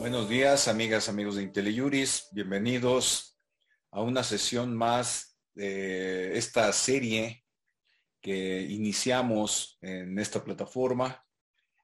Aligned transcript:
Buenos 0.00 0.30
días, 0.30 0.66
amigas, 0.66 1.10
amigos 1.10 1.36
de 1.36 1.42
Inteliuris. 1.42 2.28
Bienvenidos 2.32 3.38
a 3.90 4.00
una 4.00 4.24
sesión 4.24 4.74
más 4.74 5.38
de 5.52 6.38
esta 6.38 6.72
serie 6.72 7.44
que 8.18 8.62
iniciamos 8.62 9.76
en 9.82 10.18
esta 10.18 10.42
plataforma 10.42 11.22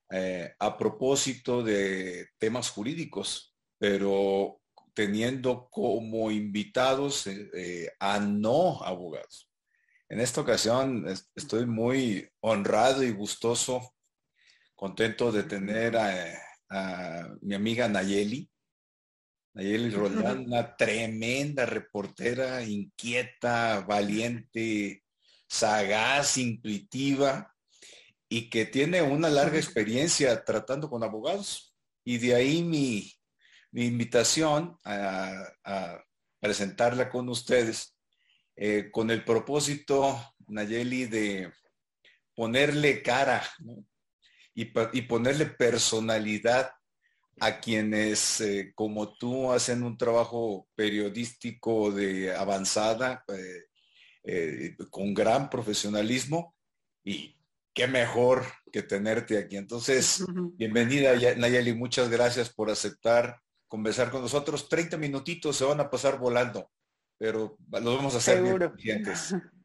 eh, 0.09 0.51
a 0.59 0.79
propósito 0.79 1.63
de 1.63 2.29
temas 2.39 2.71
jurídicos, 2.71 3.55
pero 3.77 4.63
teniendo 4.95 5.69
como 5.71 6.31
invitados 6.31 7.27
eh, 7.27 7.51
eh, 7.53 7.91
a 8.01 8.19
no 8.19 8.83
abogados. 8.83 9.51
En 10.09 10.21
esta 10.21 10.41
ocasión 10.41 11.05
estoy 11.35 11.67
muy 11.67 12.27
honrado 12.41 13.03
y 13.03 13.11
gustoso, 13.11 13.95
contento 14.75 15.31
de 15.31 15.43
tener 15.43 15.99
a, 15.99 16.47
mi 17.41 17.55
amiga 17.55 17.89
Nayeli. 17.89 18.51
Nayeli 19.55 19.91
Roldán, 19.91 20.39
una 20.47 20.77
tremenda 20.77 21.65
reportera, 21.65 22.63
inquieta, 22.63 23.81
valiente, 23.81 25.03
sagaz, 25.49 26.37
intuitiva 26.37 27.55
y 28.29 28.51
que 28.51 28.67
tiene 28.67 29.03
una 29.03 29.29
larga 29.29 29.57
experiencia 29.57 30.45
tratando 30.45 30.91
con 30.91 31.03
abogados. 31.03 31.75
Y 32.05 32.19
de 32.19 32.35
ahí 32.35 32.63
mi, 32.63 33.13
invitación 33.73 34.77
a, 34.85 36.03
presentarla 36.39 37.09
con 37.09 37.29
ustedes 37.29 37.97
eh, 38.57 38.91
con 38.93 39.11
el 39.11 39.25
propósito, 39.25 40.35
Nayeli, 40.47 41.07
de 41.07 41.53
ponerle 42.35 43.03
cara 43.03 43.43
y, 44.57 45.03
ponerle 45.03 45.47
personalidad 45.47 46.71
a 47.41 47.61
quienes 47.61 48.41
eh, 48.41 48.73
como 48.75 49.15
tú 49.17 49.53
hacen 49.53 49.83
un 49.83 49.99
trabajo 49.99 50.67
periodístico 50.75 51.93
de 51.93 52.35
avanzada, 52.35 53.23
eh, 54.25 54.75
con 54.91 55.13
gran 55.13 55.51
profesionalismo 55.51 56.55
y 57.05 57.37
qué 57.75 57.87
mejor 57.87 58.45
que 58.73 58.83
tenerte 58.83 59.37
aquí. 59.37 59.59
Entonces, 59.59 60.25
bienvenida 60.55 61.15
Nayeli, 61.37 61.75
muchas 61.75 62.09
gracias 62.09 62.49
por 62.49 62.71
aceptar 62.71 63.43
conversar 63.69 64.11
con 64.11 64.23
nosotros. 64.23 64.71
30 64.71 64.97
minutitos 64.97 65.55
se 65.57 65.67
van 65.67 65.81
a 65.81 65.91
pasar 65.91 66.19
volando, 66.19 66.71
pero 67.19 67.59
los 67.71 67.97
vamos 67.97 68.15
a 68.15 68.19
hacer 68.19 68.39
Seguro. 68.39 68.73
bien 68.83 69.05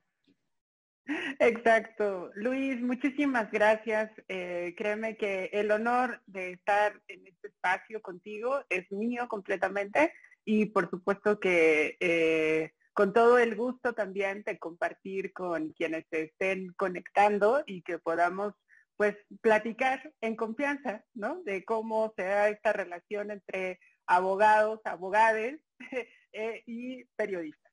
Exacto. 1.39 2.31
Luis, 2.35 2.81
muchísimas 2.81 3.51
gracias. 3.51 4.11
Eh, 4.27 4.73
créeme 4.77 5.17
que 5.17 5.49
el 5.53 5.71
honor 5.71 6.21
de 6.25 6.51
estar 6.51 7.01
en 7.07 7.25
este 7.27 7.47
espacio 7.47 8.01
contigo 8.01 8.63
es 8.69 8.91
mío 8.91 9.27
completamente 9.27 10.13
y 10.45 10.67
por 10.67 10.89
supuesto 10.89 11.39
que 11.39 11.97
eh, 11.99 12.71
con 12.93 13.13
todo 13.13 13.37
el 13.37 13.55
gusto 13.55 13.93
también 13.93 14.43
de 14.43 14.59
compartir 14.59 15.33
con 15.33 15.69
quienes 15.71 16.05
se 16.09 16.23
estén 16.23 16.73
conectando 16.73 17.63
y 17.65 17.81
que 17.81 17.99
podamos 17.99 18.53
pues 18.97 19.15
platicar 19.41 20.13
en 20.21 20.35
confianza, 20.35 21.03
¿no? 21.15 21.41
De 21.43 21.65
cómo 21.65 22.13
se 22.15 22.23
da 22.23 22.49
esta 22.49 22.71
relación 22.71 23.31
entre 23.31 23.79
abogados, 24.05 24.79
abogades 24.85 25.59
eh, 26.33 26.63
y 26.67 27.05
periodistas. 27.15 27.70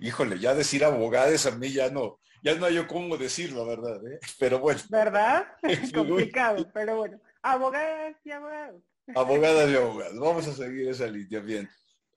Híjole, 0.00 0.38
ya 0.38 0.54
decir 0.54 0.84
abogades 0.84 1.46
a 1.46 1.52
mí 1.52 1.72
ya 1.72 1.90
no, 1.90 2.20
ya 2.42 2.54
no 2.54 2.66
hay 2.66 2.74
yo 2.74 2.86
cómo 2.86 3.16
decirlo, 3.16 3.66
¿verdad? 3.66 4.00
¿Eh? 4.06 4.18
Pero 4.38 4.58
bueno. 4.58 4.80
¿Verdad? 4.88 5.46
Es 5.62 5.92
complicado, 5.92 6.68
pero 6.72 6.96
bueno. 6.96 7.20
Abogadas 7.42 8.16
y 8.24 8.30
abogados. 8.30 8.82
Abogadas 9.14 9.70
y 9.70 9.76
abogados. 9.76 10.18
Vamos 10.18 10.46
a 10.46 10.54
seguir 10.54 10.88
esa 10.88 11.06
línea 11.06 11.40
bien. 11.40 11.68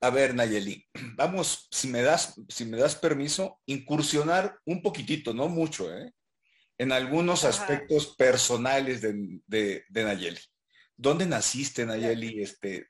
A 0.04 0.10
ver, 0.10 0.34
Nayeli, 0.34 0.84
vamos, 1.16 1.68
si 1.70 1.88
me 1.88 2.02
das, 2.02 2.34
si 2.50 2.66
me 2.66 2.78
das 2.78 2.96
permiso, 2.96 3.62
incursionar 3.68 4.58
un 4.66 4.82
poquitito, 4.82 5.32
no 5.32 5.48
mucho, 5.48 5.96
¿eh? 5.96 6.12
en 6.82 6.92
algunos 6.92 7.44
aspectos 7.44 8.16
personales 8.16 9.02
de, 9.02 9.86
Nayeli. 9.92 10.40
¿Dónde 10.98 11.28
naciste, 11.28 11.86
Nayeli? 11.86 12.42
Este, 12.42 12.88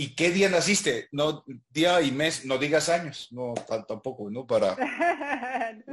¿Y 0.00 0.14
qué 0.14 0.30
día 0.30 0.48
naciste? 0.48 1.08
No, 1.12 1.44
día 1.68 2.00
y 2.00 2.10
mes, 2.10 2.46
no 2.46 2.56
digas 2.56 2.88
años, 2.88 3.28
no 3.32 3.52
tampoco, 3.86 4.30
¿no? 4.30 4.46
Para. 4.46 4.74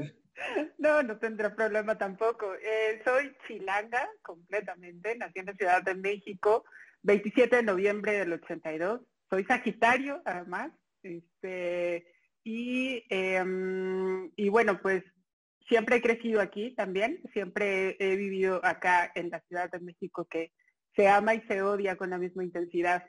no, 0.78 1.03
no 1.03 1.18
tendrá 1.19 1.53
problema 1.53 1.97
tampoco. 1.97 2.53
Eh, 2.53 3.01
soy 3.03 3.35
chilanga 3.46 4.09
completamente, 4.22 5.17
nací 5.17 5.40
en 5.40 5.47
la 5.47 5.56
Ciudad 5.56 5.84
de 5.84 5.96
México, 5.96 6.63
27 7.03 7.57
de 7.57 7.63
noviembre 7.63 8.13
del 8.13 8.31
82 8.31 9.01
soy 9.29 9.44
Sagitario, 9.44 10.22
además, 10.23 10.72
este, 11.03 12.07
y, 12.46 13.03
em, 13.09 14.31
y 14.38 14.47
bueno, 14.47 14.79
pues 14.81 15.03
siempre 15.67 15.97
he 15.97 16.01
crecido 16.01 16.40
aquí 16.40 16.73
también, 16.75 17.22
siempre 17.34 17.97
he 18.00 18.16
vivido 18.16 18.63
acá 18.63 19.12
en 19.16 19.31
la 19.31 19.41
Ciudad 19.50 19.69
de 19.69 19.81
México 19.81 20.25
que 20.31 20.53
se 20.96 21.09
ama 21.09 21.35
y 21.35 21.41
se 21.41 21.62
odia 21.62 21.97
con 21.97 22.09
la 22.09 22.17
misma 22.17 22.46
intensidad. 22.46 23.03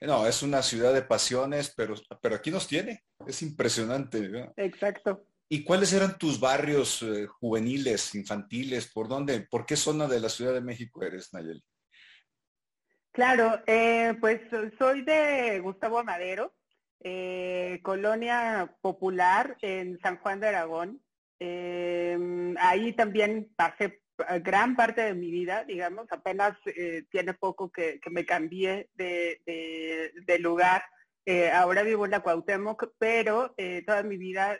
No, 0.00 0.26
es 0.26 0.42
una 0.42 0.62
ciudad 0.62 0.92
de 0.94 1.02
pasiones, 1.02 1.72
pero, 1.76 1.94
pero 2.20 2.36
aquí 2.36 2.50
nos 2.50 2.66
tiene. 2.66 3.04
Es 3.26 3.42
impresionante. 3.42 4.50
Exacto. 4.56 5.26
¿Y 5.48 5.62
cuáles 5.62 5.92
eran 5.92 6.18
tus 6.18 6.40
barrios 6.40 7.02
eh, 7.02 7.26
juveniles, 7.26 8.14
infantiles? 8.14 8.90
¿Por 8.92 9.08
dónde? 9.08 9.40
¿Por 9.48 9.64
qué 9.64 9.76
zona 9.76 10.08
de 10.08 10.20
la 10.20 10.28
Ciudad 10.28 10.52
de 10.52 10.60
México 10.60 11.04
eres, 11.04 11.32
Nayeli? 11.32 11.62
Claro, 13.12 13.62
eh, 13.66 14.14
pues 14.20 14.40
soy 14.78 15.02
de 15.02 15.60
Gustavo 15.60 16.00
Amadero, 16.00 16.54
eh, 17.00 17.80
colonia 17.82 18.76
popular 18.82 19.56
en 19.62 19.98
San 20.00 20.18
Juan 20.18 20.40
de 20.40 20.48
Aragón. 20.48 21.00
Ahí 22.58 22.92
también 22.94 23.52
pasé 23.56 24.02
gran 24.42 24.76
parte 24.76 25.02
de 25.02 25.14
mi 25.14 25.30
vida, 25.30 25.64
digamos, 25.64 26.06
apenas 26.10 26.56
tiene 27.10 27.34
poco 27.34 27.70
que, 27.70 28.00
me 28.10 28.24
cambié 28.24 28.88
de, 28.94 30.38
lugar. 30.40 30.82
ahora 31.52 31.82
vivo 31.82 32.04
en 32.04 32.12
la 32.12 32.20
Cuauhtémoc, 32.20 32.92
pero 32.98 33.54
toda 33.86 34.02
mi 34.02 34.16
vida 34.16 34.58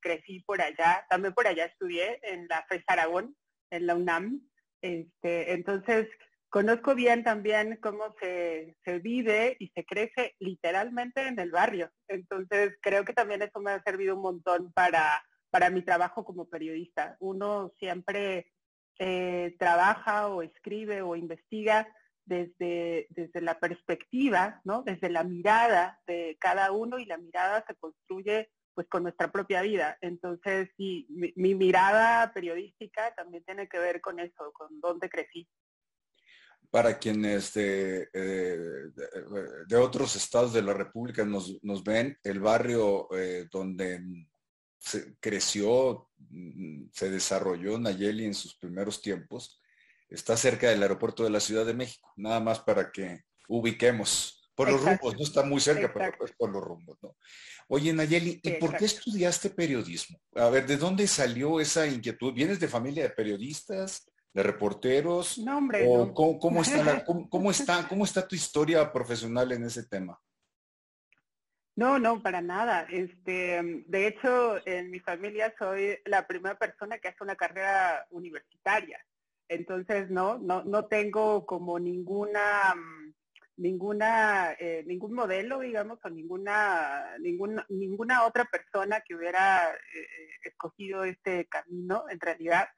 crecí 0.00 0.40
por 0.40 0.60
allá. 0.60 1.06
También 1.08 1.34
por 1.34 1.46
allá 1.46 1.66
estudié 1.66 2.20
en 2.22 2.46
la 2.48 2.64
FES 2.68 2.84
Aragón, 2.86 3.36
en 3.70 3.86
la 3.86 3.94
UNAM. 3.94 4.40
Este, 4.80 5.52
entonces, 5.52 6.08
Conozco 6.52 6.94
bien 6.94 7.24
también 7.24 7.78
cómo 7.80 8.14
se, 8.20 8.76
vive 9.02 9.56
y 9.58 9.68
se 9.68 9.86
crece 9.86 10.34
literalmente 10.38 11.26
en 11.26 11.38
el 11.38 11.50
barrio. 11.50 11.90
Entonces, 12.08 12.76
creo 12.82 13.06
que 13.06 13.14
también 13.14 13.40
eso 13.40 13.58
me 13.58 13.70
ha 13.70 13.82
servido 13.82 14.16
un 14.16 14.20
montón 14.20 14.70
para, 14.74 15.24
para 15.48 15.70
mi 15.70 15.80
trabajo 15.80 16.26
como 16.26 16.50
periodista. 16.50 17.16
Uno 17.20 17.72
siempre 17.78 18.52
eh, 18.98 19.56
trabaja 19.58 20.28
o 20.28 20.42
escribe 20.42 21.02
o 21.02 21.16
investiga 21.16 21.88
desde, 22.24 23.06
desde 23.10 23.40
la 23.40 23.58
perspectiva, 23.58 24.60
¿no? 24.64 24.82
Desde 24.82 25.10
la 25.10 25.24
mirada 25.24 26.00
de 26.06 26.36
cada 26.40 26.72
uno 26.72 26.98
y 26.98 27.04
la 27.04 27.18
mirada 27.18 27.64
se 27.66 27.74
construye 27.76 28.50
pues 28.74 28.86
con 28.88 29.02
nuestra 29.02 29.30
propia 29.30 29.60
vida. 29.60 29.98
Entonces, 30.00 30.70
sí, 30.76 31.06
mi 31.36 31.54
mirada 31.54 32.32
periodística 32.32 33.14
también 33.14 33.44
tiene 33.44 33.68
que 33.68 33.78
ver 33.78 34.00
con 34.00 34.18
eso, 34.18 34.50
con 34.52 34.80
dónde 34.80 35.10
crecí 35.10 35.46
para 36.72 36.98
quienes 36.98 37.52
de, 37.52 38.08
eh, 38.14 38.90
de, 39.68 39.76
otros 39.76 40.16
estados 40.16 40.54
de 40.54 40.62
la 40.62 40.72
República 40.72 41.22
nos, 41.22 41.60
ven, 41.84 42.16
el 42.24 42.40
barrio 42.40 43.08
eh, 43.14 43.46
donde 43.52 44.02
se 44.82 45.14
creció, 45.20 46.08
mm, 46.18 46.86
se 46.92 47.10
desarrolló 47.10 47.78
Nayeli 47.78 48.24
en 48.24 48.34
sus 48.34 48.56
primeros 48.56 49.00
tiempos, 49.00 49.60
está 50.08 50.36
cerca 50.36 50.68
del 50.68 50.82
aeropuerto 50.82 51.22
de 51.22 51.30
la 51.30 51.40
Ciudad 51.40 51.64
de 51.64 51.74
México, 51.74 52.12
nada 52.16 52.40
más 52.40 52.58
para 52.60 52.90
que 52.90 53.20
ubiquemos 53.48 54.50
por 54.54 54.70
los 54.70 54.84
rumbos, 54.84 55.14
no 55.14 55.22
está 55.22 55.42
muy 55.44 55.60
cerca, 55.60 55.92
pero 55.92 56.24
es 56.24 56.32
por 56.32 56.50
los 56.50 56.62
rumbos, 56.62 56.98
¿no? 57.00 57.16
Oye, 57.68 57.92
Nayeli, 57.92 58.40
¿y 58.42 58.50
por 58.52 58.76
qué 58.76 58.84
estudiaste 58.84 59.48
periodismo? 59.50 60.20
A 60.34 60.50
ver, 60.50 60.66
¿de 60.66 60.76
dónde 60.76 61.06
salió 61.06 61.58
esa 61.58 61.86
inquietud? 61.86 62.34
¿Vienes 62.34 62.60
de 62.60 62.68
familia 62.68 63.04
de 63.04 63.10
periodistas? 63.10 64.04
de 64.34 64.42
reporteros? 64.42 65.38
No, 65.38 65.58
hombre, 65.58 65.86
¿cómo, 66.14 66.62
está 66.62 67.04
cómo, 67.30 67.50
está, 67.50 67.88
¿Cómo 67.88 68.04
está 68.04 68.26
tu 68.26 68.34
historia 68.34 68.90
profesional 68.90 69.52
en 69.52 69.64
ese 69.64 69.84
tema? 69.84 70.18
No, 71.74 71.98
no, 71.98 72.22
para 72.22 72.40
nada. 72.42 72.86
Este, 72.90 73.84
de 73.86 74.06
hecho, 74.06 74.58
en 74.66 74.90
mi 74.90 75.00
familia 75.00 75.54
soy 75.58 75.98
la 76.04 76.26
primera 76.26 76.58
persona 76.58 76.98
que 76.98 77.08
hace 77.08 77.22
una 77.24 77.36
carrera 77.36 78.06
universitaria. 78.10 79.04
Entonces, 79.48 80.10
no, 80.10 80.38
no, 80.38 80.64
no 80.64 80.86
tengo 80.86 81.46
como 81.46 81.78
ninguna, 81.78 82.74
ninguna, 83.56 84.52
eh, 84.58 84.84
ningún 84.86 85.14
modelo, 85.14 85.60
digamos, 85.60 85.98
o 86.04 86.10
ninguna, 86.10 87.16
ninguna, 87.20 87.64
ninguna 87.68 88.24
otra 88.24 88.44
persona 88.44 89.00
que 89.00 89.14
hubiera 89.14 89.70
eh, 89.70 90.28
escogido 90.44 91.04
este 91.04 91.46
camino, 91.46 92.04
en 92.10 92.20
realidad. 92.20 92.68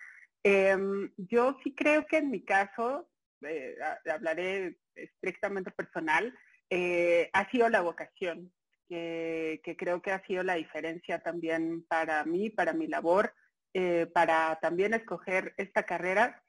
Em, 0.44 1.11
yo 1.17 1.56
sí 1.64 1.75
creo 1.75 2.06
que 2.06 2.19
en 2.19 2.31
mi 2.31 2.44
caso 2.44 3.08
eh, 3.43 3.76
hablaré 4.12 4.76
estrictamente 4.94 5.70
personal, 5.70 6.37
eh, 6.70 7.31
ha 7.32 7.50
sido 7.50 7.69
la 7.69 7.81
vocación, 7.81 8.52
que, 8.88 9.60
creo 9.78 10.02
que 10.02 10.12
ha 10.12 10.25
sido 10.26 10.42
la 10.42 10.54
diferencia 10.54 11.20
también 11.20 11.84
para 11.86 12.25
mí, 12.25 12.50
para 12.50 12.72
mi 12.72 12.86
labor, 12.86 13.34
eh, 13.72 14.06
para 14.12 14.58
también 14.60 14.94
escoger 14.94 15.54
esta 15.56 15.84
carrera, 15.84 16.42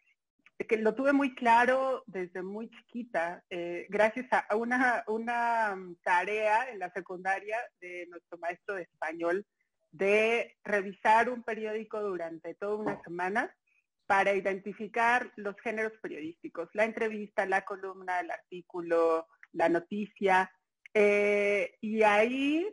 que 0.69 0.77
lo 0.77 0.95
tuve 0.95 1.11
muy 1.11 1.35
claro 1.35 2.03
desde 2.07 2.41
muy 2.41 2.69
chiquita, 2.69 3.43
gracias 3.89 4.27
a 4.31 4.55
una, 4.55 5.03
una 5.07 5.77
tarea 6.01 6.69
en 6.69 6.79
la 6.79 6.89
secundaria 6.91 7.57
de 7.81 8.07
nuestro 8.07 8.37
maestro 8.37 8.75
de 8.75 8.83
español, 8.83 9.45
de 9.91 10.55
revisar 10.63 11.29
un 11.29 11.43
periódico 11.43 12.01
durante 12.01 12.53
toda 12.53 12.75
una 12.75 13.01
semana 13.03 13.53
para 14.07 14.33
identificar 14.33 15.31
los 15.35 15.55
géneros 15.63 15.93
periodísticos, 16.01 16.69
la 16.73 16.85
entrevista, 16.85 17.45
la 17.45 17.63
columna, 17.63 18.19
el 18.19 18.31
artículo, 18.31 19.27
la 19.53 19.69
noticia. 19.69 20.51
Eh, 20.95 21.77
y 21.81 22.01
ahí 22.01 22.67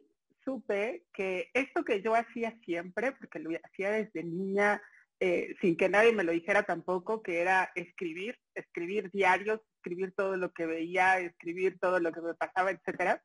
supe 0.45 1.05
que 1.13 1.51
esto 1.53 1.85
que 1.85 2.01
yo 2.01 2.15
hacía 2.15 2.57
siempre, 2.65 3.13
porque 3.13 3.41
lo 3.41 3.51
hacía 3.65 3.91
desde 3.91 4.25
niña, 4.25 4.81
eh, 5.21 5.55
sin 5.61 5.77
que 5.77 5.91
nadie 5.91 6.13
me 6.13 6.25
lo 6.25 6.33
dijera 6.33 6.63
tampoco, 6.63 7.23
que 7.23 7.41
era 7.41 7.71
escribir, 7.75 8.39
escribir 8.55 9.11
diarios, 9.11 9.61
escribir 9.77 10.15
todo 10.17 10.37
lo 10.37 10.53
que 10.53 10.67
veía, 10.67 11.19
escribir 11.19 11.79
todo 11.79 12.01
lo 12.01 12.13
que 12.13 12.23
me 12.23 12.35
pasaba, 12.35 12.71
etcétera, 12.71 13.23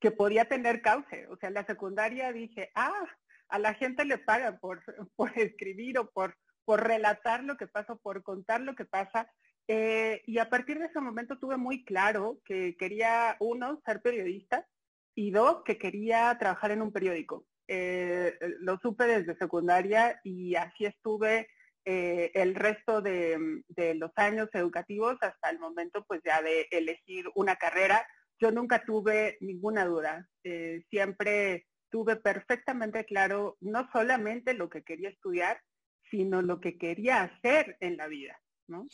que 0.00 0.10
podía 0.10 0.46
tener 0.46 0.80
cauce. 0.80 1.26
O 1.28 1.36
sea, 1.36 1.48
en 1.48 1.54
la 1.54 1.66
secundaria 1.66 2.32
dije, 2.32 2.70
ah, 2.74 3.04
a 3.48 3.58
la 3.58 3.74
gente 3.74 4.06
le 4.06 4.18
pagan 4.18 4.58
por, 4.60 4.82
por 5.16 5.36
escribir 5.38 5.98
o 5.98 6.08
por 6.10 6.34
por 6.64 6.82
relatar 6.82 7.44
lo 7.44 7.56
que 7.56 7.66
pasa, 7.66 7.94
por 7.96 8.22
contar 8.22 8.60
lo 8.60 8.74
que 8.74 8.84
pasa. 8.84 9.30
Eh, 9.66 10.22
y 10.26 10.38
a 10.38 10.50
partir 10.50 10.78
de 10.78 10.86
ese 10.86 11.00
momento 11.00 11.38
tuve 11.38 11.56
muy 11.56 11.84
claro 11.84 12.40
que 12.44 12.76
quería, 12.76 13.36
uno, 13.40 13.80
ser 13.86 14.02
periodista 14.02 14.66
y 15.14 15.30
dos, 15.30 15.62
que 15.64 15.78
quería 15.78 16.36
trabajar 16.38 16.70
en 16.70 16.82
un 16.82 16.92
periódico. 16.92 17.46
Eh, 17.66 18.36
lo 18.60 18.78
supe 18.78 19.04
desde 19.06 19.36
secundaria 19.38 20.20
y 20.22 20.54
así 20.54 20.84
estuve 20.84 21.48
eh, 21.86 22.30
el 22.34 22.54
resto 22.54 23.00
de, 23.00 23.62
de, 23.68 23.94
los 23.94 24.10
años 24.16 24.48
educativos 24.52 25.16
hasta 25.22 25.48
el 25.50 25.58
momento 25.58 26.04
pues 26.06 26.20
ya 26.24 26.42
de 26.42 26.66
elegir 26.70 27.26
una 27.34 27.56
carrera. 27.56 28.06
Yo 28.38 28.50
nunca 28.50 28.84
tuve 28.84 29.38
ninguna 29.40 29.86
duda. 29.86 30.28
siempre 30.90 31.66
tuve 31.90 32.16
perfectamente 32.16 33.04
claro 33.04 33.56
no 33.60 33.88
solamente 33.92 34.52
lo 34.52 34.68
que 34.68 34.82
quería 34.82 35.10
estudiar, 35.10 35.60
sino 36.10 36.42
lo 36.42 36.60
que 36.60 36.76
quería 36.76 37.22
hacer 37.22 37.76
en 37.80 37.96
la 37.96 38.08
vida, 38.08 38.38
¿no? 38.66 38.88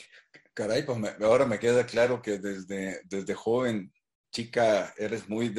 Caray, 0.55 0.85
pues 0.85 0.99
ahora 1.23 1.47
me 1.47 1.59
queda 1.59 1.87
claro 1.87 2.21
que 2.21 2.39
desde, 2.39 3.01
desde 3.05 3.35
joven, 3.35 3.93
chica, 4.33 4.93
eres 4.97 5.29
muy 5.29 5.55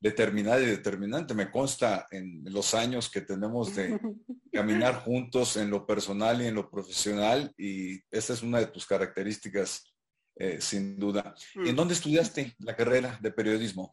determinada 0.00 0.60
y 0.60 0.66
determinante. 0.66 1.34
Me 1.34 1.50
consta 1.50 2.06
en 2.10 2.42
los 2.44 2.74
años 2.74 3.10
que 3.10 3.20
tenemos 3.20 3.74
de 3.74 3.98
caminar 4.52 4.96
juntos 4.96 5.56
en 5.56 5.70
lo 5.70 5.86
personal 5.86 6.42
y 6.42 6.46
en 6.46 6.54
lo 6.54 6.70
profesional 6.70 7.52
y 7.56 8.00
esa 8.10 8.32
es 8.32 8.42
una 8.42 8.58
de 8.58 8.66
tus 8.66 8.86
características, 8.86 9.94
eh, 10.36 10.60
sin 10.60 10.98
duda. 10.98 11.34
¿En 11.54 11.72
mm. 11.72 11.76
dónde 11.76 11.94
estudiaste 11.94 12.54
la 12.58 12.76
carrera 12.76 13.18
de 13.20 13.30
periodismo? 13.32 13.90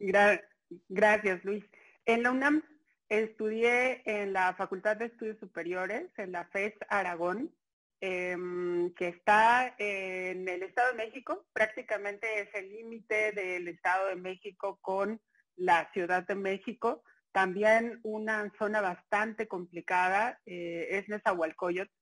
gracias, 0.88 1.44
Luis. 1.44 1.64
En 2.04 2.22
la 2.22 2.30
UNAM 2.30 2.62
Estudié 3.08 4.02
en 4.04 4.34
la 4.34 4.54
Facultad 4.54 4.98
de 4.98 5.06
Estudios 5.06 5.38
Superiores, 5.38 6.10
en 6.18 6.32
la 6.32 6.44
FES 6.44 6.74
Aragón, 6.90 7.50
em, 8.00 8.92
que 8.94 9.08
está 9.08 9.74
en 9.78 10.48
el 10.48 10.62
Estado 10.62 10.92
de 10.92 11.04
México, 11.04 11.46
prácticamente 11.52 12.40
es 12.40 12.48
el 12.54 12.70
límite 12.70 13.32
del 13.32 13.68
Estado 13.68 14.08
de 14.08 14.16
México 14.16 14.78
con 14.80 15.20
la 15.56 15.90
Ciudad 15.92 16.26
de 16.26 16.34
México. 16.34 17.02
También 17.32 18.00
una 18.02 18.52
zona 18.58 18.80
bastante 18.80 19.46
complicada 19.46 20.40
eh, 20.46 20.88
es 20.90 21.08
Nezahualcóyotl, 21.08 21.92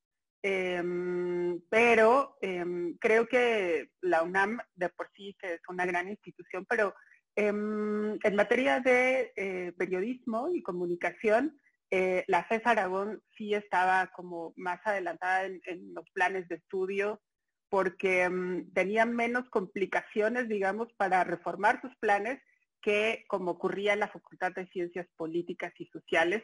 em, 0.42 1.60
pero 1.68 2.36
em, 2.40 2.96
creo 2.98 3.26
que 3.26 3.90
la 4.00 4.22
UNAM 4.22 4.58
de 4.74 4.88
por 4.90 5.10
sí 5.16 5.36
es 5.42 5.60
una 5.68 5.86
gran 5.86 6.08
institución, 6.08 6.64
pero 6.68 6.94
Em, 7.38 8.18
en, 8.22 8.34
materia 8.34 8.80
de 8.80 9.34
eh, 9.36 9.74
periodismo 9.76 10.48
y 10.54 10.62
comunicación, 10.62 11.60
eh, 11.90 12.24
la 12.26 12.44
FES 12.44 12.66
Aragón 12.66 13.22
sí 13.36 13.54
estaba 13.54 14.08
como 14.08 14.52
más 14.56 14.80
adelantada 14.84 15.44
en, 15.44 15.94
los 15.94 16.08
planes 16.10 16.48
de 16.48 16.56
estudio 16.56 17.20
porque 17.68 18.22
em, 18.22 18.72
tenía 18.72 19.06
menos 19.06 19.48
complicaciones, 19.50 20.48
digamos, 20.48 20.92
para 20.94 21.24
reformar 21.24 21.80
sus 21.80 21.94
planes 21.96 22.40
que 22.80 23.24
como 23.28 23.52
ocurría 23.52 23.92
en 23.92 24.00
la 24.00 24.08
Facultad 24.08 24.52
de 24.52 24.66
Ciencias 24.68 25.06
Políticas 25.16 25.72
y 25.78 25.86
Sociales. 25.86 26.42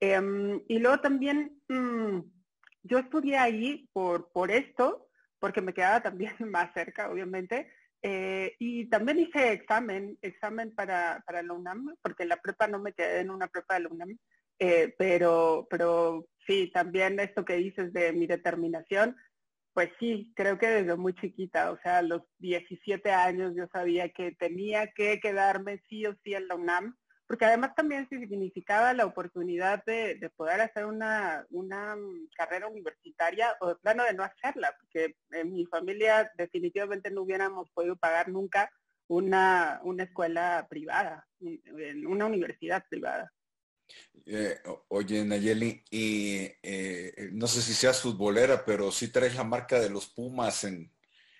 Em, 0.00 0.60
y 0.68 0.78
luego 0.78 1.00
también 1.00 1.60
mm, 1.68 2.18
yo 2.82 2.98
estudié 2.98 3.38
ahí 3.38 3.88
por, 3.92 4.30
por 4.32 4.50
esto, 4.50 5.08
porque 5.38 5.60
me 5.60 5.74
quedaba 5.74 6.02
también 6.02 6.34
más 6.50 6.72
cerca, 6.74 7.10
obviamente, 7.10 7.70
eh, 8.02 8.54
y 8.58 8.86
también 8.90 9.18
hice 9.18 9.52
examen, 9.52 10.18
examen 10.20 10.74
para, 10.74 11.22
para 11.26 11.42
la 11.42 11.54
UNAM, 11.54 11.94
porque 12.02 12.26
la 12.26 12.36
prepa 12.36 12.66
no 12.66 12.78
me 12.78 12.92
quedé 12.92 13.20
en 13.20 13.30
una 13.30 13.48
prepa 13.48 13.74
de 13.74 13.80
la 13.80 13.88
UNAM, 13.88 14.18
eh, 14.58 14.94
pero, 14.98 15.66
pero 15.70 16.26
sí, 16.46 16.70
también 16.72 17.18
esto 17.20 17.44
que 17.44 17.56
dices 17.56 17.92
de 17.92 18.12
mi 18.12 18.26
determinación, 18.26 19.16
pues 19.74 19.90
sí, 19.98 20.32
creo 20.36 20.56
que 20.58 20.68
desde 20.68 20.96
muy 20.96 21.14
chiquita, 21.14 21.72
o 21.72 21.78
sea, 21.82 21.98
a 21.98 22.02
los 22.02 22.22
17 22.38 23.10
años 23.10 23.54
yo 23.56 23.66
sabía 23.72 24.08
que 24.10 24.32
tenía 24.32 24.92
que 24.92 25.18
quedarme 25.20 25.82
sí 25.88 26.06
o 26.06 26.14
sí 26.22 26.34
en 26.34 26.46
la 26.46 26.54
UNAM, 26.54 26.96
porque 27.26 27.46
además 27.46 27.74
también 27.74 28.08
significaba 28.08 28.92
la 28.92 29.06
oportunidad 29.06 29.82
de, 29.84 30.30
poder 30.36 30.60
hacer 30.60 30.86
una, 30.86 31.44
una, 31.50 31.96
carrera 32.36 32.68
universitaria 32.68 33.56
o 33.60 33.68
de 33.68 33.76
plano 33.76 34.04
de 34.04 34.14
no 34.14 34.22
hacerla, 34.22 34.76
porque 34.78 35.16
en 35.32 35.52
mi 35.52 35.66
familia 35.66 36.30
definitivamente 36.36 37.10
no 37.10 37.22
hubiéramos 37.22 37.68
podido 37.70 37.96
pagar 37.96 38.28
nunca 38.28 38.70
una, 39.08 39.80
una 39.84 40.04
escuela 40.04 40.66
privada, 40.68 41.26
una 42.06 42.26
universidad 42.26 42.84
privada. 42.88 43.32
Eh, 44.26 44.58
oye, 44.88 45.24
Nayeli, 45.24 45.84
y 45.90 46.48
eh, 46.62 47.30
no 47.32 47.46
sé 47.46 47.60
si 47.60 47.74
seas 47.74 48.00
futbolera, 48.00 48.64
pero 48.64 48.90
sí 48.90 49.08
traes 49.08 49.34
la 49.34 49.44
marca 49.44 49.78
de 49.80 49.90
los 49.90 50.06
Pumas 50.06 50.64
en, 50.64 50.90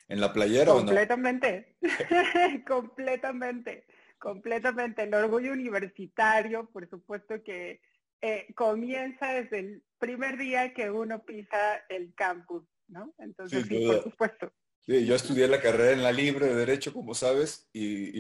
en 0.09 0.21
la 0.21 0.33
playera 0.33 0.73
o 0.73 0.81
no? 0.81 0.87
Completamente, 0.87 1.77
completamente 2.67 3.87
completamente. 4.25 5.03
El 5.03 5.13
orgullo 5.13 5.53
universitario, 5.53 6.67
por 6.71 6.89
supuesto 6.89 7.43
que 7.43 7.83
eh, 8.23 8.47
comienza 8.55 9.35
desde 9.35 9.59
el 9.59 9.83
primer 9.99 10.39
día 10.39 10.73
que 10.73 10.91
uno 10.91 11.23
pisa 11.23 11.85
el 11.91 12.15
campus, 12.15 12.65
¿no? 12.89 13.15
Entonces, 13.19 13.67
sí, 13.67 13.87
por 13.87 14.03
supuesto. 14.03 14.53
Sí, 14.87 15.07
yo 15.07 15.15
estudié 15.15 15.49
la 15.49 15.61
carrera 15.61 15.93
en 15.93 16.03
la 16.03 16.13
Libre 16.13 16.47
de 16.47 16.55
Derecho, 16.55 16.93
como 16.93 17.15
sabes, 17.15 17.69
y, 17.73 18.13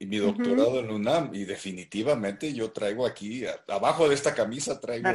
mi 0.00 0.16
doctorado 0.18 0.80
en 0.80 0.90
UNAM, 0.90 1.32
y 1.34 1.44
definitivamente 1.44 2.52
yo 2.52 2.72
traigo 2.72 3.06
aquí, 3.06 3.44
abajo 3.68 4.08
de 4.08 4.14
esta 4.16 4.34
camisa 4.34 4.80
traigo 4.80 5.08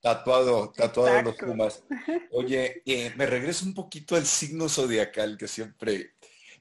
tatuado, 0.00 0.72
tatuado 0.72 1.22
los 1.22 1.36
Pumas. 1.36 1.82
Oye, 2.32 2.82
eh, 2.86 3.12
me 3.16 3.26
regreso 3.26 3.64
un 3.64 3.74
poquito 3.74 4.16
al 4.16 4.24
signo 4.24 4.68
zodiacal 4.68 5.36
que 5.36 5.48
siempre 5.48 6.14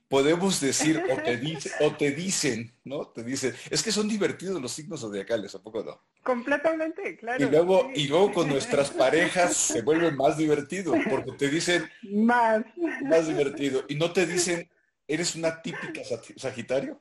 podemos 0.07 0.61
decir 0.61 1.01
o 1.11 1.21
te, 1.21 1.37
dice, 1.37 1.71
o 1.81 1.95
te 1.95 2.11
dicen, 2.11 2.71
¿no? 2.83 3.07
Te 3.07 3.23
dicen, 3.23 3.53
es 3.69 3.83
que 3.83 3.91
son 3.91 4.07
divertidos 4.07 4.61
los 4.61 4.71
signos 4.71 5.01
zodiacales, 5.01 5.55
¿a 5.55 5.63
poco 5.63 5.83
no? 5.83 5.99
Completamente, 6.23 7.17
claro. 7.17 7.45
Y 7.45 7.49
luego, 7.49 7.91
y 7.93 8.07
luego 8.07 8.33
con 8.33 8.49
nuestras 8.49 8.89
parejas 8.91 9.55
se 9.55 9.81
vuelven 9.81 10.15
más 10.15 10.37
divertidos, 10.37 10.97
porque 11.09 11.31
te 11.33 11.49
dicen 11.49 11.89
más. 12.03 12.63
Más 13.03 13.27
divertido. 13.27 13.83
Y 13.87 13.95
no 13.95 14.11
te 14.11 14.25
dicen, 14.25 14.69
eres 15.07 15.35
una 15.35 15.61
típica 15.61 16.01
Sagitario. 16.35 16.99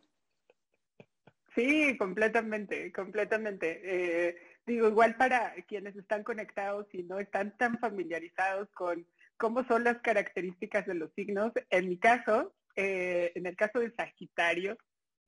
Sí, 1.54 1.96
completamente, 1.96 2.92
completamente. 2.92 3.80
Eh, 3.84 4.36
digo, 4.66 4.88
igual 4.88 5.16
para 5.16 5.54
quienes 5.68 5.94
están 5.96 6.24
conectados 6.24 6.86
y 6.92 7.04
no 7.04 7.18
están 7.20 7.56
tan 7.56 7.78
familiarizados 7.78 8.68
con 8.70 9.06
cómo 9.36 9.64
son 9.64 9.84
las 9.84 9.98
características 9.98 10.86
de 10.86 10.94
los 10.94 11.12
signos, 11.14 11.52
en 11.70 11.88
mi 11.88 11.96
caso, 11.96 12.52
eh, 12.76 13.32
en 13.34 13.46
el 13.46 13.56
caso 13.56 13.78
de 13.78 13.92
Sagitario, 13.94 14.76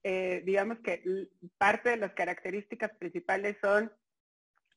eh, 0.02 0.42
digamos 0.44 0.78
que 0.80 1.02
parte 1.58 1.90
de 1.90 1.96
las 1.96 2.12
características 2.14 2.90
principales 2.98 3.56
son 3.60 3.92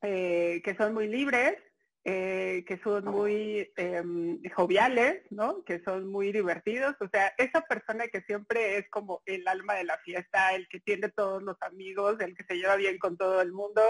eh, 0.01 0.61
que 0.63 0.75
son 0.75 0.93
muy 0.93 1.07
libres, 1.07 1.55
que 2.01 2.79
son 2.83 3.05
muy 3.05 3.71
em, 3.77 4.41
joviales, 4.55 5.21
¿no? 5.29 5.63
Que 5.63 5.79
son 5.83 6.07
muy 6.07 6.31
divertidos. 6.31 6.95
O 7.01 7.07
sea, 7.07 7.31
esa 7.37 7.61
persona 7.61 8.07
que 8.07 8.21
siempre 8.21 8.77
es 8.77 8.89
como 8.89 9.21
el 9.27 9.47
alma 9.47 9.75
de 9.75 9.83
la 9.83 9.99
fiesta, 9.99 10.55
el 10.55 10.67
que 10.69 10.79
tiene 10.79 11.09
todos 11.09 11.43
los 11.43 11.57
amigos, 11.61 12.15
el 12.19 12.35
que 12.35 12.45
se 12.45 12.55
lleva 12.55 12.77
bien 12.77 12.97
con 12.97 13.15
todo 13.15 13.41
el 13.41 13.51
mundo, 13.51 13.81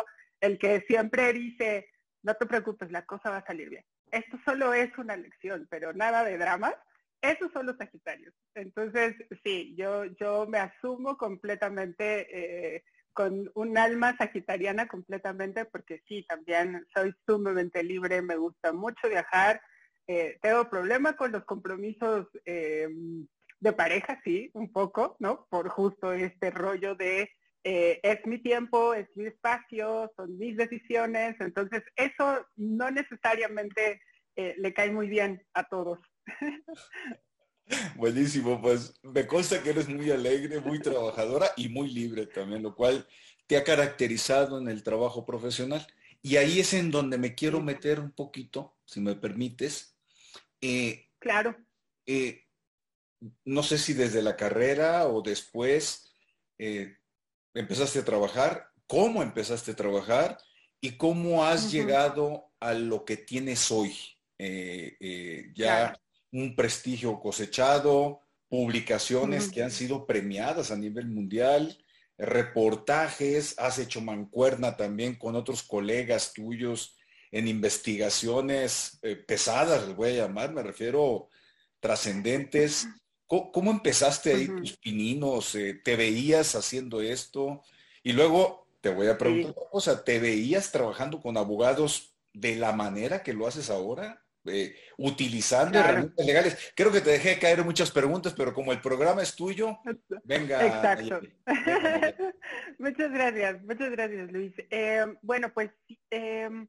el 0.42 0.58
que 0.60 0.82
siempre 0.82 1.32
dice, 1.32 1.88
no 2.24 2.34
te 2.34 2.46
preocupes, 2.46 2.92
la 2.92 3.06
cosa 3.06 3.30
va 3.30 3.38
a 3.38 3.46
salir 3.46 3.70
bien. 3.70 3.86
Esto 4.12 4.38
solo 4.44 4.74
es 4.74 4.90
una 4.98 5.16
lección, 5.16 5.68
pero 5.70 5.94
nada 5.94 6.26
de 6.26 6.38
drama 6.38 6.76
esos 7.22 7.52
son 7.52 7.66
los 7.66 7.78
Sagitarios. 7.78 8.34
Entonces, 8.56 9.16
sí, 9.44 9.76
yo, 9.78 10.06
yo 10.20 10.48
me 10.48 10.60
asumo 10.60 11.18
completamente 11.18 12.28
eh, 12.76 12.84
con 13.14 13.52
un 13.56 13.78
alma 13.78 14.16
sagitariana 14.18 14.88
completamente 14.88 15.66
porque 15.66 16.02
sí, 16.08 16.26
también 16.28 16.86
soy 16.94 17.14
sumamente 17.28 17.84
libre, 17.84 18.22
me 18.22 18.38
gusta 18.38 18.72
mucho 18.72 19.10
viajar, 19.10 19.62
eh, 20.08 20.38
tengo 20.42 20.70
problemas 20.70 21.16
con 21.16 21.32
los 21.32 21.44
compromisos 21.44 22.28
em, 22.46 23.28
de 23.60 23.74
pareja, 23.74 24.20
sí, 24.24 24.50
un 24.54 24.72
poco, 24.72 25.18
¿no? 25.20 25.46
Por 25.50 25.70
justo 25.70 26.14
este 26.14 26.50
rollo 26.50 26.96
de 26.96 27.30
eh, 27.64 28.00
es 28.02 28.26
mi 28.26 28.42
tiempo, 28.42 28.94
es 28.94 29.08
mi 29.16 29.26
espacio, 29.26 30.12
son 30.16 30.38
mis 30.38 30.56
decisiones, 30.56 31.36
entonces 31.40 31.84
eso 31.96 32.48
no 32.56 32.90
necesariamente 32.90 34.02
eh, 34.36 34.56
le 34.58 34.74
cae 34.74 34.92
muy 34.92 35.10
bien 35.10 35.46
a 35.54 35.66
todos. 35.66 36.00
Buenísimo, 37.96 38.62
pues 38.62 39.00
me 39.04 39.28
consta 39.28 39.62
que 39.62 39.70
eres 39.70 39.88
muy 39.88 40.10
alegre, 40.12 40.60
muy 40.60 40.80
trabajadora 40.80 41.52
y 41.56 41.70
muy 41.70 41.90
libre 41.92 42.26
también, 42.26 42.64
lo 42.64 42.76
cual 42.76 43.08
te 43.48 43.58
ha 43.58 43.64
caracterizado 43.64 44.60
en 44.60 44.68
el 44.68 44.84
trabajo 44.84 45.26
profesional. 45.26 45.86
Y 46.22 46.38
ahí 46.38 46.60
es 46.60 46.74
en 46.74 46.92
donde 46.92 47.18
me 47.18 47.36
quiero 47.36 47.62
meter 47.62 48.00
un 48.00 48.12
poquito, 48.12 48.76
si 48.86 49.00
me 49.00 49.16
permites. 49.16 49.96
Eh, 50.62 51.10
claro. 51.20 51.56
Eh, 52.06 52.46
no 53.46 53.64
sé 53.64 53.78
si 53.78 53.94
desde 53.94 54.22
la 54.22 54.36
carrera 54.36 55.08
o 55.08 55.22
después 55.22 56.12
eh, 56.58 56.98
empezaste 57.54 58.00
a 58.00 58.06
trabajar, 58.06 58.70
cómo 58.88 59.22
empezaste 59.22 59.72
a 59.72 59.76
trabajar 59.76 60.38
y 60.82 60.98
cómo 60.98 61.46
has 61.46 61.72
llegado 61.72 62.52
a 62.60 62.74
lo 62.74 63.06
que 63.06 63.18
tienes 63.18 63.72
hoy. 63.72 63.96
ya 65.56 66.00
un 66.32 66.56
prestigio 66.56 67.20
cosechado, 67.20 68.22
publicaciones 68.48 69.50
que 69.52 69.64
han 69.64 69.72
sido 69.72 70.06
premiadas 70.06 70.72
a 70.72 70.76
nivel 70.76 71.08
mundial, 71.08 71.78
reportajes, 72.18 73.58
has 73.58 73.80
hecho 73.80 74.02
mancuerna 74.02 74.76
también 74.76 75.16
con 75.16 75.36
otros 75.36 75.64
colegas 75.64 76.34
tuyos 76.34 76.98
en 77.32 77.48
investigaciones 77.48 79.00
eh, 79.04 79.16
pesadas, 79.16 79.88
les 79.88 79.96
voy 79.96 80.10
a 80.10 80.26
llamar, 80.26 80.52
me 80.52 80.64
refiero 80.64 81.30
trascendentes. 81.80 82.88
¿Cómo, 83.28 83.70
empezaste 83.70 84.34
ahí 84.34 84.48
tus 84.48 84.76
pininos? 84.78 85.54
Eh, 85.54 85.80
¿Te 85.84 85.96
veías 85.96 86.56
haciendo 86.56 87.00
esto? 87.00 87.62
Y 88.02 88.14
luego 88.14 88.68
te 88.82 88.90
voy 88.90 89.08
a 89.08 89.20
preguntar 89.20 89.54
o 89.72 89.80
sea, 89.80 90.04
¿te 90.04 90.20
veías 90.20 90.72
trabajando 90.72 91.22
con 91.22 91.38
abogados 91.38 92.16
de 92.34 92.56
la 92.56 92.72
manera 92.72 93.22
que 93.22 93.34
lo 93.34 93.46
haces 93.46 93.70
ahora? 93.70 94.26
Eh, 94.50 94.76
utilizando 94.98 95.80
herramientas 95.80 96.26
legales. 96.26 96.74
Creo 96.76 96.92
que 96.92 97.02
te 97.02 97.12
dejé 97.12 97.40
caer 97.40 97.64
muchas 97.64 97.90
preguntas, 97.90 98.34
pero 98.36 98.54
como 98.54 98.74
el 98.74 98.82
programa 98.82 99.22
es 99.22 99.36
tuyo, 99.36 99.80
venga. 100.24 100.66
Exacto. 100.66 101.22
muchas 102.80 103.12
gracias, 103.12 103.64
muchas 103.64 103.92
gracias, 103.92 104.32
Luis. 104.32 104.54
Eh, 104.70 105.06
bueno, 105.22 105.54
pues 105.54 105.72
em, 106.10 106.68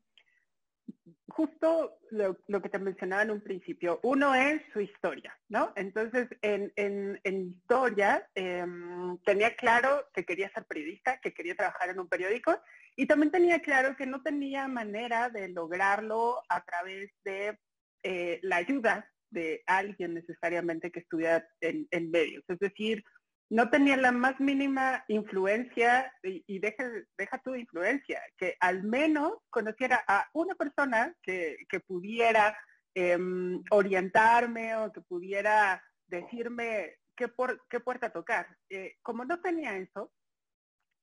justo 1.29 1.99
lo, 2.11 2.63
que 2.63 2.69
te 2.69 2.79
mencionaba 2.79 3.23
en 3.23 3.31
un 3.31 3.41
principio, 3.41 3.99
uno 4.03 4.35
es 4.35 4.63
su 4.73 4.81
historia, 4.81 5.37
¿no? 5.49 5.73
Entonces, 5.75 6.29
en, 6.43 6.73
en, 6.77 7.19
historia 7.25 8.29
em, 8.35 9.19
tenía 9.25 9.57
claro 9.57 10.09
que 10.13 10.25
quería 10.25 10.51
ser 10.53 10.65
periodista, 10.67 11.19
que 11.21 11.33
quería 11.33 11.55
trabajar 11.55 11.89
en 11.91 11.99
un 11.99 12.09
periódico 12.09 12.57
y 12.97 13.07
también 13.07 13.33
tenía 13.33 13.61
claro 13.61 13.97
que 13.97 14.07
no 14.07 14.23
tenía 14.23 14.69
manera 14.69 15.31
de 15.31 15.49
lograrlo 15.49 16.43
a 16.49 16.63
través 16.65 17.11
de 17.25 17.59
eh, 18.03 18.41
la 18.43 18.57
ayuda 18.57 19.09
de 19.31 19.63
alguien 19.67 20.15
necesariamente 20.15 20.91
que 20.91 21.01
estuviera 21.01 21.47
en, 21.61 22.11
medios. 22.11 22.45
Es 22.49 22.59
decir, 22.59 23.05
no 23.51 23.71
tenía 23.71 23.97
la 23.97 24.13
más 24.13 24.39
mínima 24.41 25.05
influencia 25.09 26.13
y, 26.23 26.59
deja, 26.59 26.85
deja 27.17 27.39
tu 27.39 27.55
influencia, 27.55 28.21
que 28.37 28.57
al 28.61 28.83
menos 28.83 29.33
conociera 29.51 30.05
a 30.07 30.29
una 30.35 30.55
persona 30.55 31.15
que, 31.23 31.57
pudiera 31.87 32.57
em, 32.95 33.63
orientarme 33.71 34.77
o 34.77 34.93
que 34.93 35.01
pudiera 35.03 35.83
decirme 36.07 36.97
qué, 37.17 37.29
por, 37.29 37.65
qué 37.69 37.81
puerta 37.81 38.13
tocar. 38.13 38.47
Eh, 38.69 38.97
como 39.03 39.25
no 39.25 39.41
tenía 39.41 39.77
eso, 39.77 40.13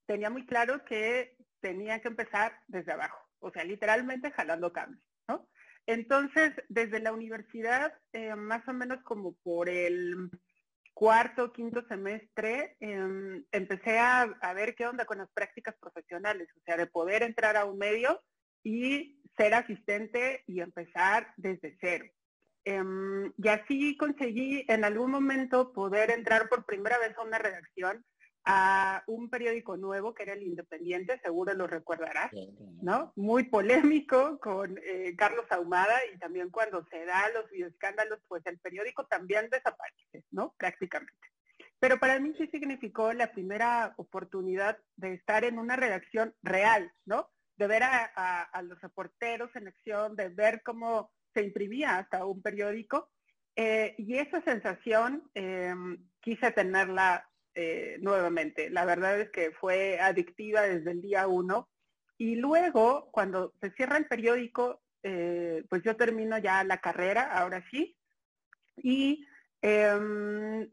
tenía 0.06 0.30
muy 0.30 0.46
claro 0.46 0.84
que 0.84 1.36
tenía 1.60 2.00
que 2.00 2.08
empezar 2.08 2.58
desde 2.66 2.92
abajo, 2.92 3.18
o 3.40 3.50
sea, 3.50 3.64
literalmente 3.64 4.30
jalando 4.30 4.72
cables. 4.72 5.00
Entonces, 5.88 6.52
desde 6.68 7.00
la 7.00 7.14
universidad, 7.14 7.94
eh, 8.12 8.34
más 8.34 8.68
o 8.68 8.74
menos 8.74 9.02
como 9.04 9.32
por 9.36 9.70
el 9.70 10.30
cuarto, 10.92 11.50
quinto 11.50 11.82
semestre, 11.88 12.76
em, 12.80 13.42
empecé 13.52 13.98
a, 13.98 14.26
ver 14.54 14.74
qué 14.74 14.86
onda 14.86 15.06
con 15.06 15.16
las 15.16 15.30
prácticas 15.30 15.74
profesionales, 15.80 16.46
o 16.54 16.60
sea, 16.66 16.76
de 16.76 16.88
poder 16.88 17.22
entrar 17.22 17.56
a 17.56 17.64
un 17.64 17.78
medio 17.78 18.22
y 18.62 19.22
ser 19.38 19.54
asistente 19.54 20.44
y 20.46 20.60
empezar 20.60 21.32
desde 21.38 21.78
cero. 21.80 22.04
Em, 22.66 23.32
y 23.38 23.48
así 23.48 23.96
conseguí 23.96 24.66
en 24.68 24.84
algún 24.84 25.10
momento 25.10 25.72
poder 25.72 26.10
entrar 26.10 26.50
por 26.50 26.66
primera 26.66 26.98
vez 26.98 27.16
a 27.16 27.22
una 27.22 27.38
redacción 27.38 28.04
a 28.50 29.04
un 29.06 29.28
periódico 29.28 29.76
nuevo 29.76 30.14
que 30.14 30.22
era 30.22 30.32
el 30.32 30.42
Independiente, 30.42 31.20
seguro 31.20 31.52
lo 31.52 31.66
recordarás, 31.66 32.30
¿no? 32.80 33.12
Muy 33.14 33.44
polémico 33.44 34.38
con 34.40 34.78
eh, 34.82 35.14
Carlos 35.18 35.44
Ahumada 35.50 35.98
y 36.14 36.18
también 36.18 36.48
cuando 36.48 36.82
se 36.86 37.04
da 37.04 37.28
los 37.28 37.44
escándalos, 37.52 38.20
pues 38.26 38.44
el 38.46 38.58
periódico 38.58 39.04
también 39.04 39.50
desaparece, 39.50 40.24
¿no? 40.30 40.54
Prácticamente. 40.56 41.12
Pero 41.78 41.98
para 41.98 42.18
mí 42.18 42.32
sí 42.38 42.46
significó 42.46 43.12
la 43.12 43.32
primera 43.32 43.92
oportunidad 43.98 44.78
de 44.96 45.12
estar 45.12 45.44
en 45.44 45.58
una 45.58 45.76
redacción 45.76 46.34
real, 46.42 46.90
¿no? 47.04 47.28
De 47.58 47.66
ver 47.66 47.82
a, 47.82 48.62
los 48.62 48.80
reporteros 48.80 49.54
en 49.56 49.68
acción, 49.68 50.16
de 50.16 50.30
ver 50.30 50.62
cómo 50.62 51.12
se 51.34 51.42
imprimía 51.42 51.98
hasta 51.98 52.24
un 52.24 52.40
periódico. 52.40 53.10
Eh, 53.56 53.94
y 53.98 54.16
esa 54.16 54.40
sensación 54.42 55.28
em, 55.34 55.98
quise 56.20 56.50
tenerla 56.52 57.27
eh, 57.60 57.98
nuevamente. 58.00 58.70
La 58.70 58.84
verdad 58.84 59.18
es 59.18 59.30
que 59.30 59.50
fue 59.50 59.98
adictiva 59.98 60.62
desde 60.62 60.92
el 60.92 61.02
día 61.02 61.26
uno. 61.26 61.68
Y 62.16 62.36
luego, 62.36 63.10
cuando 63.10 63.52
se 63.60 63.72
cierra 63.72 63.96
el 63.96 64.06
periódico, 64.06 64.80
eh, 65.02 65.64
pues 65.68 65.82
yo 65.82 65.96
termino 65.96 66.38
ya 66.38 66.62
la 66.62 66.78
carrera, 66.78 67.22
ahora 67.36 67.64
sí. 67.72 67.96
Y 68.76 69.26
em, 69.60 70.70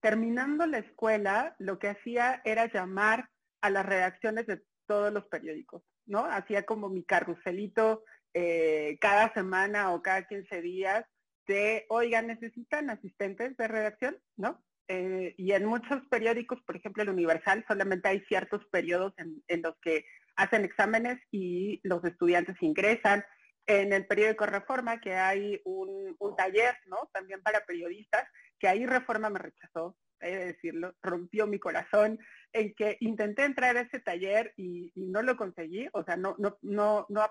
terminando 0.00 0.64
la 0.64 0.78
escuela, 0.78 1.54
lo 1.58 1.78
que 1.78 1.88
hacía 1.88 2.40
era 2.46 2.72
llamar 2.72 3.28
a 3.60 3.68
las 3.68 3.84
redacciones 3.84 4.46
de 4.46 4.62
todos 4.86 5.12
los 5.12 5.26
periódicos, 5.26 5.82
¿no? 6.06 6.24
Hacía 6.24 6.62
como 6.64 6.88
mi 6.88 7.04
carruselito 7.04 8.04
eh, 8.32 8.96
cada 9.02 9.34
semana 9.34 9.92
o 9.92 10.00
cada 10.00 10.26
15 10.26 10.62
días 10.62 11.04
de, 11.46 11.84
oiga, 11.90 12.22
¿necesitan 12.22 12.88
asistentes 12.88 13.54
de 13.58 13.68
redacción? 13.68 14.16
¿No? 14.38 14.62
Eh, 14.88 15.34
y 15.36 15.52
en 15.52 15.64
muchos 15.64 16.02
periódicos, 16.10 16.60
por 16.62 16.76
ejemplo 16.76 17.02
el 17.02 17.10
Universal, 17.10 17.64
solamente 17.66 18.08
hay 18.08 18.20
ciertos 18.22 18.64
periodos 18.66 19.14
en, 19.16 19.62
los 19.62 19.76
que 19.80 20.04
hacen 20.36 20.64
exámenes 20.64 21.18
y 21.30 21.80
los 21.84 22.04
estudiantes 22.04 22.56
ingresan. 22.60 23.24
En 23.66 23.92
el 23.92 24.06
periódico 24.06 24.44
Reforma, 24.44 25.00
que 25.00 25.14
hay 25.14 25.60
un, 25.64 26.16
taller, 26.36 26.74
¿no? 26.86 27.08
También 27.12 27.42
para 27.42 27.64
periodistas, 27.64 28.24
que 28.58 28.66
ahí 28.66 28.86
Reforma 28.86 29.30
me 29.30 29.38
rechazó, 29.38 29.96
he 30.20 30.36
de 30.36 30.46
decirlo, 30.46 30.94
rompió 31.00 31.46
mi 31.46 31.60
corazón, 31.60 32.18
en 32.52 32.74
que 32.74 32.96
intenté 33.00 33.44
entrar 33.44 33.76
a 33.76 33.82
ese 33.82 34.00
taller 34.00 34.52
y, 34.56 34.92
no 34.96 35.22
lo 35.22 35.36
conseguí, 35.36 35.88
o 35.92 36.02
sea, 36.04 36.16
no, 36.16 36.34
no, 36.38 36.58
no, 36.62 37.06
no, 37.08 37.22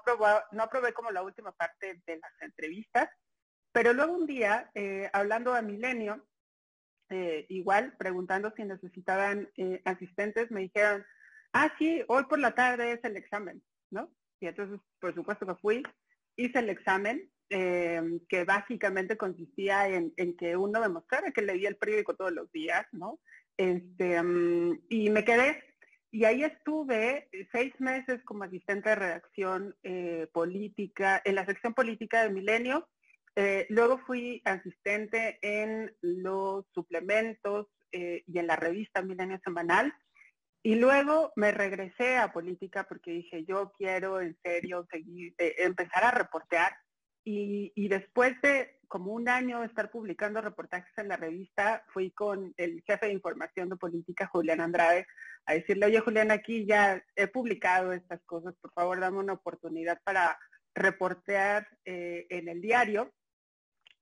no 0.51 0.63
aprobé 0.63 0.93
como 0.93 1.11
la 1.11 1.21
última 1.21 1.51
parte 1.51 2.01
de 2.05 2.17
las 2.17 2.41
entrevistas, 2.41 3.09
pero 3.71 3.93
luego 3.93 4.13
un 4.13 4.27
día, 4.27 4.69
eh, 4.73 5.09
hablando 5.13 5.53
a 5.53 5.61
Milenio, 5.61 6.25
eh, 7.11 7.45
igual 7.49 7.93
preguntando 7.97 8.53
si 8.55 8.63
necesitaban 8.63 9.49
eh, 9.57 9.81
asistentes, 9.85 10.49
me 10.49 10.61
dijeron, 10.61 11.05
ah, 11.53 11.71
sí, 11.77 12.03
hoy 12.07 12.23
por 12.23 12.39
la 12.39 12.55
tarde 12.55 12.93
es 12.93 13.03
el 13.03 13.17
examen, 13.17 13.61
¿no? 13.89 14.09
Y 14.39 14.47
entonces, 14.47 14.79
por 14.99 15.13
supuesto 15.13 15.45
que 15.45 15.55
fui, 15.55 15.83
hice 16.37 16.59
el 16.59 16.69
examen, 16.69 17.29
em, 17.49 18.19
que 18.29 18.45
básicamente 18.45 19.17
consistía 19.17 19.87
en, 19.89 20.13
que 20.37 20.55
uno 20.55 20.81
demostrara 20.81 21.31
que 21.31 21.41
leía 21.41 21.69
el 21.69 21.75
periódico 21.75 22.15
todos 22.15 22.31
los 22.31 22.51
días, 22.51 22.85
¿no? 22.93 23.19
Este, 23.57 24.15
em, 24.15 24.79
y 24.89 25.09
me 25.09 25.25
quedé, 25.25 25.61
y 26.11 26.23
ahí 26.23 26.43
estuve 26.43 27.29
seis 27.51 27.73
meses 27.79 28.23
como 28.23 28.45
asistente 28.45 28.89
de 28.89 28.95
redacción 28.95 29.75
eh, 29.83 30.27
política, 30.33 31.21
en 31.25 31.35
la 31.35 31.45
sección 31.45 31.73
política 31.73 32.23
de 32.23 32.29
Milenio, 32.29 32.87
eh, 33.35 33.65
luego 33.69 33.97
fui 33.99 34.41
asistente 34.45 35.39
en 35.41 35.95
los 36.01 36.65
suplementos 36.73 37.67
eh, 37.91 38.23
y 38.27 38.39
en 38.39 38.47
la 38.47 38.55
revista 38.55 39.01
Milenio 39.01 39.39
Semanal. 39.43 39.93
Y 40.63 40.75
luego 40.75 41.33
me 41.35 41.51
regresé 41.51 42.17
a 42.17 42.31
política 42.31 42.85
porque 42.87 43.11
dije, 43.11 43.43
yo 43.45 43.71
quiero 43.77 44.21
en 44.21 44.37
serio 44.43 44.85
seguir, 44.91 45.33
eh, 45.37 45.55
empezar 45.59 46.03
a 46.03 46.11
reportear. 46.11 46.75
Y, 47.23 47.87
después 47.87 48.39
de 48.41 48.79
como 48.87 49.13
un 49.13 49.29
año 49.29 49.63
estar 49.63 49.91
publicando 49.91 50.41
reportajes 50.41 50.91
en 50.97 51.07
la 51.07 51.17
revista, 51.17 51.83
fui 51.93 52.11
con 52.11 52.53
el 52.57 52.81
jefe 52.83 53.05
de 53.05 53.13
información 53.13 53.69
de 53.69 53.75
política, 53.75 54.27
Julián 54.27 54.59
Andrade, 54.59 55.05
a 55.45 55.53
decirle, 55.53 55.85
oye 55.85 55.99
Julián, 55.99 56.31
aquí 56.31 56.65
ya 56.65 57.01
he 57.15 57.27
publicado 57.27 57.93
estas 57.93 58.21
cosas, 58.23 58.55
por 58.59 58.73
favor 58.73 58.99
dame 58.99 59.19
una 59.19 59.33
oportunidad 59.33 60.01
para 60.03 60.37
reportear 60.73 61.67
eh, 61.85 62.25
en 62.29 62.49
el 62.49 62.61
diario. 62.61 63.11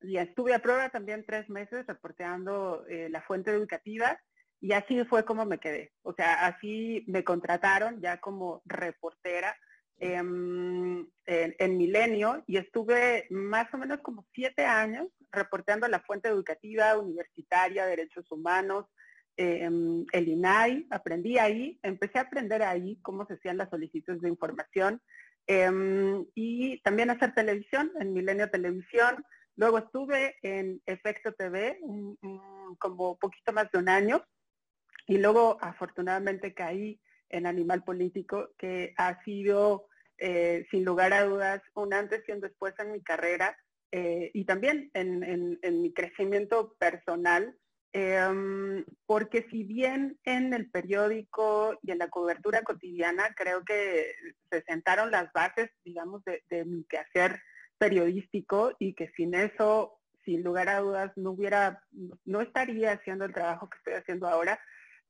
Y 0.02 0.18
estuve 0.18 0.54
a 0.54 0.60
prueba 0.60 0.90
también 0.90 1.26
tres 1.26 1.50
meses 1.50 1.86
reporteando 1.86 2.86
eh, 2.88 3.10
la 3.10 3.22
fuente 3.22 3.52
educativa 3.52 4.18
y 4.62 4.74
así 4.74 5.04
fue 5.06 5.24
como 5.26 5.46
me 5.46 5.60
quedé. 5.60 5.94
O 6.04 6.14
sea, 6.14 6.46
así 6.46 7.04
me 7.08 7.24
contrataron 7.24 8.02
ya 8.02 8.20
como 8.20 8.62
reportera 8.66 9.56
em, 9.98 11.08
en, 11.26 11.78
Milenio 11.78 12.44
y 12.48 12.58
estuve 12.58 13.28
más 13.30 13.74
o 13.74 13.78
menos 13.78 14.00
como 14.02 14.26
siete 14.34 14.66
años 14.66 15.08
reporteando 15.32 15.88
la 15.88 16.00
fuente 16.02 16.30
educativa, 16.30 16.98
universitaria, 16.98 17.86
derechos 17.86 18.30
humanos, 18.32 18.86
em, 19.38 20.06
el 20.12 20.28
INAI, 20.28 20.88
aprendí 20.90 21.38
ahí, 21.38 21.80
empecé 21.84 22.20
a 22.20 22.24
aprender 22.24 22.64
ahí 22.64 23.00
cómo 23.02 23.26
se 23.28 23.36
hacían 23.36 23.58
las 23.58 23.70
solicitudes 23.70 24.22
de 24.22 24.30
información 24.30 25.02
em, 25.48 26.26
y 26.36 26.82
también 26.82 27.10
hacer 27.10 27.34
televisión, 27.34 27.92
en 28.00 28.14
Milenio 28.14 28.50
Televisión, 28.50 29.24
Luego 29.60 29.80
estuve 29.80 30.38
en 30.42 30.82
Efecto 30.86 31.34
TV 31.34 31.80
un, 31.82 32.18
como 32.80 33.20
poquito 33.20 33.52
más 33.52 33.70
de 33.72 33.80
un 33.80 33.90
año 33.90 34.24
y 35.06 35.18
luego 35.18 35.58
afortunadamente 35.60 36.54
caí 36.54 36.98
en 37.28 37.46
Animal 37.46 37.84
Político, 37.84 38.52
que 38.58 38.94
ha 38.96 39.22
sido 39.26 39.88
eh, 40.18 40.66
sin 40.72 40.86
lugar 40.86 41.12
a 41.12 41.26
dudas 41.26 41.62
un 41.74 41.94
antes 41.94 42.24
y 42.26 42.32
un 42.32 42.40
después 42.40 42.74
en 42.80 42.94
mi 42.94 43.04
carrera 43.04 43.58
eh, 43.92 44.32
y 44.34 44.46
también 44.46 44.92
en, 44.94 45.60
mi 45.82 45.92
crecimiento 45.92 46.74
personal, 46.80 47.54
em, 47.92 48.86
porque 49.06 49.46
si 49.52 49.66
bien 49.66 50.18
en 50.24 50.54
el 50.54 50.72
periódico 50.72 51.78
y 51.84 51.92
en 51.92 51.98
la 51.98 52.08
cobertura 52.08 52.62
cotidiana 52.62 53.34
creo 53.36 53.66
que 53.66 54.14
se 54.50 54.62
sentaron 54.62 55.12
las 55.12 55.30
bases, 55.34 55.70
digamos, 55.84 56.24
de, 56.24 56.44
de 56.50 56.64
mi 56.64 56.86
quehacer 56.86 57.42
periodístico 57.80 58.74
y 58.78 58.94
que 58.94 59.10
sin 59.16 59.34
eso, 59.34 60.00
sin 60.26 60.44
lugar 60.44 60.70
a 60.70 60.82
dudas, 60.82 61.12
no 61.16 61.32
hubiera, 61.32 61.84
no 62.26 62.42
estaría 62.42 62.92
haciendo 62.92 63.26
el 63.26 63.34
trabajo 63.34 63.70
que 63.70 63.78
estoy 63.78 63.94
haciendo 63.94 64.28
ahora. 64.28 64.60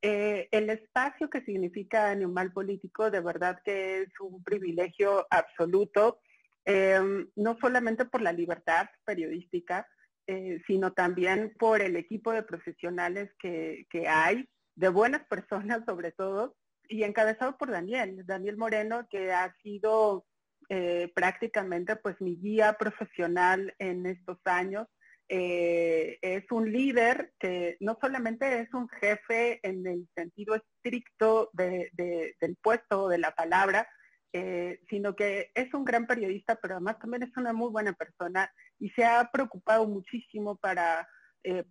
Eh, 0.02 0.48
el 0.52 0.70
espacio 0.70 1.30
que 1.30 1.42
significa 1.42 2.10
Animal 2.10 2.54
Político 2.54 3.12
de 3.12 3.20
verdad 3.20 3.60
que 3.66 4.04
es 4.04 4.10
un 4.22 4.42
privilegio 4.44 5.28
absoluto, 5.30 6.22
em, 6.64 7.28
no 7.36 7.58
solamente 7.60 8.06
por 8.06 8.22
la 8.22 8.32
libertad 8.32 8.88
periodística, 9.04 9.86
eh, 10.28 10.62
sino 10.68 10.94
también 10.94 11.54
por 11.60 11.82
el 11.82 11.98
equipo 11.98 12.32
de 12.32 12.44
profesionales 12.44 13.30
que, 13.40 13.88
que 13.90 14.08
hay, 14.08 14.48
de 14.76 14.90
buenas 14.90 15.26
personas 15.30 15.84
sobre 15.86 16.12
todo, 16.14 16.56
y 16.88 17.04
encabezado 17.04 17.58
por 17.58 17.70
Daniel, 17.72 18.26
Daniel 18.26 18.58
Moreno, 18.58 19.08
que 19.10 19.32
ha 19.32 19.54
sido 19.62 20.26
eh, 20.72 21.12
prácticamente 21.16 21.96
pues 21.96 22.22
mi 22.22 22.36
guía 22.36 22.74
profesional 22.74 23.74
en 23.80 24.06
estos 24.06 24.38
años. 24.46 24.88
Eh, 25.28 26.20
es 26.22 26.44
un 26.52 26.72
líder 26.72 27.34
que 27.40 27.76
no 27.80 27.98
solamente 28.00 28.62
es 28.62 28.74
un 28.74 28.88
jefe 28.88 29.60
en 29.64 29.86
el 29.88 30.08
sentido 30.16 30.56
estricto 30.56 31.50
del 31.54 32.58
puesto 32.62 33.10
de 33.10 33.18
la 33.18 33.32
palabra, 33.32 33.88
eh, 34.32 34.80
sino 34.90 35.16
que 35.16 35.52
es 35.56 35.74
un 35.74 35.86
gran 35.86 36.06
periodista, 36.06 36.56
pero 36.56 36.76
además 36.76 37.00
también 37.00 37.24
es 37.24 37.36
una 37.36 37.52
muy 37.52 37.72
buena 37.72 37.94
persona 37.94 38.52
y 38.78 38.90
se 38.92 39.06
ha 39.06 39.30
preocupado 39.32 39.88
muchísimo 39.88 40.56
para, 40.58 41.08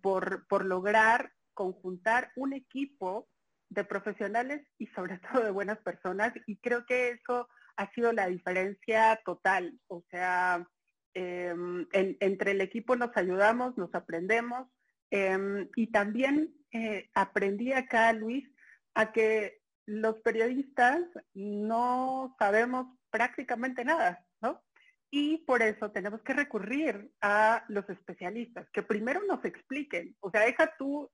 por, 0.01 0.45
por 0.47 0.65
lograr 0.65 1.31
conjuntar 1.53 2.31
un 2.35 2.53
equipo 2.53 3.29
de 3.69 3.85
profesionales 3.85 4.61
y 4.77 4.87
sobre 4.87 5.19
todo 5.31 5.43
de 5.43 5.51
buenas 5.51 5.79
personas 5.79 6.33
y 6.47 6.57
creo 6.57 6.85
que 6.85 7.11
eso 7.11 7.47
ha 7.79 7.89
sido 7.93 8.11
la 8.11 8.27
diferencia 8.27 9.21
total. 9.23 9.79
O 9.87 10.03
sea, 10.11 10.67
em, 11.13 11.87
entre 11.93 12.51
el 12.51 12.61
equipo 12.61 12.97
nos 12.97 13.15
ayudamos, 13.15 13.77
nos 13.77 13.95
aprendemos 13.95 14.67
em, 15.11 15.67
y 15.75 15.87
también 15.87 16.53
eh, 16.71 17.09
aprendí 17.15 17.71
acá, 17.71 18.11
Luis, 18.13 18.45
a 18.93 19.11
que 19.11 19.61
los 19.85 20.19
periodistas 20.19 20.99
no 21.33 22.35
sabemos 22.37 22.85
prácticamente 23.09 23.83
nada, 23.85 24.23
¿no? 24.41 24.61
Y 25.09 25.37
por 25.45 25.63
eso 25.63 25.89
tenemos 25.89 26.21
que 26.21 26.33
recurrir 26.33 27.11
a 27.21 27.63
los 27.69 27.89
especialistas, 27.89 28.69
que 28.71 28.83
primero 28.83 29.23
nos 29.23 29.43
expliquen. 29.45 30.15
O 30.19 30.29
sea, 30.29 30.41
deja 30.41 30.75
tú 30.77 31.09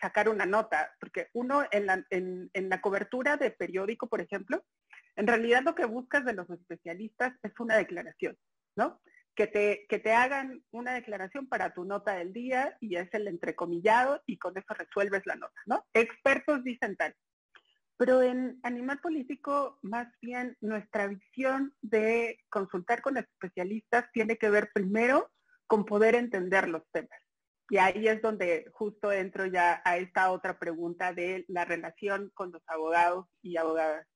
sacar 0.00 0.28
una 0.28 0.46
nota, 0.46 0.90
porque 0.98 1.28
uno 1.34 1.64
en 1.70 1.86
la, 1.86 2.04
en 2.10 2.68
la 2.68 2.80
cobertura 2.80 3.36
de 3.36 3.52
periódico, 3.52 4.08
por 4.08 4.20
ejemplo, 4.20 4.64
en 5.16 5.26
realidad 5.26 5.62
lo 5.62 5.74
que 5.74 5.86
buscas 5.86 6.24
de 6.24 6.34
los 6.34 6.48
especialistas 6.50 7.34
es 7.42 7.52
una 7.58 7.76
declaración, 7.76 8.36
¿no? 8.76 9.00
Que 9.34 9.46
te, 9.46 9.86
que 9.88 9.98
te 9.98 10.12
hagan 10.12 10.62
una 10.70 10.94
declaración 10.94 11.48
para 11.48 11.74
tu 11.74 11.84
nota 11.84 12.14
del 12.14 12.32
día 12.32 12.76
y 12.80 12.96
es 12.96 13.12
el 13.12 13.28
entrecomillado 13.28 14.22
y 14.26 14.38
con 14.38 14.56
eso 14.56 14.74
resuelves 14.74 15.22
la 15.26 15.36
nota, 15.36 15.60
¿no? 15.66 15.84
Expertos 15.92 16.62
dicen 16.64 16.96
tal. 16.96 17.14
Pero 17.98 18.22
en 18.22 18.60
Animal 18.62 19.00
Político, 19.00 19.78
más 19.82 20.08
bien 20.20 20.56
nuestra 20.60 21.06
visión 21.06 21.74
de 21.80 22.38
consultar 22.50 23.00
con 23.00 23.16
especialistas 23.16 24.10
tiene 24.12 24.36
que 24.36 24.50
ver 24.50 24.70
primero 24.74 25.30
con 25.66 25.84
poder 25.84 26.14
entender 26.14 26.68
los 26.68 26.82
temas. 26.92 27.18
Y 27.68 27.78
ahí 27.78 28.06
es 28.06 28.22
donde 28.22 28.70
justo 28.72 29.10
entro 29.10 29.46
ya 29.46 29.82
a 29.84 29.96
esta 29.96 30.30
otra 30.30 30.58
pregunta 30.58 31.12
de 31.12 31.44
la 31.48 31.64
relación 31.64 32.30
con 32.34 32.52
los 32.52 32.62
abogados 32.66 33.26
y 33.42 33.56
abogadas. 33.56 34.06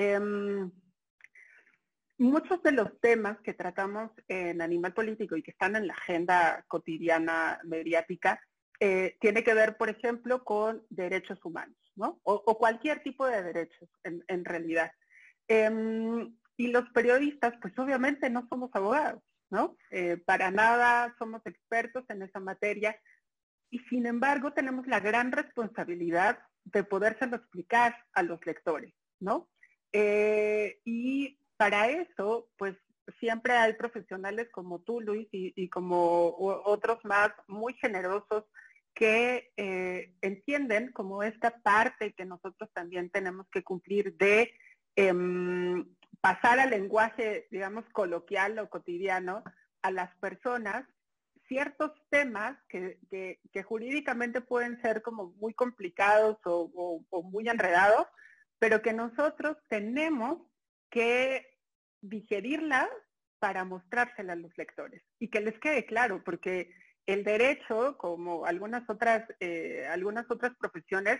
Em, 0.00 0.70
muchos 2.18 2.62
de 2.62 2.70
los 2.70 3.00
temas 3.00 3.36
que 3.40 3.52
tratamos 3.52 4.12
en 4.28 4.62
Animal 4.62 4.94
Político 4.94 5.36
y 5.36 5.42
que 5.42 5.50
están 5.50 5.74
en 5.74 5.88
la 5.88 5.94
agenda 5.94 6.64
cotidiana 6.68 7.58
mediática 7.64 8.40
eh, 8.78 9.16
tiene 9.20 9.42
que 9.42 9.54
ver, 9.54 9.76
por 9.76 9.88
ejemplo, 9.88 10.44
con 10.44 10.86
derechos 10.88 11.44
humanos, 11.44 11.76
¿no? 11.96 12.20
O, 12.22 12.56
cualquier 12.58 13.02
tipo 13.02 13.26
de 13.26 13.42
derechos, 13.42 13.88
en, 14.04 14.44
realidad. 14.44 14.92
Em, 15.48 16.32
y 16.56 16.68
los 16.68 16.88
periodistas, 16.90 17.54
pues 17.60 17.76
obviamente 17.76 18.30
no 18.30 18.46
somos 18.48 18.70
abogados, 18.74 19.20
¿no? 19.50 19.76
Eh, 19.90 20.16
para 20.24 20.52
nada 20.52 21.12
somos 21.18 21.44
expertos 21.44 22.04
en 22.08 22.22
esa 22.22 22.38
materia 22.38 22.96
y 23.68 23.80
sin 23.90 24.06
embargo 24.06 24.52
tenemos 24.52 24.86
la 24.86 25.00
gran 25.00 25.32
responsabilidad 25.32 26.38
de 26.62 26.84
podérselo 26.84 27.34
explicar 27.34 27.96
a 28.12 28.22
los 28.22 28.38
lectores, 28.46 28.94
¿no? 29.18 29.48
Eh, 29.92 30.80
y 30.84 31.38
para 31.56 31.88
eso, 31.88 32.48
pues 32.56 32.76
siempre 33.20 33.54
hay 33.54 33.74
profesionales 33.74 34.48
como 34.50 34.80
tú, 34.80 35.00
Luis, 35.00 35.28
y, 35.32 35.68
como 35.70 36.34
otros 36.64 37.04
más 37.04 37.30
muy 37.46 37.74
generosos 37.74 38.44
que 38.94 39.50
eh, 39.56 40.12
entienden 40.20 40.92
como 40.92 41.22
esta 41.22 41.58
parte 41.60 42.12
que 42.12 42.24
nosotros 42.24 42.68
también 42.72 43.10
tenemos 43.10 43.46
que 43.50 43.62
cumplir 43.62 44.16
de 44.16 44.52
em, 44.96 45.86
pasar 46.20 46.58
al 46.58 46.70
lenguaje, 46.70 47.46
digamos, 47.50 47.84
coloquial 47.92 48.58
o 48.58 48.68
cotidiano 48.68 49.42
a 49.82 49.90
las 49.90 50.14
personas 50.16 50.84
ciertos 51.46 51.92
temas 52.10 52.58
que, 52.68 52.98
jurídicamente 53.64 54.40
pueden 54.42 54.80
ser 54.82 55.00
como 55.00 55.32
muy 55.38 55.54
complicados 55.54 56.36
o 56.44 57.02
muy 57.24 57.48
enredados, 57.48 58.06
pero 58.58 58.82
que 58.82 58.92
nosotros 58.92 59.56
tenemos 59.68 60.38
que 60.90 61.46
digerirla 62.00 62.88
para 63.38 63.64
mostrársela 63.64 64.32
a 64.32 64.36
los 64.36 64.56
lectores 64.56 65.02
y 65.18 65.28
que 65.28 65.40
les 65.40 65.58
quede 65.60 65.84
claro, 65.84 66.22
porque 66.24 66.72
el 67.06 67.24
derecho, 67.24 67.96
como 67.96 68.44
algunas 68.44 68.88
otras, 68.90 69.24
eh, 69.40 69.86
algunas 69.90 70.30
otras 70.30 70.54
profesiones, 70.58 71.18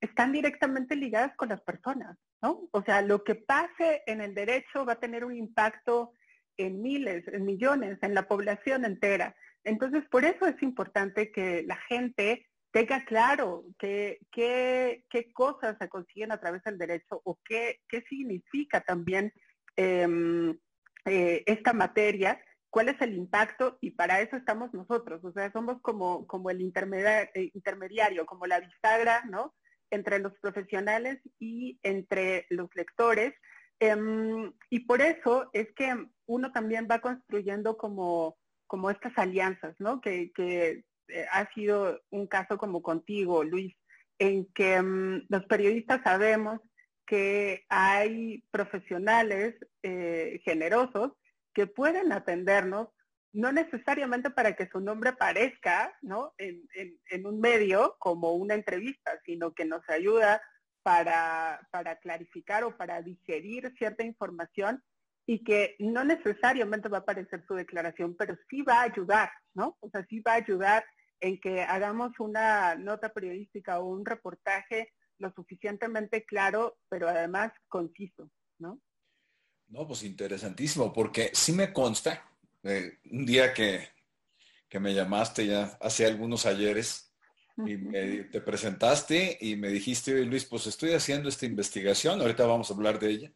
están 0.00 0.32
directamente 0.32 0.96
ligadas 0.96 1.34
con 1.36 1.48
las 1.48 1.60
personas, 1.62 2.16
¿no? 2.40 2.68
O 2.70 2.82
sea, 2.82 3.02
lo 3.02 3.24
que 3.24 3.34
pase 3.34 4.02
en 4.06 4.20
el 4.20 4.34
derecho 4.34 4.86
va 4.86 4.94
a 4.94 5.00
tener 5.00 5.24
un 5.24 5.36
impacto 5.36 6.12
en 6.56 6.80
miles, 6.80 7.26
en 7.28 7.44
millones, 7.44 7.98
en 8.02 8.14
la 8.14 8.26
población 8.26 8.84
entera. 8.84 9.34
Entonces, 9.64 10.04
por 10.10 10.24
eso 10.24 10.46
es 10.46 10.62
importante 10.62 11.30
que 11.32 11.62
la 11.64 11.76
gente 11.88 12.47
tenga 12.70 13.04
claro 13.04 13.64
qué, 13.78 14.18
qué, 14.30 15.04
qué, 15.10 15.32
cosas 15.32 15.76
se 15.80 15.88
consiguen 15.88 16.32
a 16.32 16.40
través 16.40 16.62
del 16.64 16.78
derecho 16.78 17.20
o 17.24 17.38
qué, 17.44 17.80
qué 17.88 18.02
significa 18.08 18.80
también 18.80 19.32
em, 19.76 20.58
eh, 21.04 21.42
esta 21.46 21.72
materia, 21.72 22.40
cuál 22.70 22.88
es 22.88 23.00
el 23.00 23.14
impacto 23.14 23.78
y 23.80 23.92
para 23.92 24.20
eso 24.20 24.36
estamos 24.36 24.72
nosotros, 24.74 25.24
o 25.24 25.32
sea, 25.32 25.50
somos 25.52 25.80
como, 25.80 26.26
como 26.26 26.50
el 26.50 26.60
intermediario, 26.60 27.30
eh, 27.34 27.50
intermediario, 27.54 28.26
como 28.26 28.46
la 28.46 28.60
bisagra, 28.60 29.24
¿no? 29.24 29.54
Entre 29.90 30.18
los 30.18 30.32
profesionales 30.40 31.18
y 31.38 31.78
entre 31.82 32.46
los 32.50 32.68
lectores. 32.74 33.32
Em, 33.80 34.52
y 34.70 34.80
por 34.80 35.00
eso 35.00 35.48
es 35.52 35.72
que 35.74 35.94
uno 36.26 36.52
también 36.52 36.86
va 36.90 37.00
construyendo 37.00 37.76
como 37.76 38.36
como 38.68 38.90
estas 38.90 39.16
alianzas, 39.18 39.74
¿no? 39.80 40.00
Que, 40.00 40.30
que 40.32 40.84
eh, 41.08 41.26
ha 41.30 41.50
sido 41.52 42.00
un 42.10 42.26
caso 42.26 42.58
como 42.58 42.82
contigo, 42.82 43.44
Luis, 43.44 43.74
en 44.18 44.46
que 44.52 44.80
mm, 44.80 45.26
los 45.28 45.44
periodistas 45.46 46.02
sabemos 46.02 46.60
que 47.06 47.64
hay 47.68 48.44
profesionales 48.50 49.54
eh, 49.82 50.40
generosos 50.44 51.12
que 51.54 51.66
pueden 51.66 52.12
atendernos, 52.12 52.88
no 53.32 53.50
necesariamente 53.52 54.30
para 54.30 54.54
que 54.54 54.68
su 54.68 54.80
nombre 54.80 55.10
aparezca 55.10 55.96
¿no? 56.02 56.34
en, 56.38 56.62
en, 56.74 57.26
un 57.26 57.40
medio 57.40 57.96
como 57.98 58.32
una 58.34 58.54
entrevista, 58.54 59.18
sino 59.24 59.54
que 59.54 59.64
nos 59.64 59.88
ayuda 59.88 60.42
para, 60.82 61.66
para 61.70 61.96
clarificar 61.96 62.64
o 62.64 62.76
para 62.76 63.02
digerir 63.02 63.72
cierta 63.78 64.04
información 64.04 64.82
y 65.26 65.44
que 65.44 65.76
no 65.78 66.04
necesariamente 66.04 66.88
va 66.88 66.98
a 66.98 67.00
aparecer 67.00 67.44
su 67.46 67.54
declaración, 67.54 68.16
pero 68.16 68.36
sí 68.48 68.62
va 68.62 68.80
a 68.80 68.84
ayudar, 68.84 69.30
¿no? 69.54 69.76
O 69.80 69.90
sea, 69.90 70.04
sí 70.08 70.20
va 70.20 70.32
a 70.32 70.36
ayudar 70.36 70.84
en 71.20 71.40
que 71.40 71.62
hagamos 71.62 72.18
una 72.20 72.74
nota 72.74 73.12
periodística 73.12 73.80
o 73.80 73.86
un 73.86 74.04
reportaje 74.04 74.92
lo 75.18 75.32
suficientemente 75.32 76.24
claro, 76.24 76.78
pero 76.88 77.08
además 77.08 77.52
conciso, 77.68 78.30
¿no? 78.58 78.80
No, 79.68 79.86
pues 79.86 80.02
interesantísimo, 80.04 80.92
porque 80.92 81.30
sí 81.34 81.52
me 81.52 81.72
consta, 81.72 82.24
eh, 82.62 82.98
un 83.10 83.26
día 83.26 83.52
que, 83.52 83.88
que, 84.68 84.80
me 84.80 84.94
llamaste 84.94 85.46
ya 85.46 85.76
hace 85.80 86.06
algunos 86.06 86.46
ayeres 86.46 87.12
y 87.58 87.76
me, 87.76 88.24
te 88.24 88.40
presentaste 88.40 89.36
y 89.40 89.56
me 89.56 89.68
dijiste, 89.68 90.14
oye 90.14 90.24
Luis, 90.24 90.44
pues 90.44 90.66
estoy 90.66 90.92
haciendo 90.92 91.28
esta 91.28 91.44
investigación, 91.46 92.20
ahorita 92.20 92.46
vamos 92.46 92.70
a 92.70 92.74
hablar 92.74 92.98
de 92.98 93.10
ella, 93.10 93.32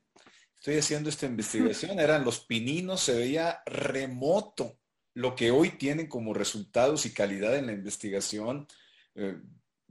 estoy 0.57 0.79
haciendo 0.79 1.11
esta 1.11 1.27
investigación, 1.27 1.99
eran 1.99 2.25
los 2.25 2.41
pininos, 2.41 3.01
se 3.01 3.15
veía 3.15 3.63
remoto 3.67 4.79
lo 5.15 5.35
que 5.35 5.51
hoy 5.51 5.71
tienen 5.71 6.07
como 6.07 6.35
resultados 6.35 7.07
y 7.07 7.13
calidad 7.13 7.57
en 7.57 7.67
la 7.67 7.73
investigación. 7.73 8.67
Eh, 9.15 9.37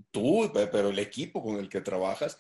tú, 0.10 0.52
pero 0.54 0.90
el 0.90 1.00
equipo 1.00 1.44
con 1.44 1.60
el 1.60 1.70
que 1.70 1.82
trabajas. 1.82 2.38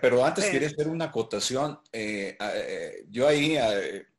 pero 0.00 0.24
antes 0.24 0.46
quería 0.46 0.68
hacer 0.68 0.88
una 0.88 1.06
acotación. 1.06 1.78
Eh, 1.92 2.36
eh, 2.40 3.06
yo 3.10 3.28
ahí 3.28 3.56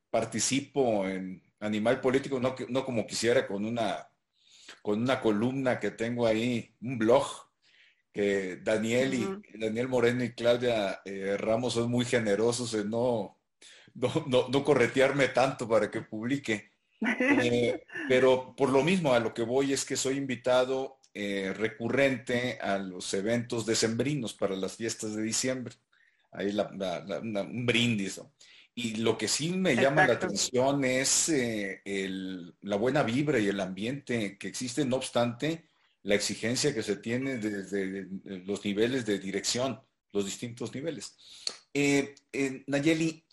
participo 0.10 1.08
en 1.08 1.42
Animal 1.60 2.00
Político, 2.00 2.40
no, 2.40 2.56
no 2.70 2.86
como 2.86 3.06
quisiera, 3.06 3.48
con 3.48 3.66
una, 3.66 4.08
con 4.82 5.02
una 5.02 5.20
columna 5.20 5.80
que 5.80 5.92
tengo 5.92 6.26
ahí, 6.26 6.74
un 6.82 6.98
blog, 6.98 7.26
que 8.14 8.58
Daniel, 8.64 9.14
y, 9.14 9.58
Daniel 9.58 9.90
Moreno 9.90 10.24
y 10.24 10.32
Claudia 10.32 11.02
Ramos 11.38 11.74
son 11.74 11.92
muy 11.92 12.06
generosos 12.06 12.74
en 12.76 12.90
no, 12.90 13.38
no, 13.94 14.48
no 14.48 14.64
corretearme 14.64 15.28
tanto 15.28 15.68
para 15.68 15.92
que 15.92 16.02
publique. 16.02 16.75
Eh, 17.02 17.84
pero 18.08 18.56
por 18.56 18.70
lo 18.70 18.84
mismo 18.84 19.14
a 19.14 19.20
lo 19.20 19.34
que 19.34 19.44
voy 19.44 19.74
es 19.74 19.86
que 19.86 19.96
soy 19.96 20.18
invitado 20.18 21.00
eh, 21.14 21.54
recurrente 21.56 22.58
a 22.62 22.78
los 22.78 23.14
eventos 23.14 23.66
decembrinos 23.66 24.34
para 24.34 24.56
las 24.56 24.76
fiestas 24.76 25.16
de 25.16 25.24
diciembre. 25.24 25.76
Ahí 26.32 26.56
un 26.56 27.66
brindis. 27.66 28.22
Y 28.78 28.96
lo 28.96 29.18
que 29.18 29.30
sí 29.30 29.52
me 29.52 29.76
llama 29.76 30.06
la 30.06 30.14
atención 30.14 30.84
es 30.84 31.30
eh, 31.30 31.82
la 32.62 32.76
buena 32.76 33.04
vibra 33.04 33.40
y 33.40 33.48
el 33.48 33.60
ambiente 33.62 34.38
que 34.38 34.50
existe, 34.50 34.84
no 34.84 34.98
obstante 34.98 35.66
la 36.04 36.16
exigencia 36.16 36.74
que 36.74 36.84
se 36.84 36.98
tiene 36.98 37.38
desde 37.38 38.08
los 38.46 38.64
niveles 38.66 39.06
de 39.06 39.18
dirección, 39.18 39.80
los 40.12 40.26
distintos 40.26 40.76
niveles. 40.76 41.16
Nayeli, 42.68 43.24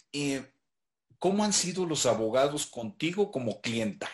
¿Cómo 1.23 1.45
han 1.45 1.53
sido 1.53 1.87
los 1.87 2.05
abogados 2.05 2.67
contigo 2.67 3.31
como 3.31 3.61
clienta? 3.61 4.11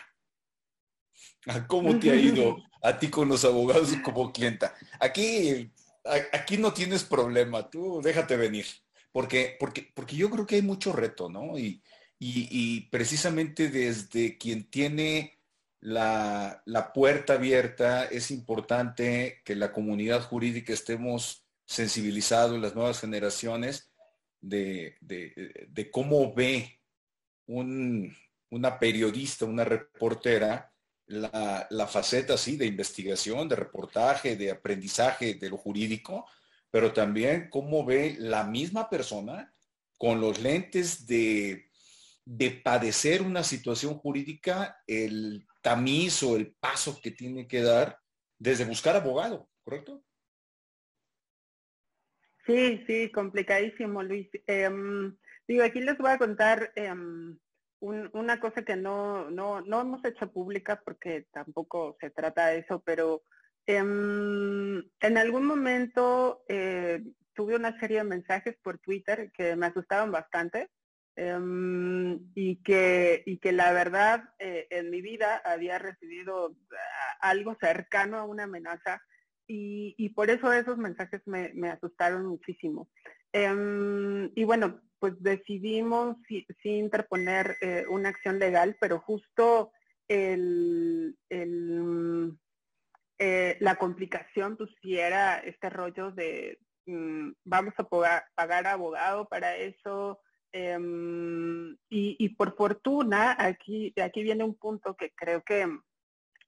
¿Cómo 1.65 1.97
te 1.97 2.11
ha 2.11 2.15
ido 2.15 2.57
a 2.83 2.99
ti 2.99 3.09
con 3.09 3.27
los 3.27 3.43
abogados 3.45 3.89
como 4.03 4.31
clienta? 4.31 4.75
Aquí, 4.99 5.73
aquí 6.31 6.59
no 6.59 6.71
tienes 6.71 7.03
problema, 7.03 7.67
tú 7.67 7.99
déjate 8.03 8.37
venir, 8.37 8.67
porque, 9.11 9.57
porque, 9.59 9.91
porque 9.95 10.17
yo 10.17 10.29
creo 10.29 10.45
que 10.45 10.57
hay 10.57 10.61
mucho 10.61 10.93
reto, 10.93 11.29
¿no? 11.29 11.57
Y, 11.57 11.81
y, 12.19 12.81
precisamente 12.91 13.69
desde 13.69 14.37
quien 14.37 14.69
tiene 14.69 15.39
la, 15.79 16.61
la, 16.65 16.93
puerta 16.93 17.33
abierta, 17.33 18.05
es 18.05 18.29
importante 18.29 19.41
que 19.43 19.55
la 19.55 19.71
comunidad 19.71 20.21
jurídica 20.21 20.73
estemos 20.73 21.43
sensibilizados, 21.65 22.59
las 22.59 22.75
nuevas 22.75 22.99
generaciones, 22.99 23.89
de, 24.41 24.95
de, 25.01 25.65
de 25.67 25.89
cómo 25.89 26.35
ve 26.35 26.78
una 27.49 28.79
periodista, 28.79 29.45
una 29.45 29.63
reportera, 29.63 30.71
la, 31.07 31.87
faceta 31.87 32.35
así 32.35 32.55
de 32.55 32.67
investigación, 32.67 33.49
de 33.49 33.55
reportaje, 33.55 34.35
de 34.35 34.51
aprendizaje 34.51 35.33
de 35.33 35.49
lo 35.49 35.57
jurídico, 35.57 36.25
pero 36.69 36.93
también 36.93 37.49
cómo 37.49 37.83
ve 37.83 38.15
la 38.19 38.43
misma 38.43 38.89
persona 38.89 39.53
con 39.97 40.21
los 40.21 40.39
lentes 40.39 41.07
de, 41.07 41.69
de 42.25 42.51
padecer 42.51 43.23
una 43.23 43.43
situación 43.43 43.95
jurídica, 43.95 44.81
el 44.85 45.47
tamiz 45.61 46.21
o 46.23 46.35
el 46.35 46.53
paso 46.53 46.99
que 47.01 47.11
tiene 47.11 47.47
que 47.47 47.61
dar 47.61 47.99
desde 48.37 48.65
buscar 48.65 48.95
abogado, 48.95 49.49
¿correcto? 49.63 50.03
Sí, 52.45 52.83
sí, 52.87 53.11
complicadísimo, 53.11 54.01
Luis. 54.01 54.27
Em, 54.47 55.15
Digo, 55.49 55.63
aquí 55.63 55.81
les 55.81 55.97
voy 55.97 56.11
a 56.11 56.19
contar 56.19 56.71
em, 56.75 57.35
una 57.79 58.39
cosa 58.39 58.63
que 58.63 58.75
no, 58.75 59.31
no, 59.31 59.61
no 59.61 59.81
hemos 59.81 60.05
hecho 60.05 60.31
pública 60.31 60.79
porque 60.85 61.25
tampoco 61.31 61.97
se 61.99 62.11
trata 62.11 62.49
de 62.49 62.59
eso, 62.59 62.83
pero 62.85 63.23
em, 63.65 64.77
en 64.99 65.17
algún 65.17 65.47
momento 65.47 66.43
eh, 66.47 67.01
tuve 67.33 67.55
una 67.55 67.79
serie 67.79 67.97
de 67.97 68.03
mensajes 68.03 68.57
por 68.61 68.77
Twitter 68.77 69.31
que 69.31 69.55
me 69.55 69.65
asustaban 69.65 70.11
bastante 70.11 70.69
em, 71.15 72.19
y, 72.35 72.61
que, 72.61 73.23
y 73.25 73.39
que 73.39 73.51
la 73.51 73.73
verdad 73.73 74.25
eh, 74.37 74.67
en 74.69 74.91
mi 74.91 75.01
vida 75.01 75.41
había 75.43 75.79
recibido 75.79 76.55
algo 77.21 77.57
cercano 77.59 78.19
a 78.19 78.23
una 78.23 78.43
amenaza 78.43 79.01
y, 79.47 79.95
y 79.97 80.09
por 80.09 80.29
eso 80.29 80.53
esos 80.53 80.77
mensajes 80.77 81.23
me, 81.25 81.51
me 81.55 81.69
asustaron 81.71 82.27
muchísimo. 82.27 82.87
y 83.33 84.43
bueno, 84.43 84.79
pues 84.99 85.13
decidimos 85.21 86.17
sí, 86.27 86.45
interponer 86.63 87.57
eh, 87.61 87.85
una 87.89 88.09
acción 88.09 88.37
legal, 88.39 88.77
pero 88.79 88.99
justo 88.99 89.71
el, 90.07 91.17
eh, 93.17 93.57
la 93.59 93.75
complicación 93.75 94.57
pues 94.57 94.69
sí 94.81 94.97
era 94.97 95.37
este 95.39 95.69
rollo 95.69 96.11
de 96.11 96.59
mm, 96.85 97.31
vamos 97.45 97.73
a 97.77 97.83
pagar, 98.35 98.67
abogado 98.67 99.27
para 99.27 99.55
eso. 99.55 100.19
Em, 100.51 101.77
y, 101.89 102.29
por 102.29 102.55
fortuna, 102.57 103.35
aquí, 103.37 103.93
aquí 104.01 104.23
viene 104.23 104.43
un 104.43 104.55
punto 104.55 104.95
que 104.95 105.11
creo 105.11 105.43
que, 105.43 105.67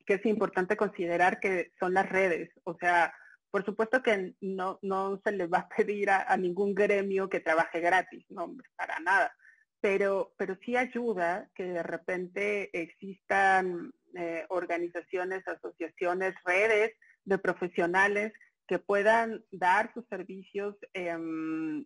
que 0.07 0.15
es 0.15 0.25
importante 0.25 0.75
considerar 0.75 1.39
que 1.39 1.71
son 1.79 1.93
las 1.93 2.09
redes. 2.09 2.49
O 2.63 2.75
sea, 2.79 3.13
por 3.51 3.65
supuesto 3.65 4.01
que 4.01 4.33
no, 4.39 4.79
no 4.81 5.21
se 5.23 5.31
le 5.33 5.45
va 5.45 5.59
a 5.59 5.69
pedir 5.69 6.09
a, 6.09 6.35
ningún 6.37 6.73
gremio 6.73 7.29
que 7.29 7.41
trabaje 7.41 7.81
gratis, 7.81 8.25
no, 8.29 8.45
hombre, 8.45 8.67
para 8.75 8.99
nada. 8.99 9.35
Pero, 9.81 10.33
pero 10.37 10.57
sí 10.63 10.77
ayuda 10.77 11.49
que 11.53 11.65
de 11.65 11.83
repente 11.83 12.69
existan 12.73 13.91
eh, 14.15 14.45
organizaciones, 14.49 15.45
asociaciones, 15.47 16.33
redes 16.45 16.93
de 17.25 17.37
profesionales 17.37 18.31
que 18.67 18.79
puedan 18.79 19.43
dar 19.51 19.93
sus 19.93 20.07
servicios 20.07 20.75
en, 20.93 21.85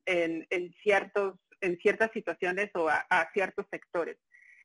ciertos, 0.83 1.39
en 1.61 1.77
ciertas 1.77 2.11
situaciones 2.11 2.69
o 2.75 2.87
a, 2.89 3.29
ciertos 3.33 3.65
sectores. 3.71 4.17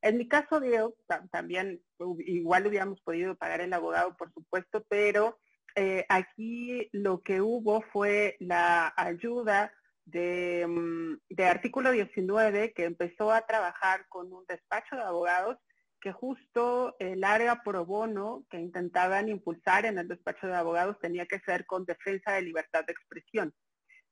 En 0.03 0.19
mi 0.19 0.29
caso, 0.29 0.61
Diego, 0.61 0.95
también 1.31 1.81
igual 2.27 2.67
hubiéramos 2.67 3.01
podido 3.03 3.37
pagar 3.37 3.63
el 3.63 3.73
abogado, 3.73 4.17
por 4.17 4.33
supuesto, 4.33 4.85
pero 4.89 5.39
eh, 5.77 6.05
aquí 6.09 6.89
lo 6.93 7.23
que 7.23 7.41
hubo 7.41 7.83
fue 7.93 8.37
la 8.41 8.93
ayuda 8.97 9.73
de, 10.05 10.67
mm, 10.67 11.41
artículo 11.43 11.93
19 11.93 12.73
que 12.73 12.85
empezó 12.85 13.33
a 13.33 13.47
trabajar 13.47 14.07
con 14.09 14.33
un 14.33 14.45
despacho 14.47 14.97
de 14.97 15.03
abogados 15.03 15.59
que 16.01 16.13
justo 16.13 16.97
el 16.99 17.25
área 17.25 17.63
pro 17.63 17.85
bono 17.85 18.45
que 18.51 18.59
intentaban 18.59 19.29
impulsar 19.29 19.85
en 19.85 19.99
el 19.99 20.09
despacho 20.09 20.47
de 20.47 20.55
abogados 20.55 20.99
tenía 20.99 21.27
que 21.27 21.41
ser 21.41 21.67
con 21.67 21.85
defensa 21.85 22.33
de 22.33 22.43
libertad 22.43 22.85
de 22.87 22.93
expresión. 22.93 23.55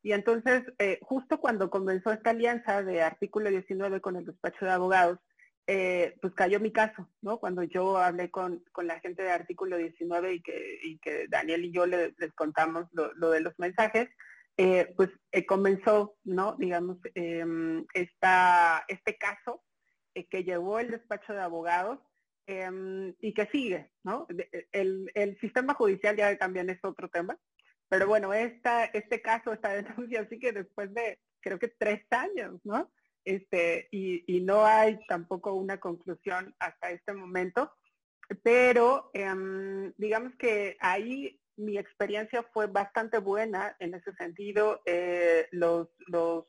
Y 0.03 0.13
entonces, 0.13 0.63
eh, 0.79 0.99
justo 1.03 1.41
cuando 1.41 1.71
comenzó 1.71 2.13
esta 2.13 2.31
alianza 2.31 2.83
de 2.83 3.03
artículo 3.03 3.51
19 3.51 4.01
con 4.01 4.17
el 4.17 4.27
despacho 4.27 4.65
de 4.65 4.71
abogados, 4.71 5.19
eh, 5.71 6.17
pues 6.23 6.33
cayó 6.33 6.59
mi 6.61 6.73
caso, 6.73 7.07
¿no? 7.21 7.39
Cuando 7.39 7.63
yo 7.63 7.99
hablé 7.99 8.31
con, 8.31 8.65
la 8.83 9.01
gente 9.01 9.23
de 9.23 9.33
artículo 9.33 9.77
19 9.77 10.33
y 10.33 10.41
que, 10.41 10.79
y 10.83 10.99
que 10.99 11.27
Daniel 11.29 11.67
y 11.67 11.73
yo 11.73 11.85
les 11.85 12.33
contamos 12.35 12.87
lo, 12.93 13.31
de 13.31 13.41
los 13.41 13.53
mensajes, 13.59 14.09
eh, 14.57 14.95
pues 14.97 15.11
eh, 15.31 15.45
comenzó, 15.45 16.17
¿no? 16.25 16.57
Digamos, 16.59 16.97
em, 17.15 17.85
esta, 17.93 18.83
este 18.89 19.19
caso 19.19 19.63
que 20.31 20.43
llevó 20.43 20.81
el 20.81 20.91
despacho 20.91 21.35
de 21.35 21.43
abogados 21.43 22.01
em, 22.47 23.15
y 23.21 23.35
que 23.35 23.47
sigue, 23.53 23.91
¿no? 24.05 24.27
El, 24.73 25.13
el, 25.15 25.39
sistema 25.39 25.75
judicial 25.75 26.17
ya 26.17 26.35
también 26.39 26.71
es 26.71 26.83
otro 26.83 27.11
tema, 27.11 27.39
pero 27.91 28.07
bueno, 28.07 28.33
esta, 28.33 28.87
este 28.87 29.21
caso, 29.21 29.53
esta 29.53 29.75
denuncia, 29.75 30.21
así 30.27 30.39
que 30.39 30.53
después 30.53 30.95
de, 30.95 31.21
creo 31.41 31.59
que 31.59 31.69
tres 31.69 32.07
años, 32.11 32.59
¿no? 32.65 32.91
Este, 33.29 33.89
y, 33.91 34.25
y 34.27 34.41
no 34.41 34.65
hay 34.65 34.99
tampoco 35.07 35.53
una 35.53 35.79
conclusión 35.79 36.55
hasta 36.59 36.93
este 36.93 37.13
momento, 37.13 37.71
pero 38.43 39.11
em, 39.13 39.93
digamos 39.99 40.35
que 40.37 40.79
ahí 40.81 41.39
mi 41.59 41.77
experiencia 41.77 42.43
fue 42.55 42.69
bastante 42.69 43.19
buena 43.19 43.77
en 43.81 43.93
ese 43.93 44.15
sentido. 44.15 44.81
Eh, 44.87 45.47
los, 45.51 45.89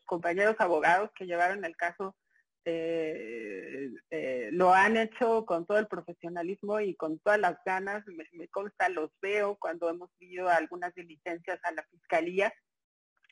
compañeros 0.06 0.56
abogados 0.60 1.12
que 1.16 1.26
llevaron 1.26 1.66
el 1.66 1.76
caso 1.76 2.16
eh, 2.64 3.90
eh, 4.12 4.50
lo 4.54 4.74
han 4.74 4.96
hecho 4.96 5.46
con 5.46 5.66
todo 5.66 5.80
el 5.80 5.88
profesionalismo 5.88 6.80
y 6.80 6.96
con 6.96 7.20
todas 7.20 7.40
las 7.40 7.58
ganas. 7.66 8.06
Me, 8.08 8.48
consta, 8.48 8.88
los 8.88 9.12
veo 9.22 9.58
cuando 9.60 9.90
hemos 9.90 10.12
ido 10.20 10.48
algunas 10.48 10.94
diligencias 10.96 11.60
a 11.64 11.74
la 11.74 11.84
fiscalía. 11.92 12.54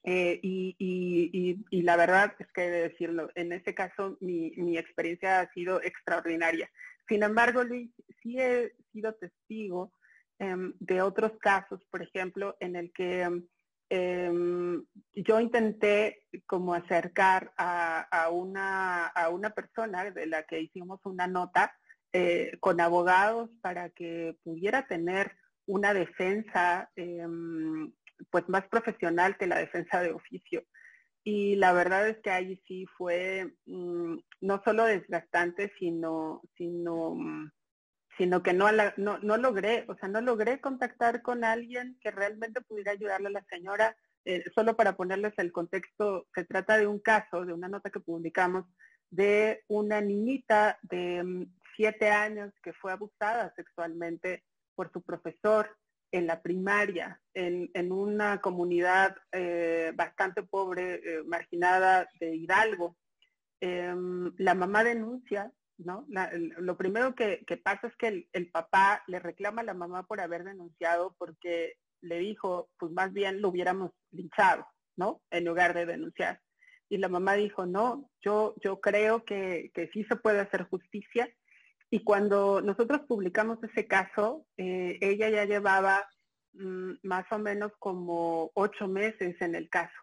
Y, 0.10 0.74
y, 0.80 1.60
y, 1.70 1.82
la 1.82 1.98
verdad 1.98 2.34
es 2.40 2.48
que 2.54 2.62
de 2.62 2.90
decirlo, 2.90 3.30
en 3.36 3.52
ese 3.52 3.76
caso 3.76 4.18
mi, 4.22 4.52
mi 4.52 4.78
experiencia 4.78 5.42
ha 5.42 5.52
sido 5.52 5.82
extraordinaria. 5.84 6.70
Sin 7.10 7.24
embargo, 7.24 7.66
Luis, 7.66 7.92
sí 8.24 8.40
he 8.40 8.74
sido 8.94 9.14
testigo 9.16 9.92
Em, 10.40 10.74
de 10.80 11.02
otros 11.02 11.32
casos, 11.40 11.84
por 11.90 12.04
ejemplo, 12.04 12.56
en 12.60 12.76
el 12.76 12.92
que 12.94 13.28
em, 13.90 14.86
yo 15.16 15.40
intenté 15.40 16.26
como 16.46 16.76
acercar 16.76 17.54
a, 17.58 18.30
una, 18.32 19.08
a 19.08 19.30
una 19.30 19.50
persona 19.50 20.12
de 20.12 20.28
la 20.28 20.44
que 20.44 20.62
hicimos 20.62 21.00
una 21.06 21.26
nota 21.26 21.74
eh, 22.14 22.52
con 22.60 22.80
abogados 22.82 23.50
para 23.62 23.90
que 23.90 24.38
pudiera 24.44 24.86
tener 24.88 25.32
una 25.66 25.94
defensa 25.94 26.92
em, 26.96 27.92
pues 28.30 28.48
más 28.50 28.68
profesional 28.68 29.38
que 29.38 29.48
la 29.48 29.60
defensa 29.60 30.02
de 30.02 30.12
oficio. 30.12 30.64
Y 31.24 31.56
la 31.58 31.74
verdad 31.74 32.08
es 32.08 32.18
que 32.20 32.32
ahí 32.32 32.62
sí 32.68 32.86
fue 32.98 33.54
mm, 33.66 34.18
no 34.42 34.62
solo 34.64 34.86
desgastante, 34.86 35.72
sino, 35.80 36.42
sino 36.58 37.16
mm, 37.16 37.52
sino 38.18 38.42
que 38.42 38.54
no, 38.54 38.68
no, 38.98 39.20
no 39.20 39.38
logré, 39.38 39.86
o 39.88 39.96
sea, 39.96 40.10
no 40.10 40.22
logré 40.22 40.60
contactar 40.60 41.22
con 41.22 41.44
alguien 41.44 41.98
que 42.02 42.12
realmente 42.12 42.62
pudiera 42.62 42.92
ayudarle 42.92 43.28
a 43.28 43.32
la 43.32 43.46
señora. 43.50 43.96
Eh, 44.26 44.44
solo 44.56 44.76
para 44.76 44.98
ponerles 44.98 45.34
el 45.38 45.52
contexto, 45.52 46.28
se 46.36 46.44
trata 46.44 46.78
de 46.78 46.88
un 46.88 47.00
caso, 47.00 47.46
de 47.46 47.54
una 47.54 47.70
nota 47.70 47.90
que 47.90 48.00
publicamos, 48.00 48.66
de 49.10 49.64
una 49.68 50.02
niñita 50.02 50.80
de 50.82 51.24
mm, 51.24 51.46
siete 51.76 52.10
años 52.10 52.52
que 52.64 52.74
fue 52.74 52.92
abusada 52.92 53.54
sexualmente 53.56 54.44
por 54.76 54.92
su 54.92 55.02
profesor 55.02 55.70
en 56.18 56.28
la 56.28 56.42
primaria, 56.42 57.22
en, 57.34 57.70
en 57.74 57.92
una 57.92 58.42
comunidad 58.42 59.16
eh, 59.32 59.92
bastante 59.96 60.44
pobre, 60.44 60.96
eh, 60.96 61.24
marginada 61.24 62.10
de 62.20 62.36
Hidalgo. 62.36 62.98
Em, 63.60 64.34
la 64.38 64.54
mamá 64.54 64.84
denuncia 64.84 65.52
¿no? 65.78 66.06
lo 66.58 66.76
primero 66.76 67.14
que, 67.16 67.44
pasa 67.64 67.88
es 67.88 67.96
que 67.96 68.28
el, 68.32 68.52
papá 68.52 69.04
le 69.08 69.20
reclama 69.20 69.62
a 69.62 69.66
la 69.66 69.74
mamá 69.74 70.04
por 70.04 70.20
haber 70.20 70.44
denunciado 70.44 71.16
porque 71.18 71.76
le 72.02 72.20
dijo, 72.20 72.70
pues 72.80 72.92
más 72.92 73.14
bien 73.14 73.42
lo 73.42 73.50
hubiéramos 73.50 73.92
linchado, 74.12 74.66
¿no? 74.96 75.22
En 75.30 75.46
lugar 75.46 75.74
de 75.74 75.86
denunciar. 75.86 76.42
Y 76.90 76.98
la 76.98 77.10
mamá 77.10 77.34
dijo, 77.34 77.66
no, 77.66 78.10
yo, 78.22 78.56
yo 78.64 78.80
creo 78.80 79.24
que, 79.24 79.72
que 79.74 79.90
sí 79.90 80.04
se 80.06 80.16
puede 80.16 80.40
hacer 80.40 80.64
justicia. 80.64 81.30
Y 81.90 82.04
cuando 82.04 82.62
nosotros 82.62 83.02
publicamos 83.08 83.64
ese 83.64 83.88
caso, 83.88 84.46
eh, 84.58 84.98
ella 85.02 85.30
ya 85.30 85.46
llevaba 85.46 86.06
mm, 86.54 86.94
más 87.04 87.26
o 87.32 87.40
menos 87.40 87.72
como 87.80 88.52
ocho 88.56 88.88
meses 88.88 89.36
en 89.42 89.56
el 89.56 89.70
caso 89.70 89.96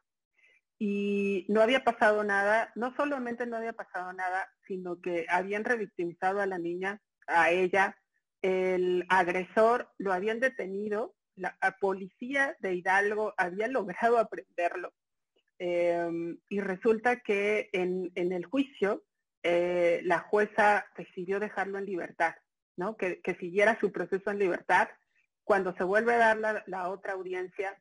y 0.78 1.46
no 1.48 1.62
había 1.62 1.84
pasado 1.84 2.24
nada, 2.24 2.72
no 2.74 2.94
solamente 2.96 3.46
no 3.46 3.56
había 3.56 3.72
pasado 3.72 4.12
nada, 4.12 4.46
sino 4.66 5.00
que 5.00 5.26
habían 5.28 5.64
revictimizado 5.64 6.40
a 6.40 6.46
la 6.46 6.58
niña, 6.58 7.00
a 7.26 7.50
ella, 7.50 7.96
el 8.42 9.06
agresor 9.08 9.88
lo 9.98 10.12
habían 10.12 10.40
detenido, 10.40 11.14
la, 11.36 11.56
policía 11.80 12.56
de 12.60 12.74
Hidalgo 12.74 13.34
había 13.36 13.68
logrado 13.68 14.18
aprenderlo. 14.18 14.92
Em, 15.58 16.38
y 16.48 16.60
resulta 16.60 17.20
que 17.20 17.70
en, 17.72 18.12
el 18.14 18.44
juicio 18.44 19.04
eh, 19.44 20.00
la 20.04 20.20
jueza 20.20 20.86
decidió 20.96 21.38
dejarlo 21.38 21.78
en 21.78 21.84
libertad, 21.86 22.34
¿no? 22.76 22.96
Que, 22.96 23.20
siguiera 23.38 23.78
su 23.78 23.92
proceso 23.92 24.30
en 24.30 24.38
libertad. 24.38 24.88
Cuando 25.44 25.74
se 25.76 25.84
vuelve 25.84 26.14
a 26.14 26.18
dar 26.18 26.38
la, 26.38 26.64
la 26.66 26.88
otra 26.88 27.12
audiencia, 27.12 27.78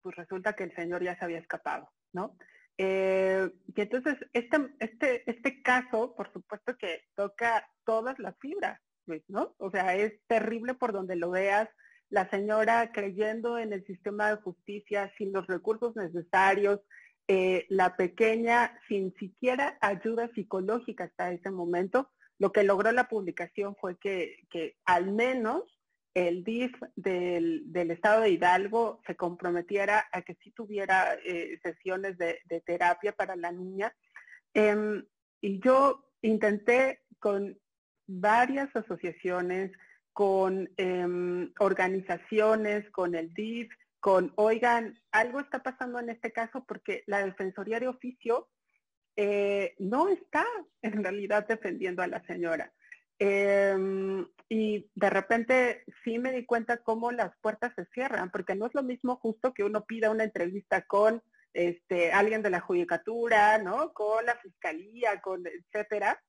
pues 0.00 0.16
resulta 0.16 0.54
que 0.54 0.64
el 0.64 0.74
señor 0.74 1.04
ya 1.04 1.16
se 1.16 1.24
había 1.24 1.38
escapado, 1.38 1.92
¿no? 2.12 2.36
Eh, 2.78 3.50
y 3.76 3.80
entonces, 3.80 4.16
este, 4.32 4.74
este, 4.80 5.30
este 5.30 5.62
caso, 5.62 6.14
por 6.16 6.32
supuesto 6.32 6.76
que 6.76 7.02
toca 7.14 7.68
todas 7.84 8.18
las 8.18 8.36
fibras, 8.38 8.80
¿no? 9.28 9.54
O 9.58 9.70
sea, 9.70 9.94
es 9.94 10.14
terrible 10.26 10.74
por 10.74 10.92
donde 10.92 11.16
lo 11.16 11.30
veas, 11.30 11.68
la 12.08 12.28
señora 12.30 12.92
creyendo 12.92 13.58
en 13.58 13.72
el 13.72 13.84
sistema 13.86 14.30
de 14.30 14.42
justicia 14.42 15.12
sin 15.16 15.32
los 15.32 15.46
recursos 15.46 15.94
necesarios, 15.96 16.80
eh, 17.34 17.64
la 17.70 17.96
pequeña 17.96 18.78
sin 18.88 19.14
siquiera 19.14 19.78
ayuda 19.80 20.30
psicológica 20.34 21.04
hasta 21.04 21.32
ese 21.32 21.50
momento. 21.50 22.10
Lo 22.38 22.52
que 22.52 22.62
logró 22.62 22.92
la 22.92 23.08
publicación 23.08 23.74
fue 23.80 23.96
que, 23.98 24.46
que 24.50 24.76
al 24.84 25.12
menos 25.12 25.62
el 26.12 26.44
DIF 26.44 26.74
del, 26.94 27.90
estado 27.90 28.20
de 28.20 28.32
Hidalgo 28.32 29.00
se 29.06 29.16
comprometiera 29.16 30.04
a 30.12 30.20
que 30.20 30.34
sí 30.42 30.50
tuviera 30.50 31.14
eh, 31.24 31.58
sesiones 31.62 32.18
de, 32.18 32.42
terapia 32.66 33.12
para 33.12 33.34
la 33.34 33.50
niña. 33.50 33.96
Em, 34.52 35.02
y 35.40 35.58
yo 35.60 36.04
intenté 36.20 37.00
con 37.18 37.58
varias 38.06 38.68
asociaciones, 38.76 39.72
con 40.12 40.68
em, 40.76 41.50
organizaciones, 41.60 42.90
con 42.90 43.14
el 43.14 43.32
DIF, 43.32 43.72
con, 44.02 44.32
oigan, 44.34 45.00
algo 45.12 45.38
está 45.38 45.62
pasando 45.62 46.00
en 46.00 46.10
este 46.10 46.32
caso 46.32 46.64
porque 46.64 47.04
la 47.06 47.24
Defensoría 47.24 47.78
de 47.78 47.86
Oficio 47.86 48.48
eh, 49.14 49.76
no 49.78 50.08
está 50.08 50.44
en 50.82 51.04
realidad 51.04 51.46
defendiendo 51.46 52.02
a 52.02 52.08
la 52.08 52.20
señora. 52.26 52.72
Em, 53.20 54.26
y 54.48 54.90
de 54.96 55.08
repente 55.08 55.84
sí 56.02 56.18
me 56.18 56.32
di 56.32 56.44
cuenta 56.44 56.78
cómo 56.78 57.12
las 57.12 57.30
puertas 57.40 57.72
se 57.76 57.86
cierran, 57.94 58.32
porque 58.32 58.56
no 58.56 58.66
es 58.66 58.74
lo 58.74 58.82
mismo 58.82 59.14
justo 59.18 59.54
que 59.54 59.62
uno 59.62 59.84
pida 59.84 60.10
una 60.10 60.24
entrevista 60.24 60.82
con 60.82 61.22
este, 61.52 62.10
alguien 62.10 62.42
de 62.42 62.50
la 62.50 62.58
judicatura, 62.58 63.58
¿no? 63.58 63.92
Con 63.92 64.26
la 64.26 64.34
fiscalía, 64.38 65.20
con 65.20 65.46
etcétera, 65.46 66.20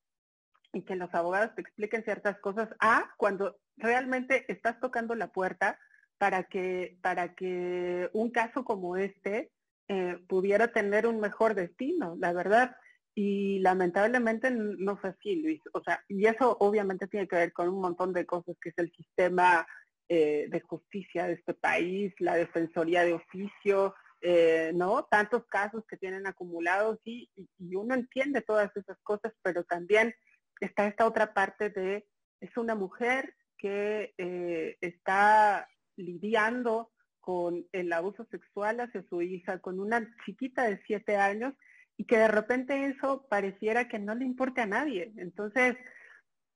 y 0.73 0.83
que 0.83 0.95
los 0.95 1.11
abogados 1.15 1.55
te 1.55 1.61
expliquen 1.61 2.03
ciertas 2.03 2.37
cosas, 2.39 2.69
a 2.79 3.15
cuando 3.17 3.57
realmente 3.77 4.45
estás 4.47 4.79
tocando 4.79 5.15
la 5.15 5.31
puerta 5.31 5.79
para 6.23 6.43
que, 6.45 6.97
para 7.01 7.35
que 7.35 8.09
un 8.13 8.31
caso 8.31 8.63
como 8.63 8.95
este 8.95 9.51
eh, 9.89 10.17
pudiera 10.29 10.69
tener 10.69 11.05
un 11.05 11.19
mejor 11.19 11.53
destino, 11.53 12.15
la 12.17 12.31
verdad. 12.31 12.77
Y 13.13 13.59
lamentablemente 13.59 14.49
no 14.49 14.95
fue 14.95 15.09
así, 15.09 15.35
Luis. 15.35 15.59
O 15.73 15.83
sea, 15.83 16.01
y 16.07 16.25
eso 16.25 16.55
obviamente 16.61 17.09
tiene 17.09 17.27
que 17.27 17.35
ver 17.35 17.51
con 17.51 17.67
un 17.67 17.81
montón 17.81 18.13
de 18.13 18.25
cosas, 18.25 18.55
que 18.61 18.69
es 18.69 18.75
el 18.77 18.89
sistema 18.93 19.67
eh, 20.07 20.45
de 20.47 20.61
justicia 20.61 21.27
de 21.27 21.33
este 21.33 21.55
país, 21.55 22.13
la 22.19 22.35
defensoría 22.35 23.03
de 23.03 23.15
oficio, 23.15 23.93
eh, 24.21 24.71
¿no? 24.73 25.03
Tantos 25.11 25.45
casos 25.47 25.83
que 25.89 25.97
tienen 25.97 26.25
acumulados 26.25 26.99
y, 27.03 27.29
uno 27.59 27.95
entiende 27.95 28.39
todas 28.39 28.71
esas 28.77 28.97
cosas, 29.03 29.33
pero 29.41 29.65
también 29.65 30.15
está 30.61 30.87
esta 30.87 31.05
otra 31.05 31.33
parte 31.33 31.69
de, 31.69 32.07
es 32.39 32.55
una 32.55 32.75
mujer 32.75 33.35
que 33.57 34.13
eh, 34.17 34.77
está 34.79 35.67
lidiando 35.95 36.91
con 37.19 37.65
el 37.71 37.93
abuso 37.93 38.27
sexual 38.29 38.81
hacia 38.81 39.03
su 39.09 39.21
hija, 39.21 39.59
con 39.59 39.79
una 39.79 40.05
chiquita 40.25 40.63
de 40.63 40.81
siete 40.85 41.15
años 41.15 41.53
y 41.95 42.05
que 42.05 42.17
de 42.17 42.27
repente 42.27 42.87
eso 42.87 43.25
pareciera 43.29 43.87
que 43.87 43.99
no 43.99 44.13
le 44.15 44.25
importe 44.25 44.61
a 44.61 44.65
nadie. 44.65 45.13
Entonces, 45.17 45.75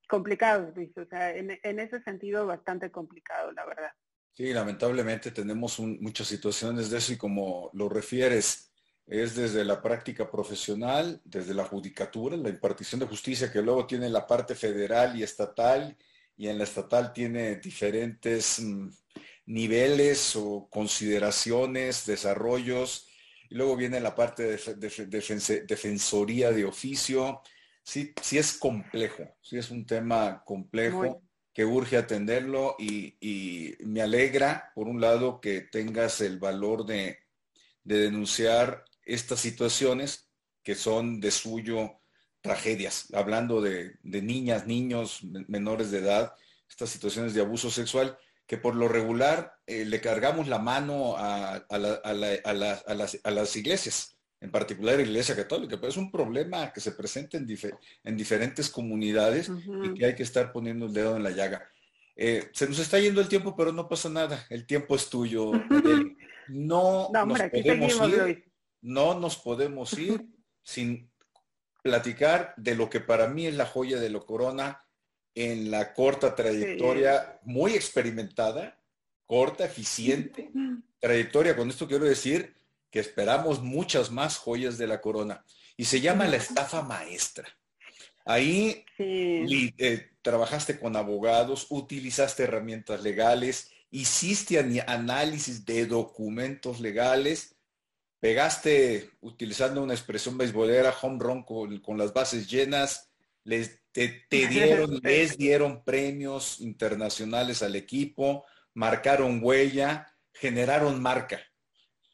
complicado, 0.07 0.73
Luis, 0.75 0.91
o 0.97 1.05
sea, 1.05 1.35
en, 1.35 1.51
ese 1.79 2.01
sentido 2.03 2.45
bastante 2.45 2.91
complicado, 2.91 3.51
la 3.51 3.65
verdad. 3.65 3.91
Sí, 4.33 4.53
lamentablemente 4.53 5.31
tenemos 5.31 5.79
muchas 5.79 6.27
situaciones 6.27 6.89
de 6.89 6.97
eso 6.97 7.13
y 7.13 7.17
como 7.17 7.69
lo 7.73 7.89
refieres, 7.89 8.71
es 9.05 9.35
desde 9.35 9.63
la 9.63 9.81
práctica 9.81 10.29
profesional, 10.29 11.21
desde 11.23 11.53
la 11.53 11.63
judicatura, 11.63 12.35
la 12.35 12.49
impartición 12.49 12.99
de 12.99 13.07
justicia, 13.07 13.51
que 13.51 13.61
luego 13.61 13.87
tiene 13.87 14.09
la 14.09 14.27
parte 14.27 14.53
federal 14.53 15.17
y 15.17 15.23
estatal, 15.23 15.95
y 16.35 16.49
en 16.49 16.57
la 16.57 16.65
estatal 16.65 17.13
tiene 17.13 17.55
diferentes 17.55 18.59
mm, 18.59 18.89
niveles 19.47 20.35
o 20.35 20.67
consideraciones, 20.69 22.05
desarrollos, 22.05 23.07
y 23.49 23.55
luego 23.55 23.75
viene 23.75 23.99
la 23.99 24.13
parte 24.13 24.43
de, 24.43 25.65
defensoría 25.67 26.51
de 26.51 26.65
oficio, 26.65 27.41
sí, 27.81 28.13
sí 28.21 28.37
es 28.37 28.53
complejo, 28.53 29.23
sí 29.41 29.57
es 29.57 29.71
un 29.71 29.85
tema 29.85 30.43
complejo 30.45 31.23
que 31.53 31.65
urge 31.65 31.97
atenderlo 31.97 32.75
y, 32.77 33.75
me 33.79 34.01
alegra, 34.01 34.71
por 34.75 34.87
un 34.87 35.01
lado, 35.01 35.41
que 35.41 35.61
tengas 35.61 36.21
el 36.21 36.37
valor 36.37 36.85
de, 36.85 37.17
denunciar 37.83 38.83
estas 39.05 39.39
situaciones 39.39 40.29
que 40.61 40.75
son 40.75 41.21
de 41.21 41.31
suyo 41.31 42.01
tragedias, 42.41 43.07
hablando 43.13 43.61
de, 43.61 43.97
niñas, 44.03 44.67
niños 44.67 45.23
menores 45.47 45.89
de 45.89 45.99
edad, 45.99 46.33
estas 46.69 46.89
situaciones 46.89 47.33
de 47.33 47.41
abuso 47.41 47.71
sexual, 47.71 48.17
que 48.47 48.57
por 48.57 48.75
lo 48.75 48.87
regular 48.87 49.59
eh, 49.67 49.83
le 49.85 49.99
cargamos 49.99 50.47
la 50.47 50.57
mano 50.57 51.15
a, 51.17 51.65
las, 51.69 53.55
iglesias, 53.55 54.17
en 54.39 54.51
particular 54.51 54.95
la 54.95 55.01
Iglesia 55.01 55.35
Católica, 55.35 55.75
pero 55.75 55.89
es 55.89 55.97
un 55.97 56.09
problema 56.09 56.71
que 56.71 56.79
se 56.79 56.93
presenta 56.93 57.37
en, 57.37 57.45
en 58.05 58.17
diferentes 58.17 58.69
comunidades 58.69 59.51
y 59.83 59.93
que 59.93 60.05
hay 60.05 60.15
que 60.15 60.23
estar 60.23 60.53
poniendo 60.53 60.85
el 60.85 60.93
dedo 60.93 61.17
en 61.17 61.23
la 61.23 61.31
llaga. 61.31 61.69
Eh, 62.15 62.49
se 62.53 62.67
nos 62.67 62.79
está 62.79 62.99
yendo 62.99 63.21
el 63.21 63.27
tiempo, 63.27 63.55
pero 63.55 63.71
no 63.73 63.87
pasa 63.87 64.09
nada. 64.09 64.43
El 64.49 64.65
tiempo 64.65 64.95
es 64.95 65.09
tuyo. 65.09 65.51
No, 66.47 67.09
nos 67.11 67.41
podemos 67.41 68.09
ir, 68.09 68.51
no 68.81 69.19
nos 69.19 69.37
podemos 69.37 69.93
ir 69.99 70.25
sin 70.63 71.11
platicar 71.83 72.53
de 72.55 72.75
lo 72.75 72.89
que 72.89 73.01
para 73.01 73.27
mí 73.27 73.47
es 73.47 73.55
la 73.55 73.65
joya 73.65 73.99
de 73.99 74.09
la 74.09 74.21
corona 74.21 74.86
en 75.37 75.69
la 75.69 75.93
corta 75.93 76.33
trayectoria, 76.33 77.39
muy 77.43 77.73
experimentada, 77.73 78.79
corta, 79.27 79.65
eficiente 79.65 80.49
trayectoria. 80.99 81.55
Con 81.55 81.69
esto 81.69 81.87
quiero 81.87 82.05
decir 82.05 82.55
que 82.89 82.99
esperamos 82.99 83.61
muchas 83.61 84.09
más 84.09 84.37
joyas 84.37 84.79
de 84.79 84.87
la 84.87 84.99
corona. 84.99 85.45
Y 85.75 85.85
se 85.85 86.01
llama 86.01 86.27
la 86.27 86.37
estafa 86.37 86.81
maestra. 86.81 87.47
Ahí 88.25 88.83
eh, 88.97 90.09
trabajaste 90.23 90.79
con 90.79 90.95
abogados, 90.95 91.67
utilizaste 91.69 92.43
herramientas 92.43 93.03
legales, 93.03 93.69
hiciste 93.91 94.59
análisis 94.87 95.65
de 95.65 95.85
documentos 95.85 96.79
legales, 96.79 97.55
pegaste, 98.19 99.11
utilizando 99.21 99.83
una 99.83 99.93
expresión 99.93 100.35
beisbolera, 100.35 100.95
home 100.99 101.19
run 101.19 101.43
con, 101.43 101.97
las 101.99 102.11
bases 102.11 102.49
llenas, 102.49 103.11
les, 103.43 103.79
te, 104.29 104.47
dieron, 104.47 104.99
les 105.03 105.37
dieron 105.37 105.83
premios 105.83 106.59
internacionales 106.59 107.63
al 107.63 107.75
equipo, 107.75 108.45
marcaron 108.73 109.39
huella, 109.41 110.07
generaron 110.33 111.01
marca 111.01 111.39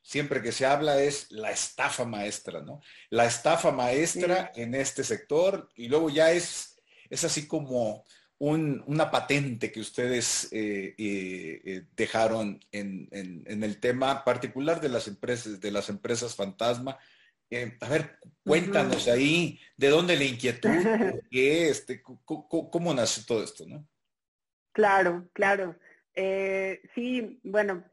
siempre 0.04 0.42
que 0.42 0.52
se 0.52 0.66
habla 0.66 1.02
es 1.02 1.32
la 1.32 1.50
estafa 1.50 2.06
maestra, 2.06 2.62
¿no? 2.62 2.82
La 3.10 3.26
estafa 3.26 3.72
maestra 3.72 4.52
en 4.54 4.76
este 4.76 5.04
sector 5.04 5.70
y 5.76 5.88
luego 5.88 6.10
ya 6.10 6.32
es, 6.32 6.80
es 7.10 7.24
así 7.24 7.48
como 7.48 8.04
una 8.38 9.10
patente 9.10 9.72
que 9.72 9.80
ustedes 9.80 10.50
eh, 10.52 10.94
eh, 10.98 11.62
eh, 11.64 11.86
dejaron 11.96 12.60
en, 12.74 13.08
el 13.46 13.80
tema 13.80 14.26
particular 14.26 14.82
de 14.82 14.90
las 14.90 15.08
empresas, 15.08 15.62
de 15.62 15.72
las 15.72 15.88
empresas 15.88 16.36
fantasma. 16.36 17.00
A 17.80 17.90
ver, 17.90 18.18
cuéntanos 18.44 19.08
ahí, 19.08 19.60
¿de 19.78 19.90
dónde 19.90 20.16
la 20.16 20.24
inquietud? 20.24 20.70
qué, 21.32 21.70
este, 21.70 22.02
cómo, 22.04 22.94
nació 22.94 23.24
todo 23.26 23.44
esto, 23.44 23.66
no? 23.68 23.88
Claro, 24.72 25.30
claro. 25.34 25.78
sí, 26.96 27.40
bueno, 27.44 27.84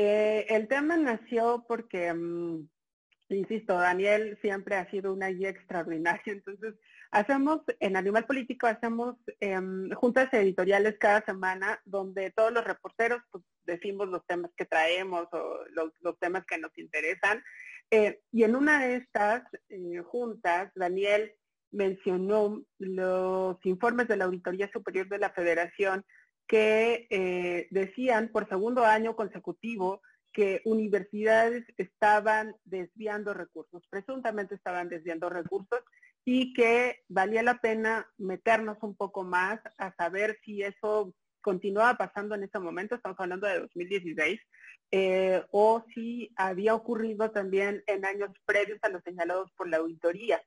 eh, 0.00 0.46
el 0.50 0.68
tema 0.68 0.96
nació 0.96 1.64
porque, 1.66 2.14
mm, 2.14 2.68
insisto, 3.30 3.74
Daniel 3.74 4.38
siempre 4.40 4.76
ha 4.76 4.88
sido 4.90 5.12
una 5.12 5.26
guía 5.26 5.48
extraordinaria. 5.48 6.22
Entonces, 6.26 6.74
hacemos, 7.10 7.62
en 7.80 7.96
Animal 7.96 8.24
Político, 8.24 8.68
hacemos 8.68 9.16
em, 9.40 9.90
juntas 9.90 10.32
editoriales 10.32 10.96
cada 11.00 11.24
semana 11.24 11.80
donde 11.84 12.30
todos 12.30 12.52
los 12.52 12.64
reporteros 12.64 13.22
pues, 13.32 13.42
decimos 13.64 14.08
los 14.08 14.24
temas 14.26 14.52
que 14.56 14.66
traemos 14.66 15.26
o 15.32 15.64
los, 15.70 16.18
temas 16.20 16.44
que 16.46 16.58
nos 16.58 16.76
interesan. 16.78 17.42
Eh, 17.90 18.20
y 18.32 18.42
en 18.42 18.54
una 18.54 18.86
de 18.86 18.96
estas 18.96 19.42
eh, 19.70 20.02
juntas, 20.04 20.70
Daniel 20.74 21.32
mencionó 21.70 22.62
los 22.78 23.56
informes 23.64 24.08
de 24.08 24.16
la 24.16 24.24
Auditoría 24.24 24.70
Superior 24.72 25.08
de 25.08 25.18
la 25.18 25.30
Federación 25.30 26.04
que 26.46 27.06
eh, 27.10 27.68
decían 27.70 28.28
por 28.28 28.48
segundo 28.48 28.84
año 28.84 29.14
consecutivo 29.16 30.00
que 30.32 30.60
universidades 30.64 31.64
estaban 31.76 32.54
desviando 32.64 33.34
recursos, 33.34 33.82
presuntamente 33.90 34.54
estaban 34.54 34.88
desviando 34.88 35.28
recursos 35.28 35.80
y 36.24 36.52
que 36.52 37.00
valía 37.08 37.42
la 37.42 37.58
pena 37.58 38.06
meternos 38.18 38.78
un 38.82 38.94
poco 38.94 39.24
más 39.24 39.60
a 39.78 39.94
saber 39.94 40.38
si 40.44 40.62
eso 40.62 41.14
continuaba 41.48 41.96
pasando 41.96 42.34
en 42.34 42.42
ese 42.42 42.58
momento, 42.58 42.94
estamos 42.94 43.18
hablando 43.18 43.46
de 43.46 43.60
2016, 43.60 44.38
eh, 44.90 45.42
o 45.50 45.82
si 45.94 46.30
había 46.36 46.74
ocurrido 46.74 47.30
también 47.30 47.82
en 47.86 48.04
años 48.04 48.32
previos 48.44 48.78
a 48.82 48.90
los 48.90 49.02
señalados 49.02 49.50
por 49.56 49.66
la 49.66 49.78
auditoría. 49.78 50.42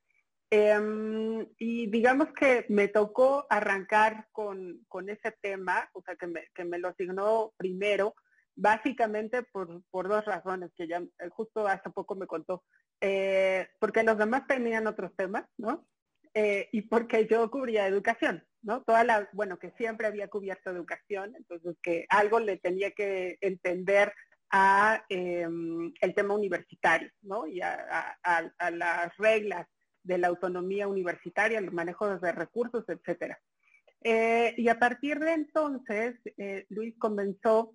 Em, 0.52 1.48
y 1.58 1.88
digamos 1.88 2.28
que 2.34 2.68
me 2.70 2.88
tocó 2.88 3.48
arrancar 3.50 4.28
con, 4.32 4.86
ese 5.08 5.32
tema, 5.42 5.90
o 5.94 6.04
sea, 6.04 6.16
que 6.16 6.28
me, 6.28 6.44
que 6.54 6.66
me 6.66 6.78
lo 6.78 6.90
asignó 6.90 7.52
primero, 7.58 8.14
básicamente 8.56 9.42
por, 9.42 9.82
por 9.90 10.08
dos 10.08 10.24
razones, 10.26 10.70
que 10.78 10.88
ya 10.88 10.98
eh, 10.98 11.30
justo 11.32 11.68
hace 11.68 11.90
poco 11.90 12.14
me 12.14 12.28
contó. 12.28 12.64
Eh, 13.00 13.70
porque 13.80 14.04
los 14.04 14.20
demás 14.20 14.46
tenían 14.46 14.86
otros 14.86 15.16
temas, 15.16 15.46
¿no? 15.58 15.88
Eh, 16.36 16.70
y 16.72 16.84
porque 16.84 17.26
yo 17.26 17.50
cubría 17.50 17.88
educación, 17.88 18.46
¿no? 18.62 18.84
Toda 18.84 19.04
la, 19.04 19.30
bueno, 19.34 19.58
que 19.58 19.71
siempre 19.71 20.08
había 20.08 20.28
cubierto 20.28 20.69
educación, 20.69 21.36
entonces 21.36 21.76
que 21.82 22.06
algo 22.10 22.39
le 22.39 22.58
tenía 22.58 22.91
que 22.91 23.38
entender 23.41 24.13
a 24.52 25.04
em, 25.10 25.93
el 26.02 26.13
tema 26.13 26.34
universitario, 26.34 27.10
¿no? 27.21 27.47
Y 27.47 27.62
a, 27.62 28.17
las 28.71 29.17
reglas 29.17 29.67
de 30.04 30.17
la 30.17 30.28
autonomía 30.28 30.88
universitaria, 30.88 31.60
el 31.60 31.71
manejo 31.71 32.17
de 32.17 32.32
recursos, 32.32 32.84
etcétera. 32.88 33.39
Eh, 34.04 34.54
y 34.58 34.67
a 34.67 34.80
partir 34.80 35.19
de 35.19 35.34
entonces, 35.34 36.15
eh, 36.38 36.65
Luis 36.69 36.95
comenzó 36.97 37.74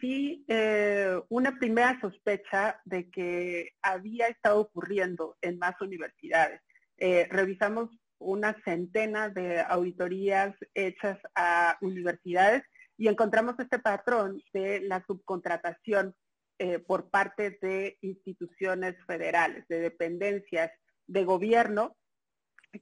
sí 0.00 0.44
eh, 0.48 1.20
una 1.28 1.58
primera 1.58 1.98
sospecha 2.00 2.80
de 2.84 3.10
que 3.10 3.72
había 3.82 4.28
estado 4.28 4.60
ocurriendo 4.60 5.36
en 5.40 5.58
más 5.58 5.80
universidades. 5.80 6.60
revisamos 7.30 7.90
una 8.18 8.56
centena 8.64 9.28
de 9.28 9.60
auditorías 9.60 10.54
hechas 10.74 11.18
a 11.34 11.76
universidades 11.80 12.62
y 12.96 13.08
encontramos 13.08 13.54
este 13.58 13.78
patrón 13.78 14.42
de 14.52 14.80
la 14.80 15.04
subcontratación 15.06 16.14
por 16.88 17.08
parte 17.08 17.56
de 17.62 17.96
instituciones 18.00 18.96
federales, 19.06 19.64
de 19.68 19.78
dependencias 19.78 20.72
de 21.06 21.24
gobierno 21.24 21.96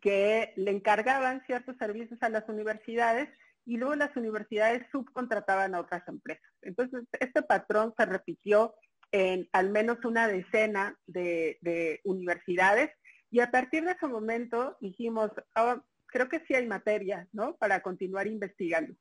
que 0.01 0.53
le 0.57 0.71
encargaban 0.71 1.45
ciertos 1.47 1.77
servicios 1.77 2.19
a 2.23 2.29
las 2.29 2.49
universidades 2.49 3.29
y 3.65 3.77
luego 3.77 3.97
las 3.97 4.17
universidades 4.17 4.87
subcontrataban 4.93 5.75
a 5.75 5.81
otras 5.81 6.07
empresas. 6.09 6.49
Entonces, 6.63 7.05
este 7.19 7.43
patrón 7.43 7.93
se 7.97 8.07
repitió 8.07 8.75
en 9.13 9.49
al 9.53 9.71
menos 9.71 10.05
una 10.05 10.29
decena 10.29 10.97
de, 11.07 12.01
universidades 12.05 12.91
y 13.31 13.41
a 13.41 13.51
partir 13.51 13.85
de 13.85 13.93
ese 13.93 14.07
momento 14.07 14.77
dijimos, 14.81 15.31
oh, 15.57 15.81
creo 16.07 16.29
que 16.29 16.41
sí 16.47 16.55
hay 16.55 16.67
materia, 16.67 17.29
¿no? 17.33 17.57
Para 17.57 17.81
continuar 17.83 18.27
investigando. 18.27 18.95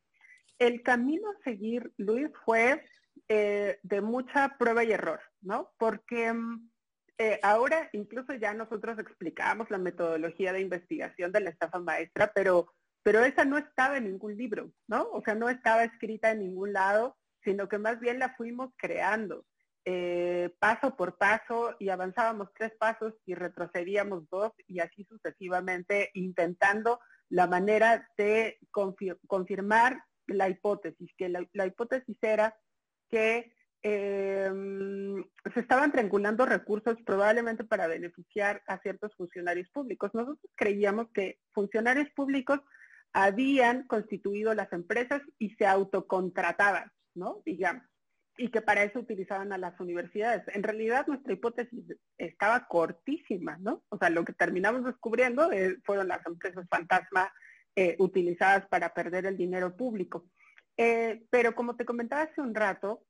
El 0.58 0.84
camino 0.84 1.30
a 1.30 1.44
seguir, 1.44 1.92
Luis, 1.98 2.30
fue 2.46 2.84
eh, 3.28 3.80
de 3.84 4.02
mucha 4.02 4.58
prueba 4.58 4.84
y 4.84 4.92
error, 4.92 5.20
¿no? 5.42 5.72
Porque 5.78 6.32
mm, 6.32 6.70
eh, 7.18 7.40
ahora 7.44 7.90
incluso 7.94 8.34
ya 8.34 8.54
nosotros 8.54 9.00
explicamos 9.00 9.69
la 9.69 9.78
metodología 9.78 10.54
de 10.54 10.62
investigación 10.62 11.32
de 11.32 11.42
la 11.42 11.50
estafa 11.50 11.80
maestra, 11.80 12.32
pero, 12.34 12.73
pero 13.04 13.23
esa 13.23 13.46
no 13.46 13.58
estaba 13.58 13.98
en 13.98 14.06
ningún 14.06 14.38
libro, 14.38 14.71
¿no? 14.88 15.10
O 15.12 15.21
sea, 15.23 15.36
no 15.36 15.50
estaba 15.50 15.84
escrita 15.84 16.32
en 16.32 16.40
ningún 16.40 16.73
lado, 16.73 17.17
sino 17.44 17.69
que 17.69 17.78
más 17.78 18.00
bien 18.00 18.19
la 18.19 18.36
fuimos 18.36 18.71
creando 18.78 19.46
eh, 19.86 20.54
paso 20.60 20.96
por 20.96 21.17
paso 21.17 21.75
y 21.79 21.90
avanzábamos 21.90 22.50
tres 22.54 22.73
pasos 22.77 23.13
y 23.25 23.36
retrocedíamos 23.36 24.29
dos 24.29 24.52
y 24.67 24.79
así 24.79 25.06
sucesivamente, 25.06 26.10
intentando 26.13 27.00
la 27.29 27.48
manera 27.48 28.10
de 28.17 28.60
confirmar 29.27 30.04
la 30.27 30.50
hipótesis, 30.50 31.12
que 31.17 31.29
la 31.29 31.65
hipótesis 31.65 32.17
era 32.21 32.56
que 33.10 33.56
Em, 33.88 35.23
se 35.54 35.60
estaban 35.60 35.92
triangulando 35.92 36.44
recursos 36.48 36.98
probablemente 37.06 37.63
para 37.63 37.86
beneficiar 37.86 38.63
a 38.65 38.79
ciertos 38.79 39.13
funcionarios 39.15 39.69
públicos. 39.69 40.10
Nosotros 40.15 40.40
creíamos 40.56 41.12
que 41.13 41.38
funcionarios 41.52 42.10
públicos 42.15 42.62
habían 43.13 43.86
constituido 43.86 44.56
las 44.56 44.73
empresas 44.73 45.21
y 45.38 45.52
se 45.52 45.67
autocontrataban, 45.67 46.92
¿no? 47.13 47.44
Digamos. 47.46 47.83
Y 48.38 48.50
que 48.50 48.62
para 48.62 48.83
eso 48.83 49.00
utilizaban 49.00 49.54
a 49.54 49.58
las 49.58 49.79
universidades. 49.79 50.44
En 50.48 50.63
realidad 50.63 51.08
nuestra 51.08 51.33
hipótesis 51.33 51.86
estaba 52.17 52.67
cortísima, 52.67 53.58
¿no? 53.60 53.83
O 53.90 53.98
sea, 53.98 54.10
lo 54.10 54.25
que 54.25 54.33
terminamos 54.33 54.83
descubriendo 54.83 55.52
eh, 55.52 55.77
fueron 55.86 56.10
las 56.10 56.25
empresas 56.25 56.67
fantasma 56.69 57.31
eh, 57.75 57.96
utilizadas 58.00 58.67
para 58.67 58.94
perder 58.94 59.25
el 59.25 59.38
dinero 59.38 59.75
público. 59.75 60.25
Eh, 60.77 61.25
pero 61.29 61.56
como 61.56 61.75
te 61.75 61.86
comentaba 61.86 62.23
hace 62.23 62.42
un 62.42 62.54
rato, 62.54 63.04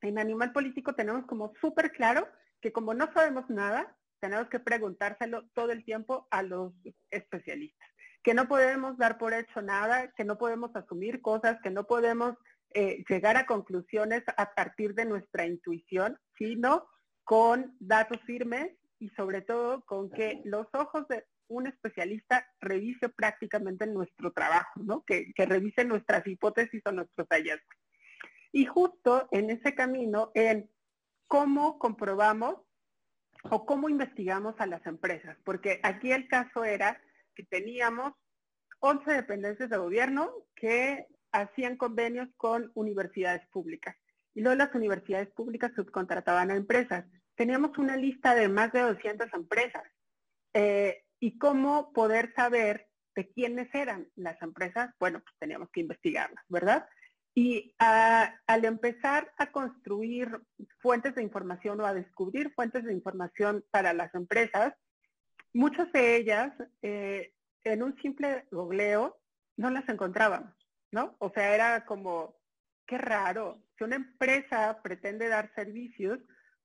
en 0.00 0.18
Animal 0.18 0.52
Político 0.52 0.94
tenemos 0.94 1.26
como 1.26 1.52
súper 1.60 1.92
claro 1.92 2.28
que 2.60 2.72
como 2.72 2.94
no 2.94 3.12
sabemos 3.12 3.48
nada, 3.48 3.96
tenemos 4.20 4.48
que 4.48 4.60
preguntárselo 4.60 5.46
todo 5.54 5.70
el 5.72 5.84
tiempo 5.84 6.26
a 6.30 6.42
los 6.42 6.72
especialistas, 7.10 7.88
que 8.22 8.34
no 8.34 8.48
podemos 8.48 8.98
dar 8.98 9.18
por 9.18 9.34
hecho 9.34 9.62
nada, 9.62 10.12
que 10.16 10.24
no 10.24 10.38
podemos 10.38 10.74
asumir 10.74 11.20
cosas, 11.22 11.58
que 11.62 11.70
no 11.70 11.86
podemos 11.86 12.36
eh, 12.78 13.02
llegar 13.08 13.38
a 13.38 13.46
conclusiones 13.46 14.22
a 14.36 14.52
partir 14.54 14.94
de 14.94 15.06
nuestra 15.06 15.46
intuición, 15.46 16.18
sino 16.36 16.86
con 17.24 17.74
datos 17.80 18.20
firmes 18.26 18.70
y 18.98 19.08
sobre 19.16 19.40
todo 19.40 19.80
con 19.86 20.10
que 20.10 20.42
los 20.44 20.66
ojos 20.74 21.08
de 21.08 21.24
un 21.48 21.68
especialista 21.68 22.46
revise 22.60 23.08
prácticamente 23.08 23.86
nuestro 23.86 24.30
trabajo, 24.30 24.82
¿no? 24.82 25.04
Que, 25.06 25.32
que 25.34 25.46
revise 25.46 25.86
nuestras 25.86 26.26
hipótesis 26.26 26.82
o 26.84 26.92
nuestros 26.92 27.26
hallazgos. 27.30 27.78
Y 28.52 28.66
justo 28.66 29.26
en 29.30 29.48
ese 29.48 29.74
camino, 29.74 30.30
en 30.34 30.70
cómo 31.28 31.78
comprobamos 31.78 32.56
o 33.44 33.64
cómo 33.64 33.88
investigamos 33.88 34.54
a 34.58 34.66
las 34.66 34.84
empresas, 34.84 35.38
porque 35.44 35.80
aquí 35.82 36.12
el 36.12 36.28
caso 36.28 36.62
era 36.62 37.00
que 37.34 37.44
teníamos 37.44 38.12
11 38.80 39.10
dependencias 39.10 39.70
de 39.70 39.78
gobierno 39.78 40.30
que 40.54 41.06
hacían 41.40 41.76
convenios 41.76 42.28
con 42.36 42.70
universidades 42.74 43.46
públicas. 43.48 43.96
Y 44.34 44.40
luego 44.40 44.56
las 44.56 44.74
universidades 44.74 45.28
públicas 45.30 45.72
subcontrataban 45.74 46.50
a 46.50 46.56
empresas. 46.56 47.04
Teníamos 47.34 47.76
una 47.78 47.96
lista 47.96 48.34
de 48.34 48.48
más 48.48 48.72
de 48.72 48.80
200 48.80 49.32
empresas. 49.32 49.84
Eh, 50.54 51.04
¿Y 51.20 51.38
cómo 51.38 51.92
poder 51.92 52.34
saber 52.34 52.88
de 53.14 53.30
quiénes 53.30 53.74
eran 53.74 54.08
las 54.14 54.40
empresas? 54.42 54.90
Bueno, 54.98 55.20
pues 55.20 55.34
teníamos 55.38 55.70
que 55.70 55.80
investigarlas, 55.80 56.44
¿verdad? 56.48 56.86
Y 57.34 57.74
al 57.78 58.64
empezar 58.64 59.30
a 59.36 59.50
construir 59.52 60.40
fuentes 60.80 61.14
de 61.14 61.22
información 61.22 61.78
o 61.80 61.86
a 61.86 61.92
descubrir 61.92 62.52
fuentes 62.54 62.84
de 62.84 62.94
información 62.94 63.62
para 63.70 63.92
las 63.92 64.14
empresas, 64.14 64.74
muchas 65.52 65.92
de 65.92 66.16
ellas 66.16 66.52
eh, 66.80 67.34
en 67.64 67.82
un 67.82 67.94
simple 68.00 68.46
googleo 68.50 69.18
no 69.56 69.70
las 69.70 69.86
encontrábamos, 69.88 70.54
¿no? 70.96 71.14
O 71.18 71.30
sea, 71.30 71.54
era 71.54 71.84
como, 71.84 72.40
qué 72.86 72.96
raro, 72.96 73.62
si 73.76 73.84
una 73.84 73.96
empresa 73.96 74.80
pretende 74.82 75.28
dar 75.28 75.52
servicios, 75.54 76.18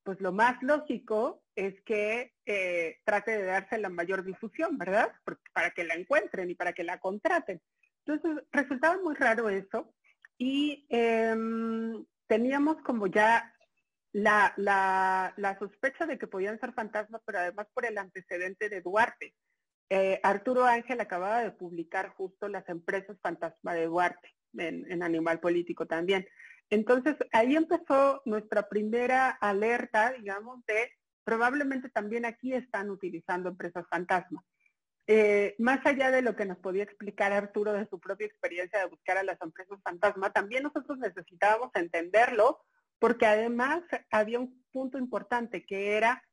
pues 0.04 0.22
lo 0.22 0.32
más 0.32 0.56
lógico 0.64 1.44
es 1.54 1.76
que 1.82 2.34
eh, 2.46 3.02
trate 3.04 3.32
de 3.32 3.44
darse 3.44 3.78
la 3.78 3.90
mayor 3.90 4.24
difusión, 4.24 4.78
¿verdad? 4.78 5.12
para 5.52 5.72
que 5.72 5.84
la 5.84 5.96
encuentren 5.96 6.50
y 6.50 6.56
para 6.56 6.72
que 6.72 6.86
la 6.86 6.98
contraten. 7.00 7.62
Entonces, 8.06 8.46
resultaba 8.54 8.98
muy 9.04 9.16
raro 9.16 9.50
eso 9.50 9.94
y 10.38 10.88
em, 10.90 12.06
teníamos 12.26 12.78
como 12.84 13.08
ya 13.08 13.54
la, 14.14 14.54
la, 14.56 15.58
sospecha 15.60 16.06
de 16.06 16.18
que 16.18 16.28
podían 16.28 16.58
ser 16.62 16.72
fantasmas, 16.72 17.22
pero 17.26 17.40
además 17.40 17.68
por 17.74 17.86
el 17.86 17.98
antecedente 17.98 18.70
de 18.70 18.80
Duarte. 18.80 19.36
Eh, 19.94 20.22
Arturo 20.24 20.64
Ángel 20.64 21.02
acababa 21.02 21.44
de 21.44 21.52
publicar 21.52 22.12
justo 22.16 22.48
las 22.48 22.68
empresas 22.70 23.20
fantasma 23.22 23.74
de 23.74 23.88
Duarte 23.88 24.34
en, 24.58 25.04
Animal 25.04 25.42
Político 25.42 25.86
también. 25.86 26.26
Entonces 26.70 27.18
ahí 27.34 27.58
empezó 27.58 28.22
nuestra 28.24 28.70
primera 28.70 29.32
alerta, 29.32 30.14
digamos, 30.14 30.66
de 30.66 30.94
probablemente 31.26 31.90
también 31.90 32.24
aquí 32.24 32.54
están 32.54 32.90
utilizando 32.90 33.50
empresas 33.50 33.86
fantasma. 33.90 34.42
Eh, 35.08 35.56
más 35.60 35.86
allá 35.86 36.10
de 36.10 36.22
lo 36.22 36.38
que 36.38 36.46
nos 36.46 36.60
podía 36.60 36.84
explicar 36.84 37.34
Arturo 37.34 37.74
de 37.74 37.86
su 37.88 38.00
propia 38.00 38.28
experiencia 38.28 38.80
de 38.80 38.86
buscar 38.86 39.18
a 39.18 39.24
las 39.24 39.42
empresas 39.42 39.78
fantasma, 39.84 40.32
también 40.32 40.64
nosotros 40.64 41.00
necesitábamos 41.00 41.70
entenderlo 41.74 42.62
porque 42.98 43.26
además 43.26 43.82
había 44.10 44.40
un 44.40 44.64
punto 44.72 44.98
importante 44.98 45.66
que 45.66 45.98
era 45.98 46.24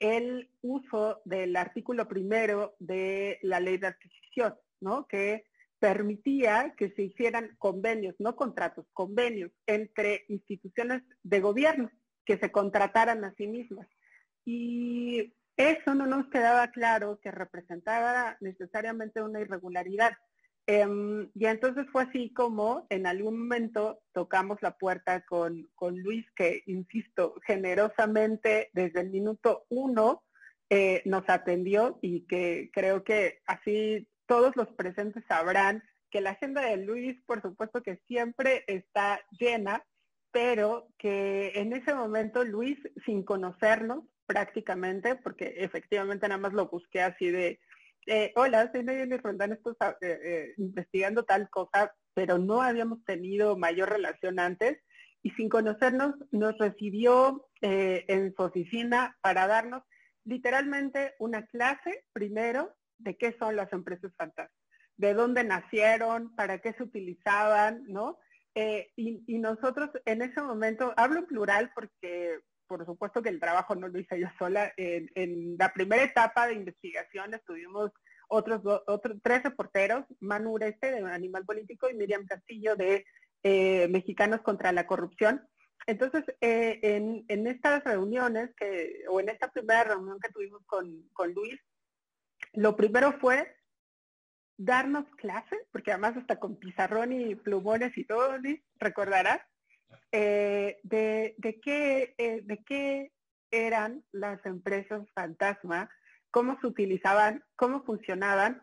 el 0.00 0.50
uso 0.62 1.20
del 1.24 1.54
artículo 1.56 2.08
primero 2.08 2.74
de 2.78 3.38
la 3.42 3.60
ley 3.60 3.76
de 3.78 3.88
adquisición, 3.88 4.54
¿no? 4.80 5.06
Que 5.06 5.44
permitía 5.78 6.74
que 6.76 6.90
se 6.90 7.02
hicieran 7.02 7.56
convenios, 7.58 8.14
no 8.18 8.36
contratos, 8.36 8.86
convenios 8.92 9.50
entre 9.66 10.24
instituciones 10.28 11.02
de 11.22 11.40
gobierno 11.40 11.90
que 12.24 12.38
se 12.38 12.50
contrataran 12.50 13.24
a 13.24 13.34
sí 13.34 13.46
mismas. 13.46 13.88
Y 14.44 15.34
eso 15.56 15.94
no 15.94 16.06
nos 16.06 16.28
quedaba 16.28 16.70
claro 16.70 17.18
que 17.22 17.30
representaba 17.30 18.36
necesariamente 18.40 19.22
una 19.22 19.40
irregularidad. 19.40 20.12
Em, 20.72 21.28
y 21.34 21.46
entonces 21.46 21.84
fue 21.90 22.04
así 22.04 22.32
como 22.32 22.86
en 22.90 23.04
algún 23.08 23.40
momento 23.40 24.02
tocamos 24.12 24.62
la 24.62 24.78
puerta 24.78 25.22
con, 25.22 25.66
Luis, 25.80 26.24
que, 26.36 26.62
insisto, 26.66 27.34
generosamente 27.44 28.70
desde 28.72 29.00
el 29.00 29.10
minuto 29.10 29.64
uno 29.68 30.22
eh, 30.68 31.02
nos 31.06 31.28
atendió 31.28 31.98
y 32.02 32.24
que 32.28 32.70
creo 32.72 33.02
que 33.02 33.40
así 33.46 34.06
todos 34.26 34.54
los 34.54 34.68
presentes 34.68 35.24
sabrán 35.26 35.82
que 36.08 36.20
la 36.20 36.30
agenda 36.30 36.60
de 36.60 36.76
Luis, 36.76 37.20
por 37.26 37.42
supuesto 37.42 37.82
que 37.82 37.96
siempre 38.06 38.62
está 38.68 39.20
llena, 39.40 39.84
pero 40.30 40.86
que 40.98 41.50
en 41.56 41.72
ese 41.72 41.94
momento 41.94 42.44
Luis, 42.44 42.78
sin 43.04 43.24
conocernos, 43.24 44.04
prácticamente, 44.24 45.16
porque 45.16 45.54
efectivamente 45.56 46.28
nada 46.28 46.40
más 46.40 46.52
lo 46.52 46.68
busqué 46.68 47.02
así 47.02 47.28
de, 47.28 47.58
eh, 48.06 48.32
hola, 48.36 48.70
soy 48.72 48.82
Nayeli 48.82 49.16
Rondán, 49.18 49.52
estoy 49.52 49.74
eh, 50.00 50.20
eh, 50.24 50.54
investigando 50.56 51.24
tal 51.24 51.48
cosa, 51.50 51.94
pero 52.14 52.38
no 52.38 52.62
habíamos 52.62 53.04
tenido 53.04 53.56
mayor 53.56 53.90
relación 53.90 54.38
antes 54.38 54.78
y 55.22 55.30
sin 55.32 55.48
conocernos 55.48 56.14
nos 56.30 56.56
recibió 56.58 57.46
en 57.60 58.34
su 58.34 58.42
oficina 58.42 59.18
para 59.20 59.46
darnos 59.46 59.82
literalmente 60.24 61.14
una 61.18 61.46
clase 61.46 62.06
primero 62.14 62.74
de 62.96 63.18
qué 63.18 63.36
son 63.38 63.54
las 63.54 63.70
empresas 63.74 64.12
fantasmas, 64.16 64.56
de 64.96 65.12
dónde 65.12 65.44
nacieron, 65.44 66.34
para 66.36 66.58
qué 66.60 66.72
se 66.72 66.84
utilizaban, 66.84 67.84
¿no? 67.86 68.18
y, 68.54 69.22
y, 69.26 69.38
nosotros 69.38 69.90
en 70.06 70.22
ese 70.22 70.40
momento, 70.40 70.94
hablo 70.96 71.20
en 71.20 71.26
plural 71.26 71.70
porque 71.74 72.40
por 72.70 72.86
supuesto 72.86 73.20
que 73.20 73.30
el 73.30 73.40
trabajo 73.40 73.74
no 73.74 73.88
lo 73.88 73.98
hice 73.98 74.20
yo 74.20 74.28
sola. 74.38 74.72
En, 74.76 75.56
la 75.58 75.72
primera 75.72 76.04
etapa 76.04 76.46
de 76.46 76.54
investigación 76.54 77.34
estuvimos 77.34 77.90
otros, 78.28 78.60
otros 78.86 79.18
tres 79.24 79.42
reporteros, 79.42 80.04
Manu 80.20 80.52
Ureste 80.52 80.92
de 80.92 81.00
Animal 81.00 81.44
Político 81.44 81.90
y 81.90 81.94
Miriam 81.94 82.24
Castillo 82.26 82.76
de 82.76 83.04
eh, 83.42 83.88
Mexicanos 83.88 84.42
contra 84.42 84.70
la 84.70 84.86
Corrupción. 84.86 85.44
Entonces, 85.88 86.22
eh, 86.40 86.78
en, 87.26 87.46
estas 87.48 87.82
reuniones, 87.82 88.54
que, 88.54 89.02
o 89.08 89.18
en 89.18 89.30
esta 89.30 89.50
primera 89.50 89.82
reunión 89.82 90.20
que 90.20 90.30
tuvimos 90.30 90.62
con, 90.66 91.08
con 91.12 91.34
Luis, 91.34 91.58
lo 92.52 92.76
primero 92.76 93.18
fue 93.18 93.52
darnos 94.56 95.06
clases, 95.16 95.58
porque 95.72 95.90
además 95.90 96.16
hasta 96.16 96.38
con 96.38 96.54
pizarrón 96.54 97.12
y 97.12 97.34
plumones 97.34 97.98
y 97.98 98.04
todo, 98.04 98.38
Luis, 98.38 98.60
recordarás, 98.78 99.40
eh, 100.12 100.78
de, 100.82 101.34
de, 101.38 101.60
qué, 101.60 102.14
eh, 102.18 102.42
de 102.44 102.64
qué 102.64 103.12
eran 103.50 104.04
las 104.12 104.44
empresas 104.46 105.08
fantasma, 105.14 105.90
cómo 106.30 106.58
se 106.60 106.66
utilizaban, 106.66 107.44
cómo 107.56 107.82
funcionaban. 107.84 108.62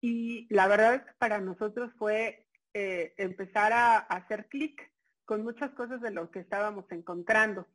Y 0.00 0.46
la 0.52 0.68
verdad 0.68 0.94
es 0.94 1.02
que 1.02 1.12
para 1.18 1.40
nosotros 1.40 1.92
fue 1.98 2.46
eh, 2.74 3.14
empezar 3.16 3.72
a, 3.72 3.98
hacer 3.98 4.48
clic 4.48 4.90
con 5.24 5.42
muchas 5.42 5.70
cosas 5.72 6.00
de 6.00 6.10
lo 6.10 6.30
que 6.30 6.40
estábamos 6.40 6.84
encontrando. 6.90 7.66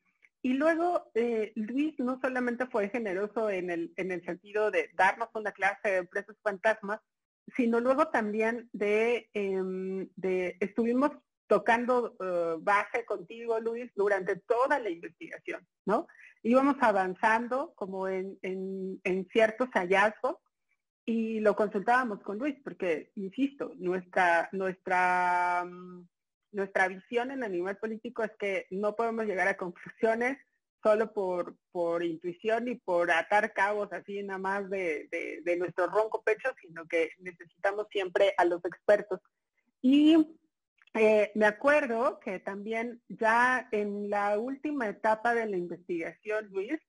Y 0.42 0.54
luego 0.56 1.10
Luis 1.56 1.98
no 2.00 2.20
solamente 2.20 2.66
fue 2.66 2.90
generoso 2.90 3.50
en 3.50 3.70
el, 3.70 3.94
en 3.96 4.12
el 4.12 4.26
sentido 4.26 4.72
de 4.72 4.90
darnos 4.94 5.30
una 5.34 5.54
clase 5.54 5.88
de 5.90 5.98
empresas 5.98 6.36
fantasmas, 6.44 7.00
sino 7.56 7.80
luego 7.80 8.08
también 8.10 8.70
de, 8.74 9.30
em, 9.34 10.10
de 10.18 10.58
estuvimos 10.60 11.12
tocando 11.48 12.16
eh, 12.20 12.56
base 12.60 13.06
contigo, 13.06 13.60
Luis, 13.60 13.92
durante 13.96 14.38
toda 14.38 14.80
la 14.80 14.90
investigación, 14.90 15.66
¿no? 15.86 16.08
Íbamos 16.42 16.76
avanzando 16.82 17.74
como 17.76 18.08
en, 18.08 18.40
ciertos 19.32 19.70
hallazgos 19.74 20.38
y 21.06 21.40
lo 21.40 21.56
consultábamos 21.56 22.22
con 22.22 22.38
Luis, 22.38 22.56
porque, 22.64 23.12
insisto, 23.16 23.74
nuestra, 23.78 24.50
nuestra, 24.52 25.66
mm, 25.66 26.08
nuestra 26.52 26.88
visión 26.88 27.32
en 27.32 27.44
animal 27.44 27.78
político 27.78 28.24
es 28.24 28.32
que 28.38 28.68
no 28.72 28.96
podemos 28.96 29.26
llegar 29.26 29.48
a 29.48 29.58
conclusiones 29.58 30.38
solo 30.82 31.14
por, 31.14 31.56
por 31.72 32.04
intuición 32.04 32.68
y 32.68 32.76
por 32.76 33.10
atar 33.10 33.54
cabos 33.54 33.92
así 33.94 34.22
nada 34.22 34.38
más 34.38 34.70
de, 34.70 35.08
de 35.44 35.58
nuestro 35.58 35.88
ronco 35.88 36.22
pecho, 36.24 36.50
sino 36.62 36.86
que 36.88 37.12
necesitamos 37.20 37.88
siempre 37.90 38.34
a 38.38 38.44
los 38.44 38.64
expertos. 38.66 39.22
Y 39.82 40.18
eh, 40.94 41.32
me 41.34 41.46
acuerdo 41.46 42.20
que 42.20 42.40
también 42.40 43.02
ya 43.10 43.68
en 43.72 44.10
la 44.10 44.38
última 44.38 44.88
etapa 44.88 45.34
de 45.34 45.48
la 45.48 45.58
investigación, 45.58 46.50
Luis, 46.52 46.80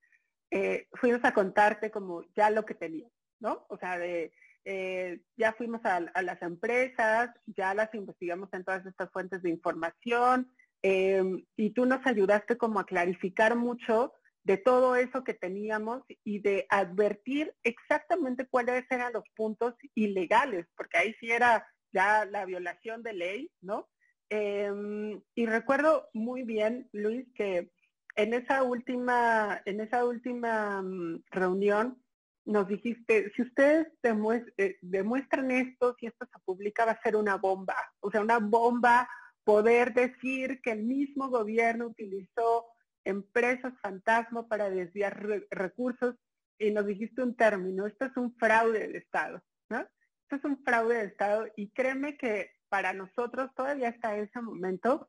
eh, 0.50 0.88
fuimos 0.92 1.24
a 1.24 1.32
contarte 1.32 1.90
como 1.90 2.22
ya 2.36 2.50
lo 2.50 2.64
que 2.66 2.74
teníamos, 2.74 3.12
¿no? 3.40 3.64
O 3.68 3.78
sea, 3.78 3.98
de, 3.98 4.32
eh, 4.64 5.20
ya 5.36 5.52
fuimos 5.54 5.80
a, 5.84 6.00
las 6.00 6.42
empresas, 6.42 7.30
ya 7.46 7.72
las 7.72 7.94
investigamos 7.94 8.50
en 8.52 8.64
todas 8.64 8.84
estas 8.84 9.10
fuentes 9.10 9.42
de 9.42 9.50
información 9.50 10.50
y 10.86 11.70
tú 11.70 11.86
nos 11.86 12.06
ayudaste 12.06 12.58
como 12.58 12.78
a 12.78 12.84
clarificar 12.84 13.56
mucho 13.56 14.12
de 14.42 14.58
todo 14.58 14.96
eso 14.96 15.24
que 15.24 15.32
teníamos 15.32 16.02
y 16.24 16.40
de 16.40 16.66
advertir 16.68 17.54
exactamente 17.62 18.46
cuáles 18.46 18.84
eran 18.90 19.14
los 19.14 19.24
puntos 19.34 19.74
ilegales, 19.94 20.66
porque 20.76 20.98
ahí 20.98 21.16
sí 21.18 21.30
era 21.30 21.66
ya 21.90 22.26
la 22.26 22.44
violación 22.44 23.02
de 23.02 23.14
ley, 23.14 23.50
¿no? 23.62 23.88
Em, 24.36 25.22
y 25.36 25.46
recuerdo 25.46 26.08
muy 26.12 26.42
bien, 26.42 26.88
Luis, 26.92 27.24
que 27.36 27.70
en 28.16 28.34
esa 28.34 28.64
última, 28.64 29.62
en 29.64 29.80
esa 29.80 30.04
última 30.04 30.82
mm, 30.82 31.22
reunión 31.30 32.02
nos 32.44 32.66
dijiste, 32.66 33.30
si 33.36 33.42
ustedes 33.42 33.86
eh, 34.02 34.76
demuestran 34.82 35.52
esto, 35.52 35.94
si 36.00 36.06
esto 36.06 36.26
se 36.26 36.38
publica, 36.44 36.84
va 36.84 36.92
a 36.92 37.02
ser 37.02 37.14
una 37.14 37.36
bomba. 37.36 37.76
O 38.00 38.10
sea, 38.10 38.22
una 38.22 38.40
bomba 38.40 39.08
poder 39.44 39.94
decir 39.94 40.60
que 40.62 40.72
el 40.72 40.82
mismo 40.82 41.28
gobierno 41.28 41.86
utilizó 41.86 42.66
empresas 43.04 43.72
fantasma 43.80 44.48
para 44.48 44.68
desviar 44.68 45.44
recursos 45.52 46.16
y 46.58 46.72
nos 46.72 46.86
dijiste 46.86 47.22
un 47.22 47.36
término, 47.36 47.86
esto 47.86 48.06
es 48.06 48.16
un 48.16 48.34
fraude 48.34 48.88
de 48.88 48.98
Estado, 48.98 49.40
¿no? 49.70 49.86
Esto 50.22 50.36
es 50.36 50.44
un 50.44 50.64
fraude 50.64 50.96
de 50.96 51.04
Estado 51.04 51.46
y 51.56 51.70
créeme 51.70 52.16
que 52.16 52.53
para 52.74 52.92
nosotros 52.92 53.54
todavía 53.54 53.90
hasta 53.90 54.16
ese 54.16 54.40
momento 54.40 55.08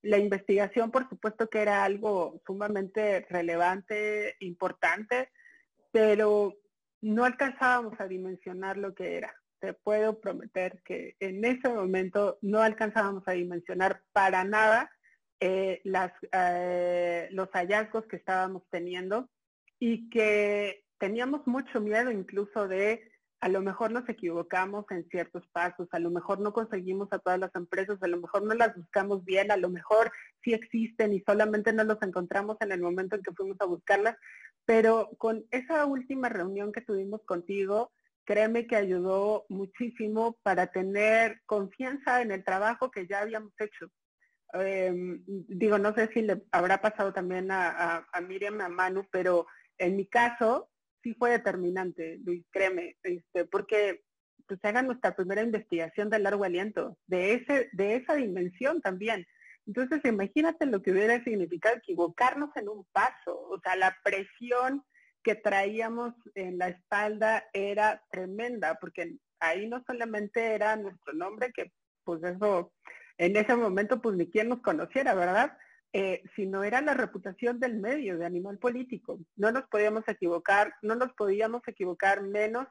la 0.00 0.16
investigación 0.16 0.92
por 0.92 1.08
supuesto 1.08 1.50
que 1.50 1.58
era 1.60 1.82
algo 1.82 2.40
sumamente 2.46 3.26
relevante, 3.28 4.36
importante, 4.38 5.32
pero 5.90 6.54
no 7.00 7.24
alcanzábamos 7.24 7.98
a 7.98 8.06
dimensionar 8.06 8.76
lo 8.76 8.94
que 8.94 9.16
era. 9.16 9.34
Te 9.58 9.72
puedo 9.72 10.20
prometer 10.20 10.82
que 10.84 11.16
en 11.18 11.44
ese 11.44 11.68
momento 11.68 12.38
no 12.42 12.62
alcanzábamos 12.62 13.24
a 13.26 13.32
dimensionar 13.32 14.04
para 14.12 14.44
nada 14.44 14.88
eh, 15.40 15.82
eh, 16.32 17.28
los 17.32 17.48
hallazgos 17.50 18.06
que 18.06 18.18
estábamos 18.18 18.62
teniendo 18.70 19.28
y 19.80 20.08
que 20.10 20.84
teníamos 20.98 21.44
mucho 21.48 21.80
miedo 21.80 22.12
incluso 22.12 22.68
de 22.68 23.02
a 23.40 23.48
lo 23.48 23.62
mejor 23.62 23.90
nos 23.90 24.08
equivocamos 24.08 24.84
en 24.90 25.08
ciertos 25.08 25.46
pasos, 25.52 25.88
a 25.92 25.98
lo 25.98 26.10
mejor 26.10 26.40
no 26.40 26.52
conseguimos 26.52 27.08
a 27.10 27.18
todas 27.18 27.38
las 27.38 27.54
empresas, 27.54 28.02
a 28.02 28.06
lo 28.06 28.18
mejor 28.18 28.42
no 28.42 28.54
las 28.54 28.76
buscamos 28.76 29.24
bien, 29.24 29.50
a 29.50 29.56
lo 29.56 29.70
mejor 29.70 30.12
sí 30.44 30.52
existen 30.52 31.14
y 31.14 31.20
solamente 31.20 31.72
no 31.72 31.84
los 31.84 32.00
encontramos 32.02 32.58
en 32.60 32.72
el 32.72 32.80
momento 32.80 33.16
en 33.16 33.22
que 33.22 33.32
fuimos 33.32 33.56
a 33.60 33.64
buscarlas, 33.64 34.16
pero 34.66 35.10
con 35.16 35.44
esa 35.50 35.86
última 35.86 36.28
reunión 36.28 36.70
que 36.70 36.82
tuvimos 36.82 37.22
contigo, 37.24 37.92
créeme 38.24 38.66
que 38.66 38.76
ayudó 38.76 39.46
muchísimo 39.48 40.38
para 40.42 40.68
tener 40.68 41.40
confianza 41.46 42.22
en 42.22 42.32
el 42.32 42.44
trabajo 42.44 42.90
que 42.90 43.06
ya 43.06 43.20
habíamos 43.20 43.52
hecho. 43.58 43.90
Em, 44.52 45.22
digo, 45.26 45.78
no 45.78 45.94
sé 45.94 46.10
si 46.12 46.22
le 46.22 46.42
habrá 46.52 46.80
pasado 46.80 47.12
también 47.12 47.50
a, 47.50 48.06
a, 48.12 48.20
Miriam, 48.20 48.60
a 48.60 48.68
Manu, 48.68 49.04
pero 49.10 49.46
en 49.78 49.96
mi 49.96 50.06
caso 50.06 50.69
sí 51.02 51.14
fue 51.14 51.30
determinante, 51.30 52.18
Luis, 52.24 52.44
créeme, 52.50 52.96
este, 53.02 53.44
porque 53.44 54.02
pues 54.46 54.58
hagan 54.64 54.86
nuestra 54.86 55.14
primera 55.14 55.42
investigación 55.42 56.10
de 56.10 56.18
largo 56.18 56.44
aliento, 56.44 56.98
de, 57.06 57.34
ese, 57.34 57.68
de 57.72 57.96
esa 57.96 58.14
dimensión 58.14 58.80
también. 58.80 59.26
Entonces, 59.66 60.00
imagínate 60.04 60.66
lo 60.66 60.82
que 60.82 60.90
hubiera 60.90 61.22
significado 61.22 61.76
equivocarnos 61.76 62.50
en 62.56 62.68
un 62.68 62.84
paso, 62.92 63.40
o 63.40 63.60
sea, 63.60 63.76
la 63.76 63.96
presión 64.02 64.82
que 65.22 65.34
traíamos 65.34 66.14
en 66.34 66.58
la 66.58 66.68
espalda 66.68 67.44
era 67.52 68.02
tremenda, 68.10 68.78
porque 68.80 69.18
ahí 69.38 69.68
no 69.68 69.84
solamente 69.86 70.54
era 70.54 70.76
nuestro 70.76 71.12
nombre, 71.12 71.52
que 71.52 71.72
pues 72.04 72.22
eso 72.24 72.72
en 73.18 73.36
ese 73.36 73.54
momento 73.54 74.00
pues 74.00 74.16
ni 74.16 74.28
quien 74.28 74.48
nos 74.48 74.62
conociera, 74.62 75.14
¿verdad? 75.14 75.56
Eh, 75.92 76.22
sino 76.36 76.62
era 76.62 76.80
la 76.80 76.94
reputación 76.94 77.58
del 77.58 77.76
medio, 77.76 78.16
de 78.16 78.24
animal 78.24 78.58
político. 78.58 79.18
No 79.34 79.50
nos 79.50 79.64
podíamos 79.64 80.06
equivocar, 80.06 80.72
no 80.82 80.94
nos 80.94 81.12
podíamos 81.14 81.62
equivocar 81.66 82.22
menos 82.22 82.68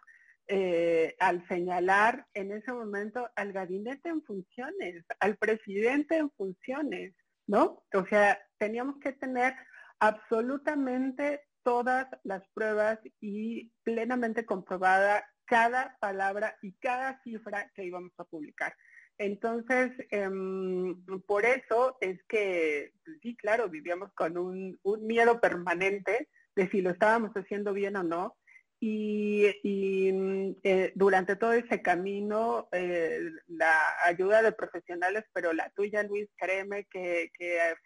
eh, 0.47 1.15
al 1.19 1.45
señalar 1.47 2.25
en 2.33 2.53
ese 2.53 2.71
momento 2.71 3.29
al 3.35 3.51
gabinete 3.51 4.07
en 4.07 4.23
funciones, 4.23 5.03
al 5.19 5.35
presidente 5.35 6.15
en 6.15 6.31
funciones, 6.31 7.13
¿no? 7.45 7.83
O 7.93 8.05
sea, 8.07 8.39
teníamos 8.57 8.99
que 8.99 9.11
tener 9.11 9.53
absolutamente 9.99 11.41
todas 11.61 12.07
las 12.23 12.41
pruebas 12.53 12.99
y 13.19 13.69
plenamente 13.83 14.45
comprobada 14.45 15.23
cada 15.45 15.97
palabra 15.99 16.57
y 16.61 16.73
cada 16.77 17.21
cifra 17.21 17.69
que 17.75 17.83
íbamos 17.83 18.13
a 18.17 18.23
publicar. 18.23 18.73
Entonces, 19.19 19.91
em, 20.11 21.03
por 21.27 21.45
eso 21.45 21.97
es 21.99 22.23
que, 22.23 22.93
pues 23.03 23.17
sí, 23.21 23.35
claro, 23.35 23.67
vivíamos 23.67 24.13
con 24.13 24.37
un, 24.37 24.79
miedo 25.01 25.41
permanente 25.41 26.29
de 26.55 26.69
si 26.69 26.81
lo 26.81 26.91
estábamos 26.91 27.31
haciendo 27.33 27.73
bien 27.73 27.97
o 27.97 28.03
no. 28.03 28.37
Y, 28.79 30.09
mm, 30.13 30.51
eh, 30.63 30.93
durante 30.95 31.35
todo 31.35 31.51
ese 31.51 31.81
camino, 31.81 32.69
eh, 32.71 33.19
la 33.47 33.77
ayuda 34.05 34.41
de 34.41 34.53
profesionales, 34.53 35.25
pero 35.33 35.51
la 35.51 35.69
tuya, 35.71 36.01
Luis, 36.03 36.29
créeme 36.37 36.85
que, 36.85 37.29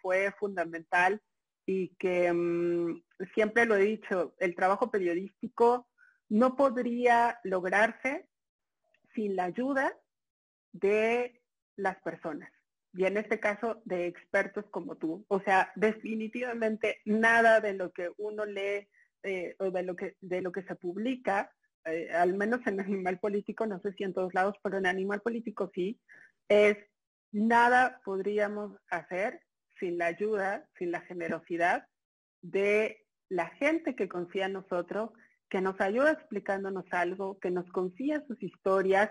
fue 0.00 0.32
fundamental 0.38 1.20
y 1.66 1.88
que 1.96 2.32
mm, 2.32 3.02
siempre 3.34 3.66
lo 3.66 3.74
he 3.74 3.82
dicho, 3.82 4.34
el 4.38 4.54
trabajo 4.54 4.90
periodístico 4.92 5.88
no 6.28 6.54
podría 6.56 7.40
lograrse 7.42 8.28
sin 9.14 9.34
la 9.34 9.44
ayuda 9.44 9.98
de 10.74 11.40
las 11.76 11.96
personas 12.02 12.50
y 12.96 13.04
en 13.04 13.16
este 13.16 13.40
caso 13.40 13.82
de 13.84 14.06
expertos 14.06 14.64
como 14.70 14.96
tú. 14.96 15.24
O 15.28 15.40
sea, 15.40 15.72
definitivamente 15.74 17.00
nada 17.04 17.60
de 17.60 17.74
lo 17.74 17.92
que 17.92 18.10
uno 18.18 18.46
lee 18.46 18.88
eh, 19.22 19.56
o 19.58 19.70
de 19.70 19.82
lo 19.82 19.96
que 19.96 20.16
de 20.20 20.40
lo 20.40 20.52
que 20.52 20.62
se 20.62 20.76
publica, 20.76 21.52
eh, 21.84 22.10
al 22.12 22.34
menos 22.34 22.60
en 22.66 22.80
Animal 22.80 23.18
Político, 23.18 23.66
no 23.66 23.80
sé 23.80 23.92
si 23.94 24.04
en 24.04 24.14
todos 24.14 24.32
lados, 24.32 24.54
pero 24.62 24.78
en 24.78 24.86
Animal 24.86 25.20
Político 25.20 25.70
sí, 25.74 26.00
es 26.48 26.76
nada 27.32 28.00
podríamos 28.04 28.78
hacer 28.88 29.40
sin 29.80 29.98
la 29.98 30.06
ayuda, 30.06 30.68
sin 30.78 30.92
la 30.92 31.00
generosidad 31.00 31.88
de 32.42 33.04
la 33.28 33.48
gente 33.48 33.96
que 33.96 34.08
confía 34.08 34.46
en 34.46 34.52
nosotros, 34.52 35.10
que 35.50 35.60
nos 35.60 35.80
ayuda 35.80 36.12
explicándonos 36.12 36.84
algo, 36.92 37.40
que 37.40 37.50
nos 37.50 37.68
confía 37.72 38.24
sus 38.28 38.40
historias, 38.40 39.10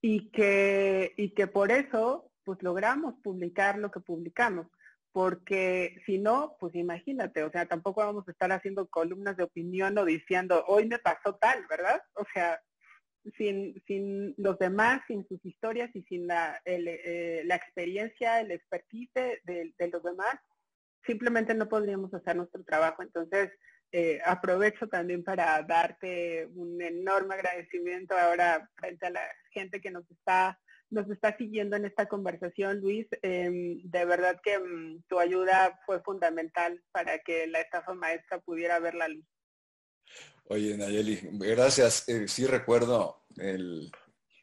y 0.00 0.30
que, 0.30 1.14
y 1.16 1.30
que 1.30 1.46
por 1.46 1.72
eso 1.72 2.30
pues 2.44 2.62
logramos 2.62 3.14
publicar 3.22 3.78
lo 3.78 3.90
que 3.90 4.00
publicamos, 4.00 4.68
porque 5.12 6.00
si 6.06 6.18
no, 6.18 6.56
pues 6.60 6.74
imagínate, 6.74 7.42
o 7.42 7.50
sea, 7.50 7.66
tampoco 7.66 8.02
vamos 8.02 8.28
a 8.28 8.30
estar 8.30 8.52
haciendo 8.52 8.86
columnas 8.88 9.36
de 9.36 9.44
opinión 9.44 9.98
o 9.98 10.04
diciendo, 10.04 10.64
hoy 10.68 10.86
me 10.86 10.98
pasó 10.98 11.34
tal, 11.36 11.66
¿verdad? 11.68 12.00
O 12.14 12.24
sea, 12.32 12.60
sin, 13.36 13.82
sin 13.86 14.34
los 14.36 14.58
demás, 14.58 15.02
sin 15.08 15.26
sus 15.26 15.44
historias 15.44 15.90
y 15.94 16.02
sin 16.02 16.26
la, 16.26 16.60
eh, 16.64 17.42
la 17.44 17.56
experiencia, 17.56 18.40
el 18.40 18.52
expertise 18.52 19.10
de, 19.14 19.74
de 19.76 19.88
los 19.88 20.02
demás, 20.02 20.36
simplemente 21.04 21.54
no 21.54 21.68
podríamos 21.68 22.12
hacer 22.14 22.36
nuestro 22.36 22.62
trabajo. 22.64 23.02
Entonces, 23.02 23.50
eh, 23.92 24.20
aprovecho 24.24 24.88
también 24.88 25.22
para 25.22 25.62
darte 25.62 26.46
un 26.54 26.82
enorme 26.82 27.34
agradecimiento 27.34 28.16
ahora 28.16 28.68
frente 28.76 29.06
a 29.06 29.10
la 29.10 29.22
gente 29.56 29.80
que 29.80 29.90
nos 29.90 30.10
está 30.10 30.58
nos 30.90 31.10
está 31.10 31.36
siguiendo 31.36 31.76
en 31.76 31.84
esta 31.84 32.06
conversación, 32.06 32.80
Luis. 32.80 33.06
Em, 33.22 33.80
de 33.82 34.04
verdad 34.04 34.40
que 34.42 34.58
mm, 34.58 35.02
tu 35.08 35.18
ayuda 35.18 35.78
fue 35.84 36.00
fundamental 36.00 36.80
para 36.92 37.18
que 37.18 37.46
la 37.48 37.60
estafa 37.60 37.94
maestra 37.94 38.38
pudiera 38.40 38.78
ver 38.78 38.94
la 38.94 39.08
luz. 39.08 39.24
Oye, 40.44 40.76
Nayeli, 40.76 41.18
gracias. 41.32 42.08
Eh, 42.08 42.28
sí 42.28 42.46
recuerdo 42.46 43.24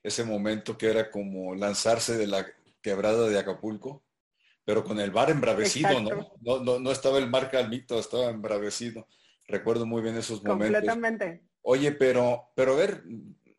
ese 0.03 0.23
momento 0.25 0.77
que 0.77 0.89
era 0.89 1.09
como 1.09 1.55
lanzarse 1.55 2.17
de 2.17 2.27
la 2.27 2.45
quebrada 2.81 3.29
de 3.29 3.39
Acapulco, 3.39 4.03
pero 4.65 4.83
con 4.83 4.99
el 4.99 5.11
bar 5.11 5.29
embravecido, 5.29 6.01
¿no? 6.01 6.35
¿no? 6.41 6.59
No, 6.59 6.79
no 6.79 6.91
estaba 6.91 7.19
el 7.19 7.29
mar 7.29 7.49
calmito, 7.49 7.97
estaba 7.97 8.29
embravecido. 8.29 9.07
Recuerdo 9.47 9.85
muy 9.85 10.01
bien 10.01 10.17
esos 10.17 10.43
momentos. 10.43 10.81
Completamente. 10.81 11.43
Oye, 11.61 11.93
pero, 11.93 12.51
pero 12.55 12.73
a 12.73 12.77
ver, 12.77 13.03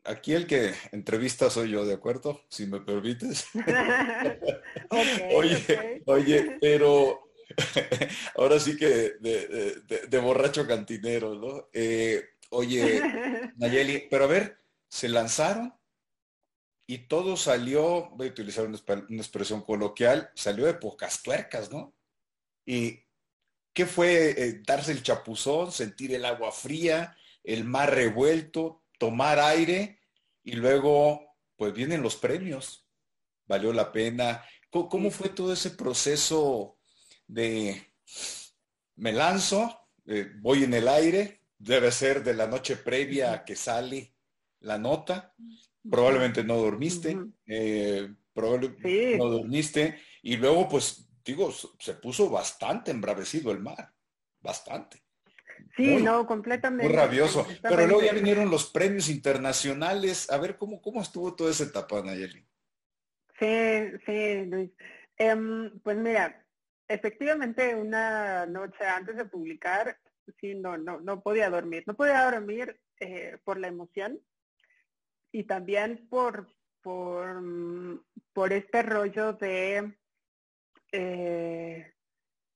aquí 0.05 0.33
el 0.33 0.47
que 0.47 0.73
entrevista 0.91 1.49
soy 1.49 1.71
yo, 1.71 1.85
¿de 1.85 1.93
acuerdo? 1.93 2.41
Si 2.49 2.65
me 2.65 2.81
permites. 2.81 3.47
oye, 5.35 6.03
oye, 6.05 6.57
pero 6.61 7.29
ahora 8.35 8.59
sí 8.59 8.77
que 8.77 9.13
de, 9.19 10.19
borracho 10.19 10.67
cantinero, 10.67 11.35
¿no? 11.35 11.69
Eh, 11.73 12.23
oye, 12.49 13.01
Nayeli, 13.57 14.07
pero 14.09 14.25
a 14.25 14.27
ver, 14.27 14.57
¿se 14.87 15.09
lanzaron? 15.09 15.73
y 16.87 16.99
todo 17.07 17.35
salió, 17.35 18.09
voy 18.11 18.27
a 18.27 18.31
utilizar 18.31 18.65
una, 18.65 18.77
expresión 19.17 19.61
coloquial, 19.61 20.29
salió 20.35 20.65
de 20.65 20.75
pocas 20.75 21.23
tuercas, 21.23 21.71
¿no? 21.71 21.95
Y 22.65 23.03
¿qué 23.73 23.85
fue 23.85 24.29
eh, 24.31 24.61
darse 24.65 24.91
el 24.91 25.03
chapuzón, 25.03 25.71
sentir 25.71 26.13
el 26.13 26.25
agua 26.25 26.51
fría, 26.51 27.17
el 27.43 27.63
mar 27.63 27.93
revuelto, 27.93 28.83
tomar 28.97 29.39
aire 29.39 29.99
y 30.43 30.53
luego 30.53 31.21
pues 31.55 31.73
vienen 31.73 32.01
los 32.01 32.15
premios? 32.15 32.87
¿Valió 33.47 33.71
la 33.73 33.91
pena? 33.91 34.43
¿Cómo, 34.69 35.09
fue 35.11 35.29
todo 35.29 35.53
ese 35.53 35.71
proceso 35.71 36.77
de 37.27 37.81
me 38.97 39.11
lanzo, 39.11 39.89
eh, 40.05 40.31
voy 40.39 40.63
en 40.63 40.73
el 40.73 40.87
aire, 40.87 41.41
debe 41.57 41.91
ser 41.91 42.23
de 42.23 42.33
la 42.33 42.47
noche 42.47 42.77
previa 42.77 43.33
a 43.33 43.45
que 43.45 43.55
sale 43.55 44.15
la 44.59 44.77
nota, 44.77 45.33
probablemente 45.89 46.43
no 46.43 46.57
dormiste, 46.57 47.17
eh, 47.45 48.13
probablemente 48.33 49.17
no 49.17 49.29
dormiste, 49.29 49.99
y 50.21 50.37
luego 50.37 50.67
pues 50.67 51.07
digo, 51.23 51.51
se 51.79 51.95
puso 51.95 52.29
bastante 52.29 52.91
embravecido 52.91 53.51
el 53.51 53.59
mar, 53.59 53.93
bastante. 54.39 55.04
Sí, 55.75 55.97
no, 55.97 56.25
completamente. 56.25 56.87
Muy 56.87 56.95
rabioso. 56.95 57.45
Pero 57.61 57.87
luego 57.87 58.01
ya 58.01 58.13
vinieron 58.13 58.49
los 58.49 58.69
premios 58.69 59.09
internacionales. 59.09 60.29
A 60.31 60.37
ver, 60.37 60.57
¿cómo, 60.57 60.81
cómo 60.81 61.01
estuvo 61.01 61.35
toda 61.35 61.51
esa 61.51 61.65
etapa, 61.65 62.01
Nayeli? 62.01 62.47
Sí, 63.39 63.91
sí, 64.05 64.45
Luis. 64.45 64.71
Em, 65.17 65.79
pues 65.81 65.97
mira, 65.97 66.45
efectivamente 66.87 67.75
una 67.75 68.45
noche 68.45 68.85
antes 68.85 69.17
de 69.17 69.25
publicar, 69.25 69.97
sí, 70.39 70.55
no, 70.55 70.77
no, 70.77 71.01
no 71.01 71.21
podía 71.21 71.49
dormir. 71.49 71.83
No 71.87 71.95
podía 71.95 72.29
dormir 72.29 72.79
eh, 72.99 73.37
por 73.43 73.59
la 73.59 73.67
emoción 73.67 74.19
y 75.31 75.43
también 75.43 76.07
por, 76.09 76.47
por, 76.81 77.43
por 78.31 78.53
este 78.53 78.83
rollo 78.83 79.33
de, 79.33 79.97
eh, 80.93 81.93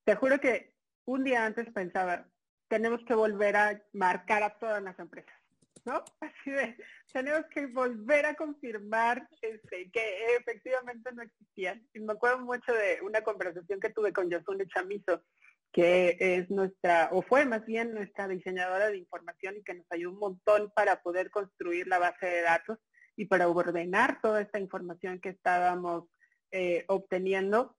te 0.05 0.15
juro 0.15 0.39
que 0.39 0.73
un 1.05 1.23
día 1.23 1.45
antes 1.45 1.69
pensaba, 1.73 2.25
tenemos 2.69 3.03
que 3.05 3.15
volver 3.15 3.57
a 3.57 3.81
marcar 3.93 4.43
a 4.43 4.57
todas 4.57 4.81
las 4.81 4.97
empresas, 4.99 5.35
¿no? 5.83 6.03
Así 6.21 6.51
de, 6.51 6.77
tenemos 7.11 7.45
que 7.47 7.65
volver 7.67 8.25
a 8.25 8.35
confirmar 8.35 9.27
este, 9.41 9.91
que 9.91 10.35
efectivamente 10.37 11.11
no 11.11 11.23
existían. 11.23 11.85
Y 11.93 11.99
me 11.99 12.13
acuerdo 12.13 12.39
mucho 12.39 12.71
de 12.71 12.99
una 13.01 13.21
conversación 13.21 13.79
que 13.79 13.89
tuve 13.89 14.13
con 14.13 14.29
Yasune 14.29 14.67
Chamizo, 14.67 15.23
que 15.71 16.15
es 16.19 16.49
nuestra, 16.49 17.09
o 17.11 17.21
fue 17.21 17.45
más 17.45 17.65
bien 17.65 17.93
nuestra 17.93 18.27
diseñadora 18.27 18.89
de 18.89 18.97
información 18.97 19.57
y 19.57 19.63
que 19.63 19.73
nos 19.73 19.85
ayudó 19.91 20.11
un 20.11 20.19
montón 20.19 20.71
para 20.75 21.01
poder 21.01 21.29
construir 21.29 21.87
la 21.87 21.99
base 21.99 22.25
de 22.25 22.41
datos 22.41 22.79
y 23.15 23.25
para 23.25 23.47
ordenar 23.49 24.21
toda 24.21 24.41
esta 24.41 24.59
información 24.59 25.19
que 25.19 25.29
estábamos 25.29 26.05
eh, 26.51 26.85
obteniendo. 26.87 27.75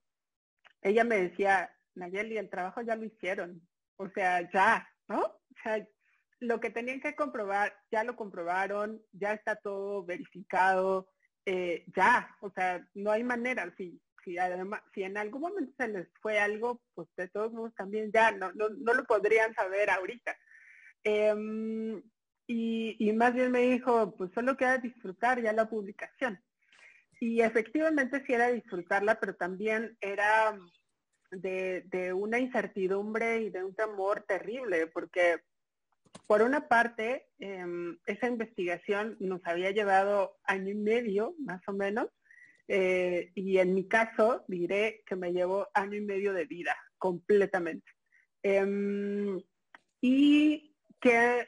Ella 0.81 1.03
me 1.03 1.21
decía, 1.21 1.71
Nayeli, 1.95 2.37
el 2.37 2.49
trabajo 2.49 2.81
ya 2.81 2.95
lo 2.95 3.05
hicieron, 3.05 3.61
o 4.01 4.09
sea, 4.09 4.49
ya, 4.51 4.87
¿no? 5.07 5.21
O 5.21 5.55
sea, 5.63 5.85
lo 6.39 6.59
que 6.59 6.71
tenían 6.71 6.99
que 6.99 7.15
comprobar, 7.15 7.73
ya 7.91 8.03
lo 8.03 8.15
comprobaron, 8.15 9.01
ya 9.11 9.33
está 9.33 9.55
todo 9.55 10.03
verificado, 10.03 11.09
eh, 11.45 11.85
ya, 11.95 12.35
o 12.41 12.51
sea, 12.51 12.85
no 12.95 13.11
hay 13.11 13.23
manera, 13.23 13.71
si 13.77 14.01
si 14.23 14.37
además, 14.37 14.81
si 14.93 15.01
en 15.03 15.17
algún 15.17 15.41
momento 15.41 15.73
se 15.77 15.87
les 15.87 16.07
fue 16.21 16.39
algo, 16.39 16.79
pues 16.93 17.07
de 17.17 17.27
todos 17.29 17.51
modos 17.51 17.73
también 17.75 18.11
ya 18.13 18.31
no, 18.31 18.51
no, 18.53 18.69
no 18.69 18.93
lo 18.93 19.03
podrían 19.05 19.53
saber 19.55 19.89
ahorita. 19.89 20.37
Em, 21.03 21.97
y, 22.45 22.95
y, 22.99 23.13
más 23.13 23.33
bien 23.33 23.51
me 23.51 23.61
dijo, 23.61 24.15
pues 24.15 24.31
solo 24.33 24.57
queda 24.57 24.77
disfrutar 24.77 25.41
ya 25.41 25.53
la 25.53 25.67
publicación. 25.67 26.39
Y 27.19 27.41
efectivamente 27.41 28.23
sí 28.25 28.33
era 28.33 28.51
disfrutarla, 28.51 29.19
pero 29.19 29.35
también 29.35 29.97
era 30.01 30.55
de, 31.31 32.13
una 32.13 32.39
incertidumbre 32.39 33.41
y 33.41 33.49
de 33.49 33.63
un 33.63 33.73
temor 33.73 34.23
terrible, 34.27 34.87
porque 34.87 35.41
por 36.27 36.41
una 36.41 36.67
parte, 36.67 37.29
em, 37.39 37.97
esa 38.05 38.27
investigación 38.27 39.17
nos 39.19 39.41
había 39.45 39.71
llevado 39.71 40.37
año 40.43 40.69
y 40.69 40.75
medio, 40.75 41.35
más 41.39 41.61
o 41.67 41.73
menos, 41.73 42.07
eh, 42.67 43.31
y 43.35 43.57
en 43.57 43.73
mi 43.73 43.87
caso, 43.87 44.43
diré 44.47 45.03
que 45.05 45.15
me 45.15 45.31
llevó 45.33 45.67
año 45.73 45.95
y 45.95 46.01
medio 46.01 46.33
de 46.33 46.45
vida, 46.45 46.75
completamente. 46.97 47.91
Em, 48.43 49.41
y 50.01 50.75
que 50.99 51.47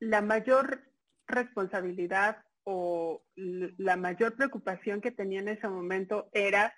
la 0.00 0.22
mayor 0.22 0.82
responsabilidad 1.26 2.44
o 2.64 3.22
la 3.34 3.96
mayor 3.96 4.36
preocupación 4.36 5.00
que 5.00 5.10
tenía 5.10 5.40
en 5.40 5.48
ese 5.48 5.68
momento 5.68 6.28
era, 6.32 6.74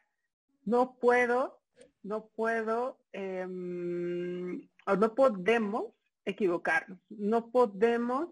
no 0.64 0.98
puedo, 0.98 1.61
no 2.02 2.28
puedo, 2.28 2.98
em, 3.12 4.68
o 4.86 4.96
no 4.96 5.14
podemos 5.14 5.94
equivocarnos, 6.24 6.98
no 7.10 7.50
podemos 7.50 8.30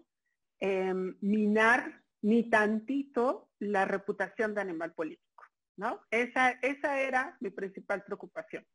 em, 0.59 1.15
minar 1.21 2.03
ni 2.21 2.49
tantito 2.49 3.49
la 3.59 3.85
reputación 3.85 4.53
de 4.53 4.61
animal 4.61 4.93
político. 4.93 5.31
¿no? 5.77 5.99
Esa, 6.11 6.51
esa 6.61 7.01
era 7.01 7.37
mi 7.39 7.49
principal 7.49 8.03
preocupación. 8.03 8.65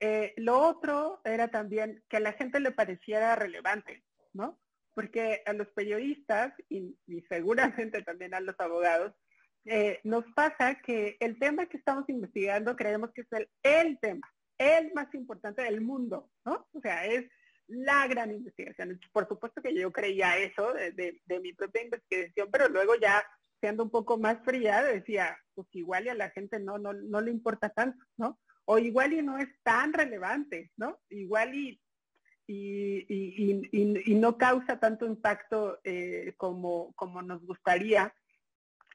Eh, 0.00 0.34
lo 0.36 0.58
otro 0.58 1.20
era 1.24 1.48
también 1.48 2.02
que 2.08 2.16
a 2.16 2.20
la 2.20 2.32
gente 2.32 2.58
le 2.58 2.72
pareciera 2.72 3.36
relevante, 3.36 4.02
¿no? 4.32 4.58
Porque 4.94 5.42
a 5.46 5.52
los 5.52 5.68
periodistas 5.68 6.54
y, 6.68 6.96
seguramente 7.28 8.02
también 8.02 8.34
a 8.34 8.40
los 8.40 8.58
abogados, 8.58 9.12
eh, 9.64 10.00
nos 10.04 10.24
pasa 10.34 10.76
que 10.76 11.16
el 11.20 11.38
tema 11.38 11.66
que 11.66 11.76
estamos 11.76 12.08
investigando 12.08 12.76
creemos 12.76 13.10
que 13.12 13.22
es 13.22 13.32
el, 13.32 13.48
el 13.62 13.98
tema, 14.00 14.28
el 14.58 14.92
más 14.94 15.12
importante 15.14 15.62
del 15.62 15.80
mundo, 15.80 16.30
¿no? 16.44 16.66
O 16.72 16.80
sea, 16.80 17.06
es 17.06 17.24
la 17.68 18.06
gran 18.06 18.30
investigación. 18.32 19.00
Por 19.12 19.28
supuesto 19.28 19.62
que 19.62 19.74
yo 19.74 19.92
creía 19.92 20.36
eso 20.38 20.72
de, 20.74 21.20
de 21.24 21.40
mi 21.40 21.52
propia 21.52 21.82
investigación, 21.82 22.48
pero 22.50 22.68
luego 22.68 22.94
ya 22.96 23.22
siendo 23.62 23.84
un 23.84 23.90
poco 23.90 24.18
más 24.18 24.38
fría, 24.44 24.82
decía, 24.82 25.38
pues 25.54 25.68
igual 25.72 26.06
y 26.06 26.08
a 26.08 26.14
la 26.14 26.30
gente 26.30 26.58
no, 26.58 26.78
no, 26.78 26.92
no 26.92 27.20
le 27.20 27.30
importa 27.30 27.68
tanto, 27.68 28.04
¿no? 28.16 28.40
O 28.64 28.76
igual 28.78 29.12
y 29.12 29.22
no 29.22 29.38
es 29.38 29.48
tan 29.62 29.92
relevante, 29.92 30.72
¿no? 30.76 30.98
Igual 31.08 31.54
y, 31.54 31.80
y, 32.48 33.06
y, 33.70 34.14
no 34.16 34.36
causa 34.36 34.80
tanto 34.80 35.06
impacto 35.06 35.78
eh, 35.84 36.34
como, 36.36 36.92
como 36.94 37.22
nos 37.22 37.44
gustaría. 37.46 38.12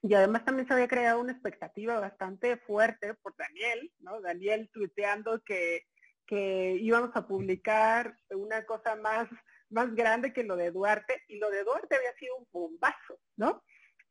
Y 0.01 0.13
además 0.13 0.45
también 0.45 0.67
se 0.67 0.73
había 0.73 0.87
creado 0.87 1.19
una 1.19 1.31
expectativa 1.31 1.99
bastante 1.99 2.57
fuerte 2.57 3.13
por 3.15 3.35
Daniel, 3.35 3.91
¿no? 3.99 4.21
Daniel 4.21 4.69
tuiteando 4.71 5.41
que, 5.43 5.83
que 6.25 6.77
íbamos 6.79 7.11
a 7.15 7.27
publicar 7.27 8.15
una 8.29 8.65
cosa 8.65 8.95
más, 8.95 9.27
más 9.69 9.93
grande 9.95 10.33
que 10.33 10.43
lo 10.43 10.55
de 10.55 10.71
Duarte, 10.71 11.23
y 11.27 11.39
lo 11.39 11.49
de 11.49 11.63
Duarte 11.63 11.95
había 11.95 12.13
sido 12.13 12.35
un 12.37 12.47
bombazo, 12.51 13.19
¿no? 13.35 13.63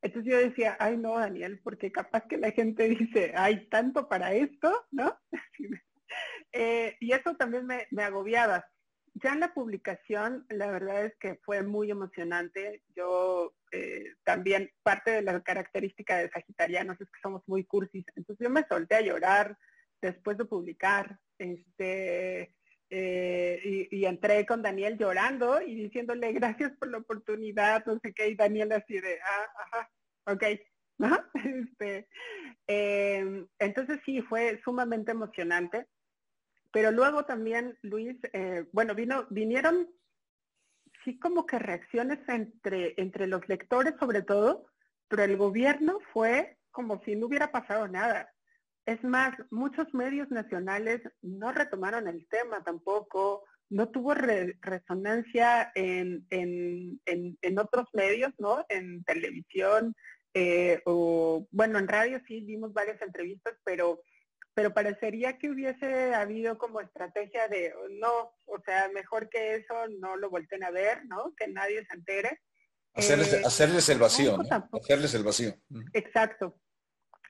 Entonces 0.03 0.33
yo 0.33 0.39
decía, 0.39 0.77
ay 0.79 0.97
no, 0.97 1.19
Daniel, 1.19 1.61
porque 1.63 1.91
capaz 1.91 2.27
que 2.29 2.39
la 2.39 2.51
gente 2.53 2.89
dice, 2.89 3.33
hay 3.37 3.69
tanto 3.69 4.09
para 4.09 4.33
esto, 4.35 4.87
¿no? 4.91 5.19
Eh, 6.53 6.97
y 7.01 7.13
eso 7.13 7.37
también 7.37 7.67
me, 7.67 8.03
agobiaba. 8.03 8.65
Ya 9.23 9.33
en 9.33 9.41
la 9.41 9.55
publicación, 9.55 10.45
la 10.51 10.71
verdad 10.71 11.07
es 11.07 11.17
que 11.19 11.37
fue 11.43 11.63
muy 11.63 11.91
emocionante. 11.91 12.83
Yo 12.95 13.55
eh, 13.73 14.13
también, 14.25 14.71
parte 14.83 15.11
de 15.11 15.23
la 15.23 15.41
característica 15.43 16.19
de 16.19 16.29
Sagitarianos 16.29 17.01
es 17.01 17.07
que 17.07 17.21
somos 17.23 17.43
muy 17.47 17.65
cursis. 17.65 18.05
Entonces 18.15 18.45
yo 18.45 18.51
me 18.51 18.67
solté 18.69 18.97
a 18.97 19.01
llorar 19.01 19.57
después 20.03 20.37
de 20.37 20.45
publicar. 20.45 21.19
Este, 21.39 22.55
eh, 22.91 23.89
y, 23.91 24.05
entré 24.05 24.45
con 24.45 24.63
Daniel 24.63 24.99
llorando 24.99 25.61
y 25.63 25.75
diciéndole 25.75 26.33
gracias 26.33 26.73
por 26.79 26.89
la 26.89 26.99
oportunidad, 26.99 27.85
no 27.87 27.99
sé 28.01 28.13
qué, 28.13 28.29
y 28.29 28.37
Daniel 28.37 28.71
así 28.73 29.01
de, 29.01 29.19
ah, 29.21 29.47
ajá, 29.65 29.91
ok. 30.27 30.45
Este, 31.45 32.09
em, 32.67 33.47
entonces 33.59 34.01
sí, 34.05 34.23
fue 34.23 34.61
sumamente 34.65 35.13
emocionante. 35.13 35.87
Pero 36.77 36.93
luego 36.93 37.25
también, 37.25 37.79
Luis, 37.81 38.19
eh, 38.35 38.67
bueno, 38.71 38.95
vino, 38.95 39.27
vinieron 39.31 39.89
sí 41.07 41.19
como 41.19 41.47
que 41.47 41.59
reacciones 41.59 42.19
entre, 42.29 42.93
entre 42.99 43.27
los 43.27 43.49
lectores 43.49 43.95
sobre 43.99 44.21
todo, 44.21 44.67
pero 45.09 45.23
el 45.25 45.39
gobierno 45.39 46.01
fue 46.13 46.59
como 46.71 47.03
si 47.03 47.17
no 47.17 47.29
hubiera 47.29 47.51
pasado 47.51 47.89
nada. 47.89 48.31
Es 48.85 49.03
más, 49.03 49.35
muchos 49.51 49.87
medios 49.95 50.31
nacionales 50.31 51.01
no 51.23 51.51
retomaron 51.51 52.09
el 52.09 52.29
tema 52.29 52.63
tampoco, 52.63 53.45
no 53.71 53.89
tuvo 53.89 54.13
resonancia 54.13 55.73
en, 55.75 56.27
en, 56.29 57.01
en, 57.07 57.39
en, 57.41 57.59
otros 57.59 57.87
medios, 57.95 58.35
¿no? 58.37 58.67
En 58.69 59.03
televisión, 59.05 59.97
eh, 60.35 60.83
o 60.85 61.49
bueno, 61.53 61.79
en 61.79 61.89
radio 61.89 62.21
sí 62.29 62.43
vimos 62.43 62.75
varias 62.75 63.01
entrevistas, 63.01 63.55
pero 63.65 64.03
pero 64.57 64.73
parecería 64.73 65.37
que 65.37 65.51
hubiese 65.51 66.15
habido 66.15 66.57
como 66.57 66.81
estrategia 66.81 67.47
de 67.47 67.75
no, 68.01 68.33
o 68.47 68.59
sea, 68.65 68.89
mejor 68.89 69.29
que 69.29 69.57
eso 69.57 69.75
no 70.01 70.17
lo 70.17 70.31
volten 70.31 70.65
a 70.65 70.71
ver, 70.71 71.05
¿no? 71.05 71.35
Que 71.37 71.47
nadie 71.47 71.85
se 71.85 71.95
entere. 71.95 72.41
Hacerles, 72.95 73.89
el 73.91 73.99
vacío, 73.99 74.39
¿no? 74.39 74.67
Hacerles 74.73 75.13
el 75.13 75.25
vacío. 75.25 75.53
Exacto, 75.93 76.59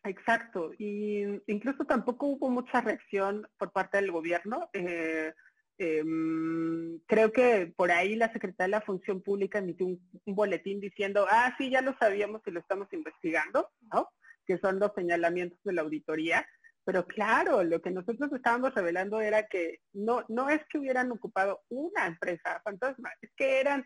exacto. 0.05 0.71
Y 0.79 1.25
incluso 1.49 1.85
tampoco 1.85 2.27
hubo 2.27 2.49
mucha 2.49 2.81
reacción 2.81 3.49
por 3.59 3.73
parte 3.73 3.97
del 3.97 4.13
gobierno. 4.13 4.71
Eh, 4.73 5.35
em, 5.79 7.01
creo 7.09 7.33
que 7.33 7.75
por 7.77 7.91
ahí 7.91 8.15
la 8.15 8.33
Secretaría 8.33 8.67
de 8.67 8.81
la 8.81 8.87
Función 8.87 9.21
Pública 9.21 9.59
emitió 9.59 9.85
un, 9.85 10.01
boletín 10.27 10.79
diciendo, 10.79 11.27
ah, 11.29 11.53
sí, 11.59 11.71
ya 11.71 11.81
lo 11.81 11.99
sabíamos 11.99 12.43
y 12.47 12.53
lo 12.53 12.61
estamos 12.61 12.87
investigando, 12.93 13.69
¿no? 13.93 14.11
Que 14.47 14.59
son 14.59 14.79
los 14.79 14.93
señalamientos 14.95 15.59
de 15.65 15.73
la 15.73 15.83
auditoría. 15.83 16.47
Pero 16.87 17.05
claro, 17.05 17.65
lo 17.65 17.83
que 17.83 17.91
nosotros 17.91 18.33
estábamos 18.33 18.73
revelando 18.73 19.21
era 19.21 19.49
que 19.49 19.81
no, 19.93 20.25
no 20.29 20.49
es 20.49 20.65
que 20.71 20.79
hubieran 20.79 21.11
ocupado 21.11 21.65
una 21.69 22.07
empresa 22.07 22.61
fantasma, 22.63 23.11
es 23.21 23.31
que 23.37 23.59
eran 23.59 23.85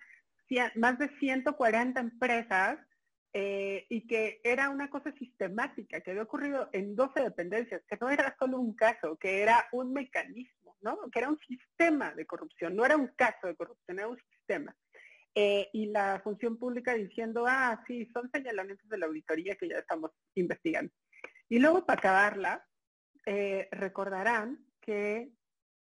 más 0.75 0.99
de 0.99 1.09
140 1.19 1.99
empresas 1.99 2.79
eh, 3.33 3.87
y 3.89 4.07
que 4.07 4.43
era 4.45 4.69
una 4.69 4.91
cosa 4.91 5.13
sistemática 5.13 6.03
que 6.03 6.11
había 6.11 6.25
ocurrido 6.25 6.69
en 6.73 6.95
12 6.95 7.23
dependencias, 7.23 7.81
que 7.89 7.97
no 7.99 8.11
era 8.11 8.37
solo 8.39 8.61
un 8.61 8.75
caso, 8.75 9.17
que 9.17 9.41
era 9.41 9.67
un 9.73 9.95
mecanismo, 9.95 10.77
¿no? 10.83 10.99
Que 11.11 11.21
era 11.21 11.31
un 11.31 11.39
sistema 11.39 12.13
de 12.13 12.27
corrupción, 12.27 12.77
no 12.77 12.85
era 12.85 12.99
un 12.99 13.09
caso 13.17 13.47
de 13.47 13.57
corrupción, 13.57 13.99
era 13.99 14.09
un 14.09 14.21
sistema. 14.31 14.77
Eh, 15.35 15.71
y 15.73 15.87
la 15.87 16.21
función 16.23 16.59
pública 16.59 16.93
diciendo, 16.93 17.47
ah, 17.49 17.83
sí, 17.87 18.11
son 18.13 18.31
señalamientos 18.31 18.87
de 18.91 18.99
la 18.99 19.07
auditoría 19.07 19.55
que 19.55 19.71
ya 19.71 19.79
estamos 19.79 20.11
investigando. 20.35 20.93
Y 21.49 21.61
luego 21.61 21.87
para 21.87 21.99
acabarla, 21.99 22.67
eh, 23.27 23.69
recordarán 23.73 24.65
que 24.81 25.33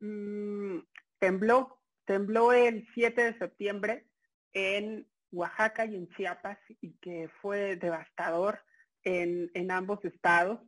mm, 0.00 0.78
tembló, 1.18 1.80
tembló 2.04 2.52
el 2.52 2.86
7 2.94 3.32
de 3.32 3.38
septiembre 3.38 4.06
en 4.52 5.06
Oaxaca 5.32 5.84
y 5.84 5.96
en 5.96 6.08
Chiapas 6.10 6.58
y 6.80 6.94
que 6.98 7.28
fue 7.40 7.76
devastador 7.76 8.60
en, 9.02 9.50
en 9.54 9.70
ambos 9.70 10.04
estados. 10.04 10.60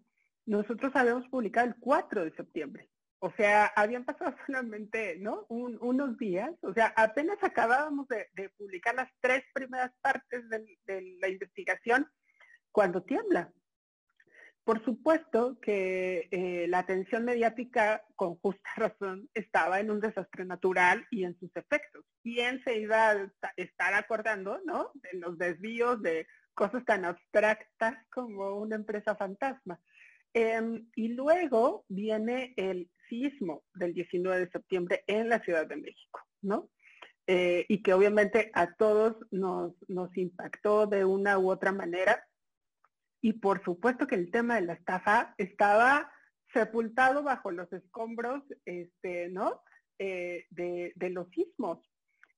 Nosotros 0.47 0.95
habíamos 0.95 1.27
publicado 1.29 1.69
el 1.69 1.77
4 1.77 2.25
de 2.25 2.35
septiembre. 2.37 2.89
O 3.21 3.33
sea, 3.33 3.67
habían 3.75 4.05
pasado 4.05 4.35
solamente, 4.47 5.17
¿no? 5.19 5.47
unos 5.49 6.19
días. 6.19 6.53
O 6.63 6.73
sea, 6.73 6.93
apenas 6.97 7.39
acabábamos 7.43 8.07
de, 8.09 8.51
publicar 8.57 8.95
las 8.95 9.11
tres 9.21 9.45
primeras 9.53 9.93
partes 10.01 10.49
de 10.49 11.19
la 11.21 11.29
investigación 11.29 12.09
cuando 12.71 13.03
tiembla. 13.03 13.53
Por 14.69 14.85
supuesto 14.85 15.59
que 15.63 16.29
eh, 16.31 16.67
la 16.69 16.81
atención 16.81 17.25
mediática, 17.25 18.05
con 18.17 18.35
justa 18.35 18.69
razón, 18.77 19.31
estaba 19.33 19.81
en 19.81 19.91
un 19.91 19.99
desastre 19.99 20.45
natural 20.45 21.07
y 21.11 21.25
en 21.25 21.39
sus 21.39 21.49
efectos. 21.57 22.05
¿Quién 22.23 22.63
se 22.65 22.79
iba 22.79 23.13
a 23.13 23.33
estar 23.57 23.95
acordando, 23.95 24.61
no? 24.67 24.91
De 24.93 25.19
los 25.21 25.39
desvíos 25.39 26.03
de 26.03 26.27
cosas 26.53 26.85
tan 26.85 27.07
abstractas 27.07 27.97
como 28.11 28.59
una 28.59 28.77
empresa 28.77 29.17
fantasma. 29.17 29.81
Em, 30.35 30.87
y 30.95 31.15
luego 31.15 31.87
viene 31.89 32.53
el 32.59 32.91
sismo 33.09 33.63
del 33.73 33.95
19 33.95 34.39
de 34.39 34.51
septiembre 34.51 35.03
en 35.07 35.31
la 35.31 35.41
Ciudad 35.41 35.67
de 35.67 35.77
México, 35.77 36.21
¿no? 36.43 36.69
Eh, 37.27 37.65
y 37.71 37.83
que 37.83 37.95
obviamente 37.95 38.51
a 38.53 38.75
todos 38.75 39.17
nos, 39.31 39.73
nos 39.89 40.15
impactó 40.19 40.87
de 40.87 41.07
una 41.07 41.39
u 41.39 41.51
otra 41.51 41.73
manera 41.73 42.23
y 43.21 43.35
por 43.35 43.63
supuesto 43.65 44.07
que 44.07 44.15
el 44.15 44.31
tema 44.31 44.57
de 44.57 44.63
la 44.63 44.75
estafa 44.75 45.35
estaba 45.39 46.13
sepultado 46.53 47.23
bajo 47.23 47.51
los 47.51 47.73
escombros, 47.73 48.43
este, 48.65 49.29
¿no? 49.29 49.63
Eh, 49.99 50.47
de, 50.51 51.11
los 51.11 51.29
sismos. 51.31 51.81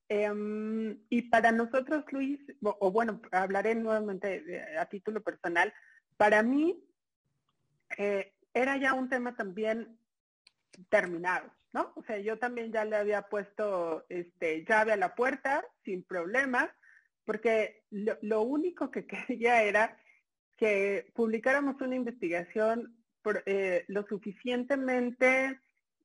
Em, 0.09 0.99
y 1.09 1.23
para 1.23 1.53
nosotros, 1.53 2.05
Luis, 2.11 2.41
o, 2.63 2.91
bueno, 2.91 3.21
hablaré 3.31 3.75
nuevamente 3.75 4.65
a 4.79 4.87
título 4.87 5.23
personal, 5.23 5.73
para 6.17 6.43
mí 6.43 6.83
eh, 7.99 8.33
era 8.55 8.77
ya 8.79 8.95
un 8.95 9.09
tema 9.09 9.37
también 9.37 9.99
terminado, 10.89 11.53
¿no? 11.73 11.93
O 11.97 12.03
sea, 12.05 12.19
yo 12.19 12.39
también 12.39 12.73
ya 12.73 12.85
le 12.85 12.97
había 12.97 13.23
puesto 13.23 14.07
este, 14.09 14.65
llave 14.65 14.93
a 14.93 14.97
la 14.97 15.15
puerta 15.15 15.65
sin 15.85 16.03
problema, 16.03 16.75
porque 17.25 17.85
lo, 17.91 18.17
lo 18.23 18.43
único 18.43 18.91
que 18.91 19.07
quería 19.29 19.63
era 19.63 19.97
que 20.61 21.11
publicáramos 21.15 21.81
una 21.81 21.97
investigación 21.97 22.95
eh, 23.47 23.87
lo 23.89 24.07
suficientemente 24.07 25.59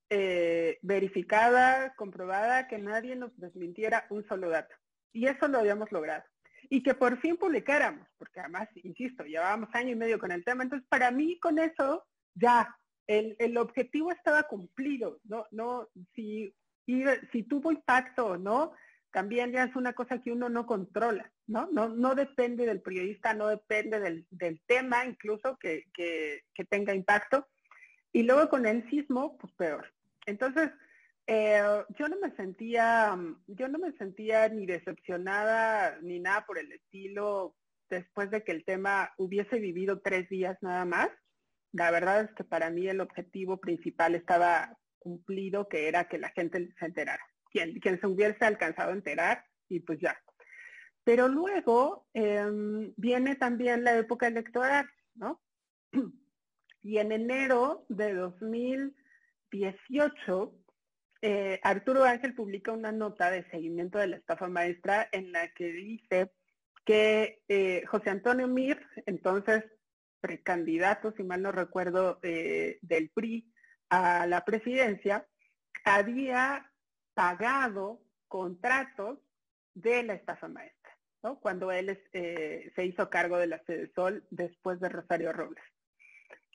eh, 0.08 0.78
verificada, 0.80 1.94
comprobada, 1.94 2.66
que 2.66 2.78
nadie 2.78 3.16
nos 3.16 3.38
desmintiera 3.38 4.06
un 4.08 4.26
solo 4.26 4.48
dato. 4.48 4.74
Y 5.12 5.26
eso 5.26 5.46
lo 5.48 5.58
habíamos 5.58 5.92
logrado. 5.92 6.24
Y 6.70 6.82
que 6.82 6.94
por 6.94 7.20
fin 7.20 7.36
publicáramos, 7.36 8.08
porque 8.16 8.40
además, 8.40 8.68
insisto, 8.76 9.24
llevábamos 9.24 9.68
año 9.74 9.90
y 9.90 9.96
medio 9.96 10.18
con 10.18 10.32
el 10.32 10.42
tema. 10.42 10.62
Entonces, 10.62 10.88
para 10.88 11.10
mí 11.10 11.38
con 11.38 11.58
eso, 11.58 12.06
ya, 12.34 12.74
el, 13.06 13.36
el 13.38 13.58
objetivo 13.58 14.10
estaba 14.10 14.44
cumplido. 14.44 15.20
No, 15.24 15.46
no, 15.50 15.90
si, 16.14 16.54
si 16.86 17.42
tuvo 17.42 17.72
impacto 17.72 18.26
o 18.26 18.36
no, 18.38 18.72
también 19.16 19.50
ya 19.50 19.64
es 19.64 19.74
una 19.74 19.94
cosa 19.94 20.20
que 20.20 20.30
uno 20.30 20.50
no 20.50 20.66
controla, 20.66 21.32
¿no? 21.46 21.70
No, 21.72 21.88
no 21.88 22.14
depende 22.14 22.66
del 22.66 22.82
periodista, 22.82 23.32
no 23.32 23.48
depende 23.48 23.98
del, 23.98 24.60
tema 24.66 25.06
incluso 25.06 25.56
que, 25.56 25.84
tenga 26.68 26.94
impacto. 26.94 27.48
Y 28.12 28.24
luego 28.24 28.50
con 28.50 28.66
el 28.66 28.86
sismo, 28.90 29.38
pues 29.38 29.54
peor. 29.54 29.90
Entonces, 30.26 30.70
eh, 31.26 31.62
yo 31.98 32.08
no 32.08 32.18
me 32.20 32.30
sentía, 32.36 33.16
yo 33.46 33.68
no 33.68 33.78
me 33.78 33.92
sentía 33.92 34.50
ni 34.50 34.66
decepcionada 34.66 35.98
ni 36.02 36.20
nada 36.20 36.44
por 36.44 36.58
el 36.58 36.70
estilo 36.70 37.56
después 37.88 38.30
de 38.30 38.44
que 38.44 38.52
el 38.52 38.66
tema 38.66 39.14
hubiese 39.16 39.58
vivido 39.60 40.02
tres 40.02 40.28
días 40.28 40.58
nada 40.60 40.84
más. 40.84 41.08
La 41.72 41.90
verdad 41.90 42.20
es 42.20 42.34
que 42.34 42.44
para 42.44 42.68
mí 42.68 42.86
el 42.86 43.00
objetivo 43.00 43.56
principal 43.56 44.14
estaba 44.14 44.76
cumplido, 44.98 45.70
que 45.70 45.88
era 45.88 46.06
que 46.06 46.18
la 46.18 46.28
gente 46.28 46.68
se 46.78 46.84
enterara 46.84 47.24
quien, 47.80 48.00
se 48.00 48.06
hubiese 48.06 48.44
alcanzado 48.44 48.90
a 48.90 48.94
enterar 48.94 49.44
y 49.68 49.80
pues 49.80 49.98
ya. 50.00 50.16
Pero 51.04 51.28
luego 51.28 52.06
em, 52.14 52.92
viene 52.96 53.36
también 53.36 53.84
la 53.84 53.96
época 53.96 54.26
electoral, 54.26 54.88
¿no? 55.14 55.40
Y 56.82 56.98
en 56.98 57.10
enero 57.10 57.86
de 57.88 58.12
2018, 58.14 60.54
eh, 61.20 61.58
Arturo 61.64 62.04
Ángel 62.04 62.32
publica 62.32 62.70
una 62.70 62.92
nota 62.92 63.32
de 63.32 63.42
seguimiento 63.50 63.98
de 63.98 64.06
la 64.06 64.18
estafa 64.18 64.48
maestra 64.48 65.08
en 65.10 65.32
la 65.32 65.48
que 65.48 65.72
dice 65.72 66.30
que 66.84 67.42
eh, 67.48 67.82
José 67.86 68.10
Antonio 68.10 68.46
Mir, 68.46 68.80
entonces 69.06 69.64
precandidato, 70.20 71.12
si 71.16 71.24
mal 71.24 71.42
no 71.42 71.50
recuerdo, 71.50 72.20
eh, 72.22 72.78
del 72.82 73.10
PRI 73.10 73.52
a 73.90 74.28
la 74.28 74.44
presidencia, 74.44 75.26
había 75.84 76.70
pagado 77.16 78.02
contratos 78.28 79.18
de 79.74 80.02
la 80.02 80.12
estafa 80.12 80.48
maestra, 80.48 80.98
¿no? 81.22 81.40
cuando 81.40 81.72
él 81.72 81.98
eh, 82.12 82.70
se 82.76 82.84
hizo 82.84 83.08
cargo 83.08 83.38
de 83.38 83.46
la 83.46 83.64
sede 83.64 83.90
Sol 83.94 84.26
después 84.30 84.78
de 84.80 84.90
Rosario 84.90 85.32
Robles. 85.32 85.64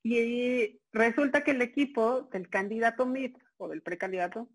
Y 0.03 0.79
resulta 0.93 1.43
que 1.43 1.51
el 1.51 1.63
equipo 1.63 2.29
del 2.31 2.47
candidato 2.47 3.07
MIT 3.07 3.37
o 3.57 3.69
del 3.69 3.81
precandidato 3.81 4.49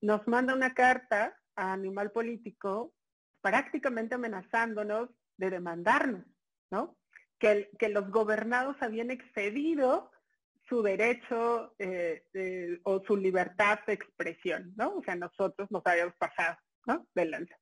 nos 0.00 0.26
manda 0.26 0.54
una 0.54 0.74
carta 0.74 1.36
a 1.54 1.72
Animal 1.72 2.10
Político 2.10 2.92
prácticamente 3.40 4.16
amenazándonos 4.16 5.08
de 5.36 5.50
demandarnos, 5.50 6.24
¿no? 6.70 6.96
Que, 7.38 7.70
que 7.78 7.90
los 7.90 8.10
gobernados 8.10 8.76
habían 8.80 9.10
excedido 9.12 10.10
su 10.68 10.82
derecho 10.82 11.74
eh, 11.78 12.80
o 12.84 13.02
su 13.04 13.16
libertad 13.16 13.80
de 13.86 13.94
expresión, 13.94 14.72
¿no? 14.76 14.96
O 14.96 15.02
sea, 15.02 15.14
nosotros 15.16 15.70
nos 15.70 15.82
habíamos 15.86 16.14
pasado, 16.16 16.56
¿no? 16.86 17.06
De 17.14 17.24
lanza. 17.26 17.56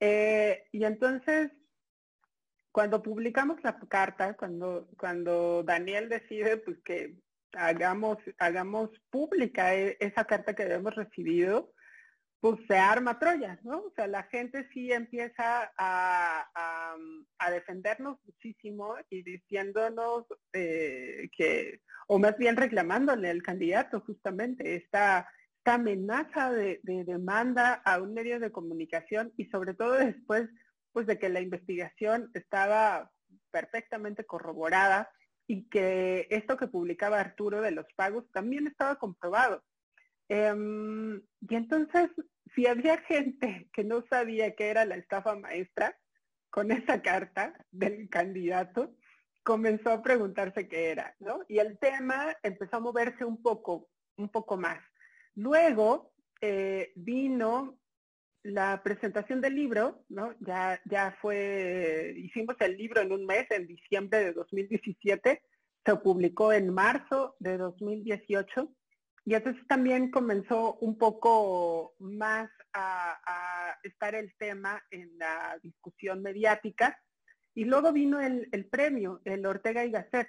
Eh, 0.00 0.64
y 0.72 0.84
entonces, 0.84 1.50
cuando 2.72 3.02
publicamos 3.02 3.62
la 3.62 3.78
carta, 3.88 4.34
cuando, 4.36 4.88
cuando 4.98 5.62
Daniel 5.62 6.08
decide 6.08 6.58
pues 6.58 6.78
que 6.84 7.16
hagamos, 7.52 8.18
hagamos 8.38 8.90
pública 9.10 9.74
esa 9.74 10.24
carta 10.24 10.54
que 10.54 10.64
habíamos 10.64 10.94
recibido, 10.94 11.72
pues 12.40 12.60
se 12.68 12.76
arma 12.76 13.18
Troya, 13.18 13.58
¿no? 13.62 13.78
O 13.78 13.92
sea, 13.94 14.06
la 14.06 14.24
gente 14.24 14.68
sí 14.72 14.92
empieza 14.92 15.72
a, 15.76 16.46
a, 17.38 17.50
defendernos 17.50 18.18
muchísimo 18.24 18.94
y 19.08 19.22
diciéndonos 19.22 20.26
eh, 20.52 21.28
que, 21.36 21.80
o 22.08 22.18
más 22.18 22.36
bien 22.36 22.56
reclamándole 22.56 23.30
al 23.30 23.42
candidato 23.42 24.00
justamente 24.00 24.76
esta, 24.76 25.28
esta 25.58 25.74
amenaza 25.74 26.52
de, 26.52 26.80
demanda 26.84 27.74
a 27.84 28.00
un 28.00 28.14
medio 28.14 28.38
de 28.38 28.52
comunicación 28.52 29.32
y 29.36 29.46
sobre 29.46 29.74
todo 29.74 29.94
después 29.94 30.48
pues 30.92 31.06
de 31.06 31.18
que 31.18 31.28
la 31.28 31.40
investigación 31.40 32.30
estaba 32.34 33.10
perfectamente 33.50 34.24
corroborada 34.24 35.10
y 35.46 35.68
que 35.68 36.26
esto 36.30 36.56
que 36.56 36.68
publicaba 36.68 37.20
Arturo 37.20 37.60
de 37.62 37.70
los 37.70 37.86
pagos 37.96 38.30
también 38.32 38.66
estaba 38.66 38.96
comprobado. 38.96 39.64
Em, 40.28 41.22
y 41.48 41.54
entonces, 41.54 42.10
si 42.54 42.66
había 42.66 42.98
gente 42.98 43.68
que 43.72 43.84
no 43.84 44.04
sabía 44.08 44.54
qué 44.54 44.68
era 44.68 44.84
la 44.84 44.96
estafa 44.96 45.36
maestra, 45.36 45.96
con 46.50 46.70
esa 46.70 47.02
carta 47.02 47.54
del 47.70 48.08
candidato, 48.08 48.94
comenzó 49.42 49.90
a 49.90 50.02
preguntarse 50.02 50.68
qué 50.68 50.90
era, 50.90 51.14
¿no? 51.20 51.40
Y 51.48 51.58
el 51.58 51.78
tema 51.78 52.34
empezó 52.42 52.76
a 52.76 52.80
moverse 52.80 53.24
un 53.24 53.42
poco, 53.42 53.88
un 54.16 54.28
poco 54.30 54.56
más. 54.56 54.78
Luego 55.34 56.12
eh, 56.40 56.92
vino 56.96 57.78
la 58.42 58.82
presentación 58.82 59.40
del 59.40 59.54
libro, 59.54 60.04
¿no? 60.08 60.34
Ya, 60.40 60.80
ya 60.86 61.16
fue, 61.20 62.14
hicimos 62.16 62.56
el 62.60 62.76
libro 62.76 63.02
en 63.02 63.12
un 63.12 63.26
mes, 63.26 63.46
en 63.50 63.66
diciembre 63.66 64.24
de 64.24 64.32
2017, 64.32 65.42
se 65.84 65.96
publicó 65.96 66.52
en 66.52 66.72
marzo 66.72 67.36
de 67.38 67.58
2018 67.58 68.72
y 69.26 69.34
entonces 69.34 69.66
también 69.66 70.12
comenzó 70.12 70.74
un 70.74 70.96
poco 70.96 71.96
más 71.98 72.48
a, 72.72 73.74
estar 73.82 74.14
el 74.14 74.32
tema 74.38 74.82
en 74.90 75.18
la 75.18 75.58
discusión 75.62 76.22
mediática. 76.22 76.98
Y 77.54 77.64
luego 77.64 77.92
vino 77.92 78.20
el, 78.20 78.68
premio, 78.70 79.20
el 79.24 79.44
Ortega 79.46 79.84
y 79.84 79.90
Gasset, 79.90 80.28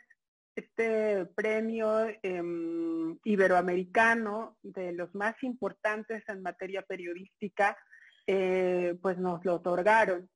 este 0.56 1.26
premio 1.28 2.08
em, 2.24 3.18
iberoamericano 3.24 4.58
de 4.64 4.93
los 4.93 5.14
más 5.14 5.36
importantes 5.43 6.24
en 6.28 6.41
materia 6.41 6.82
periodística, 6.82 7.78
eh, 8.26 8.95
pues 9.02 9.18
nos 9.20 9.45
lo 9.45 9.56
otorgaron. 9.56 10.28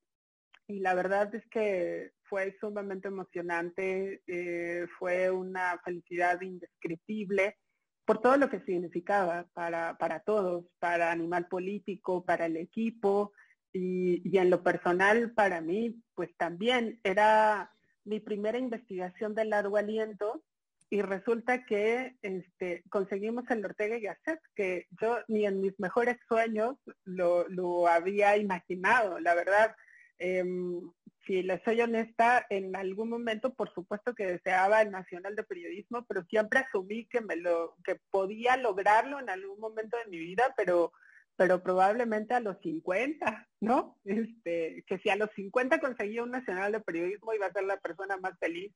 Y 0.67 0.79
la 0.79 0.93
verdad 0.93 1.33
es 1.33 1.45
que 1.49 2.11
fue 2.23 2.55
sumamente 2.59 3.07
emocionante, 3.07 4.21
eh, 4.27 4.85
fue 4.99 5.31
una 5.31 5.79
felicidad 5.83 6.39
indescriptible 6.41 7.57
por 8.05 8.21
todo 8.21 8.37
lo 8.37 8.49
que 8.49 8.61
significaba 8.61 9.45
para, 9.53 9.97
para 9.97 10.21
todos, 10.21 10.65
para 10.79 11.11
Animal 11.11 11.47
Político, 11.47 12.23
para 12.25 12.45
el 12.47 12.57
equipo 12.57 13.33
y, 13.73 14.21
y 14.29 14.37
en 14.37 14.49
lo 14.49 14.63
personal 14.63 15.31
para 15.31 15.61
mí, 15.61 16.01
pues 16.15 16.35
también 16.37 16.99
era 17.03 17.71
mi 18.03 18.19
primera 18.19 18.57
investigación 18.57 19.35
de 19.35 19.45
largo 19.45 19.77
aliento 19.77 20.43
y 20.91 21.01
resulta 21.01 21.65
que 21.65 22.17
este, 22.21 22.83
conseguimos 22.89 23.49
el 23.49 23.63
Ortega 23.63 23.97
y 23.97 24.01
Gasset, 24.01 24.41
que 24.53 24.87
yo 25.01 25.19
ni 25.29 25.45
en 25.45 25.61
mis 25.61 25.79
mejores 25.79 26.17
sueños 26.27 26.75
lo, 27.05 27.47
lo 27.47 27.87
había 27.87 28.35
imaginado, 28.35 29.17
la 29.21 29.33
verdad. 29.33 29.73
Em, 30.19 30.91
si 31.25 31.43
les 31.43 31.61
soy 31.63 31.81
honesta, 31.81 32.45
en 32.49 32.75
algún 32.75 33.09
momento 33.09 33.53
por 33.53 33.73
supuesto 33.73 34.13
que 34.13 34.25
deseaba 34.25 34.81
el 34.81 34.91
Nacional 34.91 35.35
de 35.35 35.43
Periodismo, 35.43 36.05
pero 36.07 36.23
siempre 36.25 36.59
asumí 36.59 37.05
que 37.07 37.21
me 37.21 37.35
lo, 37.35 37.75
que 37.83 37.97
podía 38.09 38.57
lograrlo 38.57 39.19
en 39.19 39.29
algún 39.29 39.59
momento 39.59 39.97
de 39.97 40.09
mi 40.09 40.17
vida, 40.17 40.53
pero, 40.57 40.91
pero 41.35 41.61
probablemente 41.61 42.33
a 42.33 42.39
los 42.39 42.57
50, 42.61 43.47
¿no? 43.61 43.97
Este, 44.05 44.83
que 44.87 44.97
si 44.99 45.09
a 45.09 45.15
los 45.15 45.29
50 45.35 45.79
conseguía 45.79 46.23
un 46.23 46.31
Nacional 46.31 46.71
de 46.71 46.81
Periodismo 46.81 47.33
iba 47.33 47.47
a 47.47 47.53
ser 47.53 47.63
la 47.63 47.79
persona 47.79 48.17
más 48.17 48.37
feliz, 48.39 48.73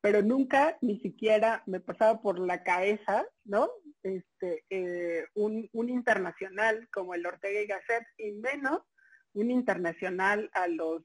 pero 0.00 0.22
nunca 0.22 0.78
ni 0.80 1.00
siquiera 1.00 1.62
me 1.66 1.80
pasaba 1.80 2.20
por 2.20 2.38
la 2.38 2.62
cabeza, 2.62 3.26
¿no? 3.44 3.70
Este, 4.04 4.64
eh, 4.70 5.24
un, 5.34 5.68
un 5.72 5.88
internacional 5.88 6.88
como 6.92 7.14
el 7.14 7.26
Ortega 7.26 7.60
y 7.60 7.66
Gasset, 7.66 8.06
y 8.16 8.32
menos 8.32 8.82
un 9.34 9.50
internacional 9.50 10.50
a 10.52 10.68
los 10.68 11.02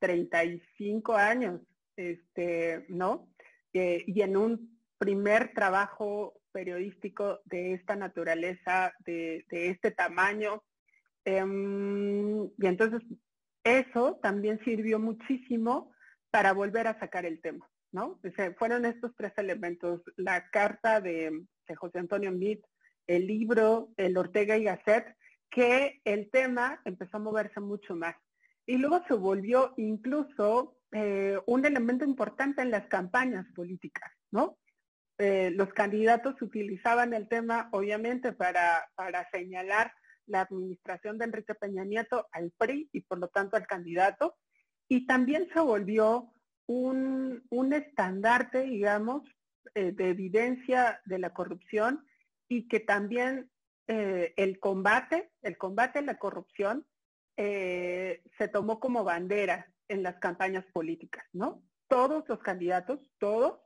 35 0.00 1.14
años, 1.14 1.60
este, 1.96 2.86
¿no? 2.88 3.28
Eh, 3.72 4.02
y 4.06 4.22
en 4.22 4.36
un 4.36 4.80
primer 4.98 5.54
trabajo 5.54 6.34
periodístico 6.52 7.40
de 7.44 7.74
esta 7.74 7.94
naturaleza, 7.94 8.92
de, 9.00 9.44
este 9.50 9.92
tamaño. 9.92 10.64
Em, 11.24 12.44
y 12.44 12.66
entonces 12.66 13.00
eso 13.62 14.18
también 14.22 14.58
sirvió 14.64 14.98
muchísimo 14.98 15.92
para 16.30 16.52
volver 16.52 16.86
a 16.88 16.98
sacar 16.98 17.26
el 17.26 17.40
tema, 17.40 17.68
¿no? 17.92 18.18
fueron 18.58 18.84
estos 18.84 19.14
tres 19.16 19.32
elementos, 19.36 20.00
la 20.16 20.48
carta 20.50 21.00
de, 21.00 21.44
de 21.66 21.74
José 21.74 21.98
Antonio 21.98 22.32
Mitt, 22.32 22.64
el 23.06 23.26
libro, 23.26 23.90
el 23.96 24.16
Ortega 24.16 24.56
y 24.56 24.64
Gasset, 24.64 25.16
que 25.50 26.00
el 26.04 26.30
tema 26.30 26.80
empezó 26.84 27.16
a 27.16 27.20
moverse 27.20 27.60
mucho 27.60 27.96
más 27.96 28.14
y 28.70 28.78
luego 28.78 29.02
se 29.08 29.14
volvió 29.14 29.74
incluso 29.78 30.76
eh, 30.92 31.36
un 31.46 31.66
elemento 31.66 32.04
importante 32.04 32.62
en 32.62 32.70
las 32.70 32.86
campañas 32.86 33.44
políticas, 33.52 34.12
¿no? 34.30 34.58
Eh, 35.18 35.50
los 35.56 35.72
candidatos 35.72 36.40
utilizaban 36.40 37.12
el 37.12 37.26
tema, 37.26 37.68
obviamente, 37.72 38.32
para, 38.32 38.88
para 38.94 39.28
señalar 39.30 39.92
la 40.26 40.42
administración 40.42 41.18
de 41.18 41.24
Enrique 41.24 41.56
Peña 41.56 41.84
Nieto 41.84 42.28
al 42.30 42.52
PRI 42.56 42.88
y 42.92 43.00
por 43.00 43.18
lo 43.18 43.26
tanto 43.26 43.56
al 43.56 43.66
candidato, 43.66 44.36
y 44.88 45.04
también 45.04 45.48
se 45.52 45.58
volvió 45.58 46.32
un, 46.66 47.42
un 47.50 47.72
estandarte, 47.72 48.62
digamos, 48.62 49.24
eh, 49.74 49.90
de 49.90 50.10
evidencia 50.10 51.00
de 51.06 51.18
la 51.18 51.34
corrupción 51.34 52.06
y 52.48 52.68
que 52.68 52.78
también 52.78 53.50
el 53.88 54.60
combate, 54.60 55.32
el 55.42 55.58
combate 55.58 55.98
a 55.98 56.02
la 56.02 56.16
corrupción 56.16 56.86
eh, 57.42 58.22
se 58.36 58.48
tomó 58.48 58.80
como 58.80 59.02
bandera 59.02 59.72
en 59.88 60.02
las 60.02 60.18
campañas 60.18 60.66
políticas, 60.74 61.24
¿no? 61.32 61.62
Todos 61.88 62.28
los 62.28 62.38
candidatos, 62.40 63.00
todos, 63.18 63.58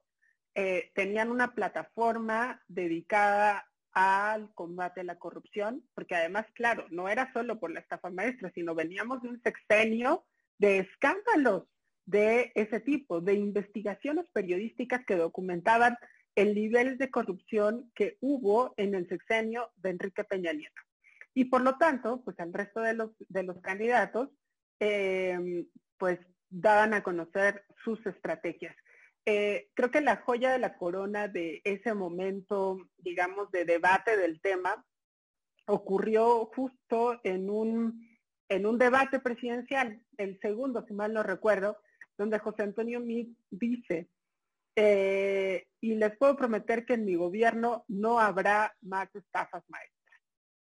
eh, 0.55 0.93
tenían 0.95 1.29
una 1.29 1.57
plataforma 1.57 2.63
dedicada 2.69 3.69
al 3.91 4.55
combate 4.55 5.01
a 5.01 5.05
la 5.05 5.19
corrupción, 5.19 5.85
porque 5.93 6.15
además, 6.15 6.47
claro, 6.55 6.87
no 6.91 7.09
era 7.09 7.33
solo 7.33 7.59
por 7.59 7.73
la 7.73 7.81
estafa 7.81 8.11
maestra, 8.11 8.53
sino 8.55 8.77
veníamos 8.77 9.21
de 9.23 9.31
un 9.31 9.43
sexenio 9.43 10.25
de 10.59 10.79
escándalos 10.79 11.65
de 12.07 12.53
ese 12.55 12.79
tipo, 12.79 13.21
de 13.21 13.35
investigaciones 13.35 14.27
periodísticas 14.33 15.05
que 15.05 15.17
documentaban 15.17 15.99
el 16.37 16.55
nivel 16.55 16.97
de 16.97 17.11
corrupción 17.11 17.91
que 17.97 18.19
hubo 18.21 18.73
en 18.77 18.95
el 18.95 19.09
sexenio 19.09 19.73
de 19.79 19.91
Enrique 19.91 20.23
Peña 20.23 20.53
Nieto. 20.53 20.81
Y 21.35 21.47
por 21.47 21.63
lo 21.63 21.77
tanto, 21.77 22.23
pues 22.25 22.39
al 22.39 22.53
resto 22.53 22.81
de 22.81 22.95
los, 22.95 23.11
de 23.29 23.43
los 23.43 23.61
candidatos, 23.61 24.31
eh, 24.81 25.67
pues 25.99 26.19
daban 26.49 26.95
a 26.95 27.03
conocer 27.03 27.65
sus 27.85 28.05
estrategias. 28.07 28.77
Eh, 29.27 29.71
creo 29.75 29.91
que 29.91 30.01
la 30.01 30.17
joya 30.19 30.53
de 30.53 30.59
la 30.59 30.77
corona 30.77 31.29
de 31.29 31.61
ese 31.65 31.95
momento, 31.95 32.79
digamos, 32.99 33.51
de 33.51 33.65
debate 33.65 34.17
del 34.17 34.41
tema, 34.41 34.85
ocurrió 35.67 36.47
justo 36.55 37.21
en 37.25 37.51
un, 37.51 38.09
en 38.49 38.67
un 38.67 38.79
debate 38.79 39.19
presidencial, 39.19 40.01
el 40.19 40.39
segundo, 40.41 40.85
si 40.87 40.93
mal 40.93 41.13
no 41.13 41.23
recuerdo, 41.23 41.79
donde 42.17 42.39
José 42.39 42.63
Antonio 42.63 43.01
Meade 43.01 43.33
dice, 43.51 44.09
eh, 44.77 45.67
y 45.81 45.95
les 45.95 46.17
puedo 46.17 46.37
prometer 46.37 46.85
que 46.85 46.95
en 46.95 47.05
mi 47.05 47.15
gobierno 47.15 47.85
no 47.89 48.21
habrá 48.21 48.77
más 48.83 49.09
estafas 49.15 49.65
maestras 49.69 49.94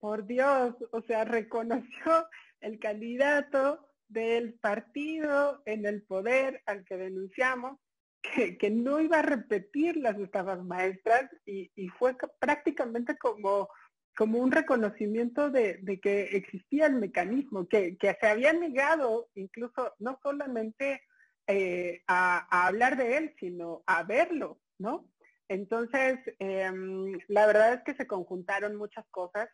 por 0.04 0.26
Dios, 0.26 0.74
o 0.90 1.00
sea, 1.00 1.24
reconoció 1.24 2.28
el 2.60 2.78
candidato 2.78 3.88
del 4.06 4.52
partido 4.52 5.62
en 5.64 5.86
el 5.86 6.02
poder 6.02 6.62
al 6.66 6.84
que 6.84 6.98
denunciamos, 6.98 7.78
que, 8.20 8.70
no 8.70 9.00
iba 9.00 9.20
a 9.20 9.22
repetir 9.22 9.96
las 9.96 10.18
estafas 10.18 10.62
maestras 10.62 11.30
y, 11.46 11.70
fue 11.98 12.14
prácticamente 12.38 13.16
como, 13.16 13.70
como 14.14 14.40
un 14.40 14.52
reconocimiento 14.52 15.48
de, 15.48 15.80
que 16.02 16.36
existía 16.36 16.84
el 16.84 16.96
mecanismo, 16.96 17.66
que, 17.66 17.96
se 17.98 18.26
había 18.26 18.52
negado 18.52 19.30
incluso 19.34 19.94
no 20.00 20.20
solamente 20.22 21.00
eh, 21.46 22.02
a, 22.08 22.66
hablar 22.66 22.98
de 22.98 23.16
él, 23.16 23.34
sino 23.40 23.82
a 23.86 24.02
verlo, 24.02 24.60
¿no? 24.76 25.08
Entonces, 25.48 26.18
em, 26.40 27.18
la 27.28 27.46
verdad 27.46 27.72
es 27.72 27.82
que 27.84 27.94
se 27.94 28.06
conjuntaron 28.06 28.76
muchas 28.76 29.06
cosas. 29.10 29.48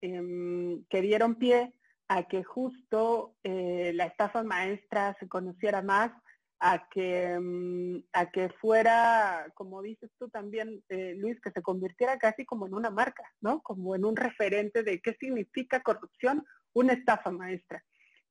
Em, 0.00 0.84
que 0.90 1.00
dieron 1.00 1.36
pie 1.36 1.72
a 2.08 2.28
que 2.28 2.44
justo 2.44 3.36
eh, 3.42 3.92
la 3.94 4.04
estafa 4.04 4.42
maestra 4.42 5.16
se 5.18 5.28
conociera 5.28 5.82
más, 5.82 6.12
a 6.60 6.88
que, 6.88 7.24
em, 7.32 8.02
a 8.12 8.30
que 8.30 8.48
fuera, 8.60 9.46
como 9.54 9.82
dices 9.82 10.10
tú 10.18 10.28
también, 10.28 10.82
eh, 10.88 11.14
Luis, 11.16 11.40
que 11.40 11.50
se 11.50 11.62
convirtiera 11.62 12.18
casi 12.18 12.44
como 12.44 12.66
en 12.66 12.74
una 12.74 12.90
marca, 12.90 13.24
¿no? 13.40 13.62
Como 13.62 13.94
en 13.94 14.04
un 14.04 14.16
referente 14.16 14.82
de 14.82 15.00
qué 15.00 15.16
significa 15.20 15.82
corrupción, 15.82 16.44
una 16.72 16.94
estafa 16.94 17.30
maestra. 17.30 17.84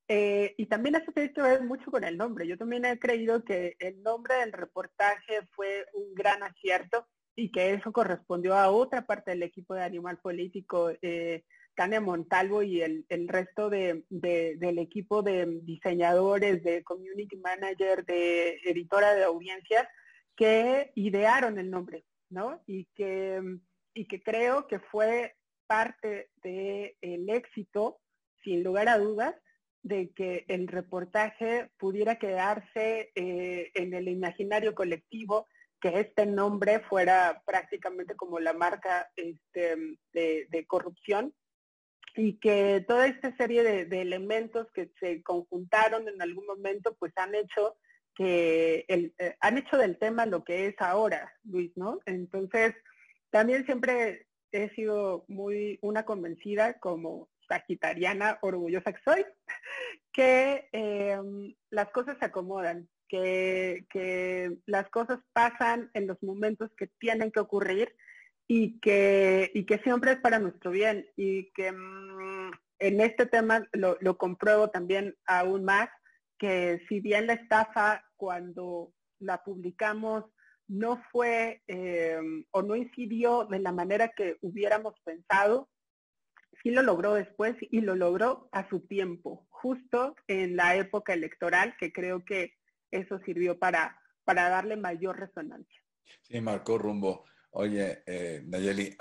Eh, 0.07 0.53
y 0.57 0.67
también 0.67 0.95
eso 0.95 1.11
tiene 1.11 1.33
que 1.33 1.41
ver 1.41 1.63
mucho 1.63 1.89
con 1.91 2.03
el 2.03 2.17
nombre. 2.17 2.47
Yo 2.47 2.57
también 2.57 2.85
he 2.85 2.99
creído 2.99 3.43
que 3.43 3.75
el 3.79 4.01
nombre 4.03 4.35
del 4.35 4.53
reportaje 4.53 5.47
fue 5.55 5.85
un 5.93 6.13
gran 6.13 6.43
acierto 6.43 7.07
y 7.35 7.51
que 7.51 7.73
eso 7.73 7.91
correspondió 7.91 8.55
a 8.55 8.69
otra 8.69 9.05
parte 9.05 9.31
del 9.31 9.43
equipo 9.43 9.73
de 9.73 9.83
Animal 9.83 10.17
Político, 10.17 10.91
eh, 11.01 11.43
Tania 11.75 11.99
Montalvo 11.99 12.63
y 12.63 12.81
el, 12.81 13.05
resto 13.27 13.69
de, 13.69 14.05
del 14.09 14.79
equipo 14.79 15.21
de 15.21 15.59
diseñadores, 15.63 16.63
de 16.63 16.83
community 16.83 17.35
manager, 17.35 18.05
de 18.05 18.59
editora 18.63 19.13
de 19.13 19.25
audiencias, 19.25 19.85
que 20.35 20.91
idearon 20.95 21.59
el 21.59 21.69
nombre, 21.69 22.05
¿no? 22.29 22.61
Y 22.65 22.85
que, 22.95 23.41
y 23.93 24.05
que 24.05 24.23
creo 24.23 24.67
que 24.67 24.79
fue 24.79 25.35
parte 25.67 26.29
del 26.41 26.95
el 27.01 27.29
éxito, 27.29 27.99
sin 28.43 28.63
lugar 28.63 28.87
a 28.87 28.97
dudas, 28.97 29.35
de 29.83 30.09
que 30.11 30.45
el 30.47 30.67
reportaje 30.67 31.69
pudiera 31.77 32.17
quedarse 32.17 33.11
eh, 33.13 33.71
en 33.75 33.93
el 33.93 34.07
imaginario 34.07 34.73
colectivo, 34.73 35.47
que 35.81 35.99
este 35.99 36.25
nombre 36.25 36.79
fuera 36.81 37.41
prácticamente 37.45 38.15
como 38.15 38.39
la 38.39 38.53
marca 38.53 39.09
este, 39.15 39.97
de, 40.13 40.65
corrupción 40.67 41.33
y 42.15 42.39
que 42.39 42.83
toda 42.87 43.07
esta 43.07 43.35
serie 43.35 43.85
de, 43.85 44.01
elementos 44.01 44.67
que 44.73 44.91
se 44.99 45.21
conjuntaron 45.21 46.07
en 46.07 46.21
algún 46.21 46.45
momento 46.45 46.95
pues 46.97 47.13
han 47.17 47.35
hecho 47.35 47.77
que 48.15 48.85
el, 48.87 49.13
eh, 49.17 49.35
han 49.41 49.57
hecho 49.57 49.77
del 49.77 49.97
tema 49.97 50.25
lo 50.25 50.43
que 50.43 50.67
es 50.67 50.75
ahora, 50.79 51.33
Luis, 51.43 51.71
¿no? 51.75 51.99
Entonces, 52.05 52.73
también 53.29 53.65
siempre 53.65 54.27
he 54.53 54.69
sido 54.69 55.25
muy 55.27 55.77
una 55.81 56.05
convencida 56.05 56.79
como 56.79 57.29
sagitariana 57.47 58.39
orgullosa 58.41 58.93
que 58.93 59.01
soy, 59.03 59.25
que 60.13 60.69
em, 60.71 61.53
las 61.69 61.89
cosas 61.91 62.17
se 62.19 62.25
acomodan, 62.25 62.87
que, 63.07 64.57
las 64.65 64.89
cosas 64.89 65.19
pasan 65.33 65.89
en 65.93 66.07
los 66.07 66.21
momentos 66.23 66.71
que 66.77 66.87
tienen 66.99 67.31
que 67.31 67.39
ocurrir 67.39 67.95
y 68.47 68.79
que, 68.79 69.51
y 69.53 69.65
que 69.65 69.79
siempre 69.79 70.13
es 70.13 70.19
para 70.19 70.39
nuestro 70.39 70.71
bien 70.71 71.07
y 71.15 71.51
que 71.53 71.71
mm, 71.71 72.51
en 72.79 73.01
este 73.01 73.25
tema 73.25 73.67
lo, 73.73 73.97
lo 74.01 74.17
compruebo 74.17 74.69
también 74.69 75.15
aún 75.25 75.63
más, 75.65 75.89
que 76.37 76.83
si 76.87 76.99
bien 76.99 77.27
la 77.27 77.33
estafa 77.33 78.03
cuando 78.17 78.93
la 79.19 79.43
publicamos 79.43 80.25
no 80.67 81.01
fue 81.11 81.61
em, 81.67 82.45
o 82.51 82.61
no 82.61 82.75
incidió 82.75 83.45
de 83.45 83.59
la 83.59 83.71
manera 83.71 84.09
que 84.09 84.37
hubiéramos 84.41 84.95
pensado, 85.03 85.69
sí 86.63 86.71
lo 86.71 86.81
logró 86.81 87.13
después 87.13 87.55
y 87.59 87.81
lo 87.81 87.95
logró 87.95 88.49
a 88.51 88.67
su 88.69 88.81
tiempo, 88.81 89.45
justo 89.49 90.15
en 90.27 90.55
la 90.55 90.75
época 90.75 91.13
electoral, 91.13 91.75
que 91.79 91.91
creo 91.91 92.25
que 92.25 92.54
eso 92.95 93.19
sirvió 93.25 93.57
para, 93.57 93.99
para 94.23 94.49
darle 94.49 94.75
mayor 94.75 95.19
resonancia. 95.19 95.81
Sí, 96.21 96.39
marcó 96.41 96.77
rumbo. 96.77 97.25
Oye, 97.57 98.03
eh, 98.05 98.43
Nayeli, 98.45 98.97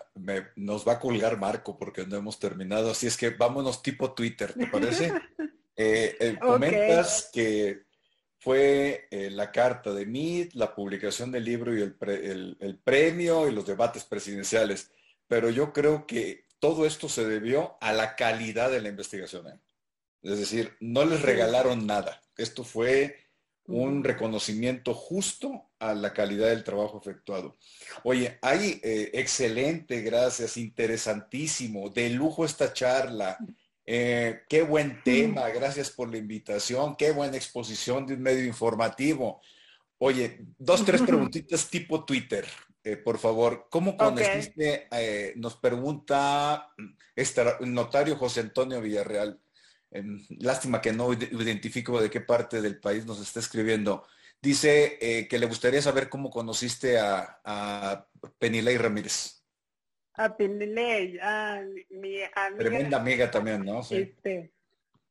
nos 0.57 0.87
va 0.87 0.93
a 0.93 1.01
colgar 1.01 1.39
Marco 1.39 1.77
porque 1.77 2.07
no 2.07 2.17
hemos 2.17 2.39
terminado, 2.39 2.93
así 2.93 3.09
es 3.09 3.17
que 3.17 3.31
vámonos 3.31 3.83
tipo 3.83 4.13
Twitter, 4.15 4.53
¿te 4.53 4.67
parece? 4.67 5.13
Eh, 5.77 6.17
eh, 6.21 6.39
comentas 6.41 7.31
que 7.33 7.87
fue 8.39 9.09
la 9.11 9.51
carta 9.51 9.93
de 9.93 10.07
Mead, 10.07 10.51
la 10.53 10.73
publicación 10.73 11.33
del 11.33 11.45
libro 11.45 11.77
y 11.77 11.83
el, 11.83 12.57
el, 12.61 12.79
premio 12.79 13.49
y 13.49 13.53
los 13.53 13.67
debates 13.67 14.05
presidenciales, 14.05 14.93
pero 15.27 15.51
yo 15.51 15.73
creo 15.73 16.07
que 16.07 16.47
todo 16.61 16.87
esto 16.87 17.09
se 17.09 17.27
debió 17.27 17.77
a 17.81 17.93
la 17.93 18.15
calidad 18.15 18.71
de 18.71 18.83
la 18.83 18.89
investigación. 18.89 19.61
Es 20.23 20.39
decir, 20.39 20.77
no 20.79 21.05
les 21.05 21.23
regalaron 21.23 21.89
nada. 21.89 22.23
Esto 22.37 22.63
fue 22.63 23.24
un 23.67 24.05
reconocimiento 24.05 24.95
justo 24.95 25.71
a 25.79 25.95
la 25.95 26.13
calidad 26.13 26.49
del 26.49 26.65
trabajo 26.65 26.99
efectuado. 26.99 27.57
Oye, 28.03 28.39
hay 28.43 28.81
eh, 28.83 29.11
excelente, 29.15 30.03
gracias, 30.03 30.57
interesantísimo, 30.57 31.89
de 31.89 32.11
lujo 32.11 32.45
esta 32.45 32.73
charla. 32.73 33.39
Eh, 33.87 34.43
qué 34.49 34.63
buen 34.63 35.03
tema, 35.03 35.49
gracias 35.51 35.91
por 35.91 36.11
la 36.11 36.17
invitación, 36.17 36.97
qué 36.97 37.11
buena 37.11 37.37
exposición 37.37 38.07
de 38.07 38.15
un 38.15 38.23
medio 38.23 38.45
informativo. 38.45 39.41
Oye, 39.99 40.41
dos, 40.59 40.85
tres 40.85 41.03
preguntitas 41.03 41.69
tipo 41.69 42.05
Twitter. 42.05 42.47
Eh, 42.83 42.99
por 42.99 43.19
favor, 43.19 43.67
¿cómo 43.71 43.97
conociste? 43.97 44.89
Eh, 44.91 45.33
nos 45.37 45.57
pregunta 45.57 46.69
este 47.17 47.43
notario 47.61 48.17
José 48.17 48.41
Antonio 48.41 48.81
Villarreal. 48.83 49.41
Em, 49.95 50.19
lástima 50.41 50.83
que 50.83 50.93
no 50.93 51.13
identifico 51.13 52.01
de 52.01 52.11
qué 52.11 52.21
parte 52.21 52.61
del 52.61 52.81
país 52.81 53.07
nos 53.07 53.21
está 53.23 53.39
escribiendo. 53.39 54.05
Dice 54.43 54.99
eh, 55.01 55.29
que 55.29 55.39
le 55.39 55.47
gustaría 55.47 55.81
saber 55.81 56.09
cómo 56.09 56.31
conociste 56.31 56.99
a, 56.99 57.41
a 57.45 58.07
Penilei 58.39 58.77
Ramírez. 58.77 59.45
A 60.15 60.37
Penilei, 60.37 61.19
a 61.23 61.63
mi 61.91 62.21
amiga. 62.23 62.59
Tremenda 62.59 62.97
amiga 62.99 63.31
también, 63.31 63.65
¿no? 63.65 63.85
Sí. 63.85 63.97
Este, 63.97 64.53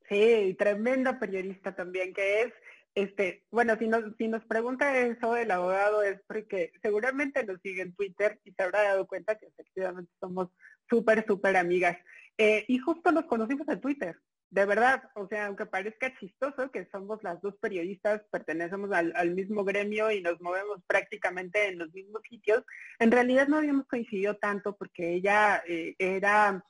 sí, 0.09 0.53
tremenda 0.59 1.17
periodista 1.17 1.73
también, 1.73 2.13
que 2.13 2.41
es 2.41 2.53
este, 2.95 3.43
bueno, 3.49 3.75
si 3.77 3.88
nos, 3.88 4.03
si 4.17 4.27
nos 4.27 4.43
pregunta 4.45 4.99
eso 4.99 5.36
el 5.36 5.49
abogado 5.49 6.03
es 6.03 6.21
porque 6.27 6.73
seguramente 6.81 7.43
nos 7.43 7.59
sigue 7.61 7.81
en 7.81 7.95
Twitter 7.95 8.39
y 8.43 8.51
se 8.51 8.63
habrá 8.63 8.84
dado 8.84 9.07
cuenta 9.07 9.36
que 9.36 9.47
efectivamente 9.47 10.11
somos 10.19 10.49
súper, 10.89 11.25
súper 11.25 11.57
amigas. 11.57 11.97
Eh, 12.38 12.65
y 12.67 12.77
justo 12.79 13.11
nos 13.11 13.25
conocimos 13.25 13.67
en 13.67 13.81
Twitter, 13.81 14.19
de 14.54 14.68
verdad, 14.68 15.01
o 15.16 15.28
sea, 15.28 15.47
aunque 15.47 15.66
parezca 15.66 16.16
chistoso 16.20 16.70
que 16.70 16.86
somos 16.91 17.24
las 17.24 17.41
dos 17.41 17.56
periodistas, 17.60 18.22
pertenecemos 18.32 18.91
al, 18.91 19.32
mismo 19.34 19.64
gremio 19.64 20.12
y 20.12 20.22
nos 20.22 20.39
movemos 20.41 20.78
prácticamente 20.86 21.70
en 21.70 21.80
los 21.80 21.91
mismos 21.91 22.22
sitios, 22.30 22.64
en 22.99 23.10
realidad 23.10 23.47
no 23.47 23.58
habíamos 23.58 23.88
coincidido 23.88 24.38
tanto 24.38 24.78
porque 24.78 25.16
ella 25.16 25.64
eh, 25.68 25.95
era 25.97 26.64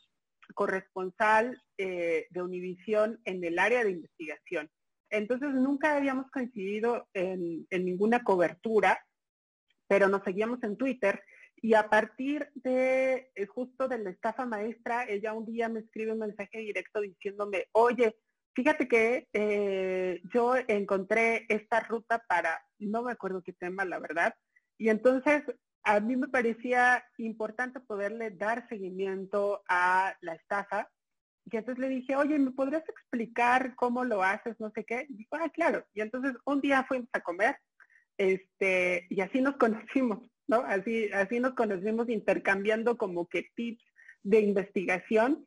corresponsal 0.56 1.62
eh, 1.78 2.28
de 2.30 2.42
Univisión 2.42 3.20
en 3.26 3.44
el 3.44 3.60
área 3.60 3.84
de 3.84 3.92
investigación. 3.92 4.72
Entonces 5.10 5.50
nunca 5.54 5.98
habíamos 5.98 6.32
coincidido 6.32 7.10
en, 7.14 7.68
ninguna 7.70 8.24
cobertura, 8.24 8.98
pero 9.90 10.08
nos 10.08 10.24
seguíamos 10.24 10.64
en 10.64 10.78
Twitter 10.78 11.22
y 11.64 11.76
a 11.76 11.89
partir 11.89 12.51
de 12.55 13.32
eh, 13.36 13.45
justo 13.45 13.88
de 13.88 13.97
la 13.97 14.09
estafa 14.09 14.45
maestra, 14.45 15.05
ella 15.07 15.34
un 15.34 15.45
día 15.45 15.70
me 15.70 15.80
escribe 15.80 16.11
un 16.11 16.20
mensaje 16.20 16.57
directo 16.59 16.99
diciéndome, 16.99 17.68
oye, 17.72 18.18
fíjate 18.53 18.86
que 18.89 19.30
eh, 19.32 20.22
yo 20.34 20.55
encontré 20.68 21.45
esta 21.47 21.80
ruta 21.80 22.22
para, 22.28 22.61
no 22.80 23.03
me 23.03 23.14
acuerdo 23.14 23.41
qué 23.41 23.53
tema, 23.53 23.86
la 23.86 23.99
verdad, 23.99 24.36
y 24.78 24.89
entonces 24.89 25.41
a 25.84 26.01
mí 26.01 26.18
me 26.18 26.28
parecía 26.28 27.01
importante 27.18 27.80
poderle 27.80 28.32
dar 28.32 28.68
seguimiento 28.68 29.64
a 29.70 30.18
la 30.20 30.34
estafa 30.34 30.89
y 31.45 31.55
entonces 31.55 31.80
le 31.80 31.88
dije, 31.88 32.18
oye, 32.18 32.38
¿me 32.39 32.51
podrías 32.51 32.88
explicar 32.89 33.74
cómo 33.76 34.03
lo 34.03 34.22
haces? 34.22 34.59
No 34.59 34.70
sé 34.72 34.84
qué. 34.84 35.05
Y 35.09 35.16
dijo, 35.16 35.36
ah, 35.36 35.49
claro. 35.49 35.86
Y 35.93 36.01
entonces 36.01 36.34
un 36.45 36.59
día 36.59 36.84
fuimos 36.86 37.09
a 37.14 37.22
comer, 37.22 37.57
este, 38.18 39.07
y 39.09 39.22
así 39.22 39.41
nos 39.41 39.55
conocimos, 39.57 40.20
¿no? 40.48 40.64
Así, 40.68 41.10
así 41.14 41.39
nos 41.39 41.54
conocimos 41.54 42.10
intercambiando 42.10 42.98
como 42.98 43.28
que 43.28 43.50
tips 43.56 43.84
de 44.24 44.39
investigación. 44.39 45.46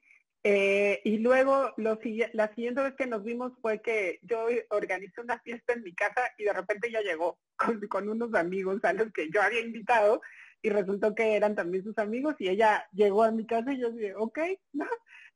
Eh, 0.49 1.01
y 1.05 1.19
luego 1.19 1.73
lo, 1.77 1.99
la 2.33 2.55
siguiente 2.55 2.81
vez 2.81 2.95
que 2.95 3.07
nos 3.07 3.25
vimos 3.25 3.53
fue 3.61 3.83
que 3.83 4.21
yo 4.23 4.47
organizé 4.71 5.21
una 5.21 5.41
fiesta 5.41 5.73
en 5.73 5.83
mi 5.83 5.93
casa 5.93 6.21
y 6.39 6.45
de 6.45 6.53
repente 6.53 6.89
ella 6.89 7.01
llegó 7.01 7.41
con, 7.57 7.81
con 7.89 8.09
unos 8.09 8.33
amigos 8.35 8.85
a 8.85 8.93
los 8.93 9.13
que 9.13 9.29
yo 9.31 9.43
había 9.43 9.61
invitado 9.61 10.21
y 10.63 10.71
resultó 10.71 11.15
que 11.15 11.35
eran 11.35 11.55
también 11.55 11.85
sus 11.85 11.99
amigos 11.99 12.37
y 12.39 12.49
ella 12.49 12.87
llegó 12.93 13.25
a 13.25 13.33
mi 13.33 13.47
casa 13.47 13.73
y 13.73 13.81
yo 13.81 13.91
dije, 13.91 14.15
ok, 14.15 14.39
¿no? 14.73 14.87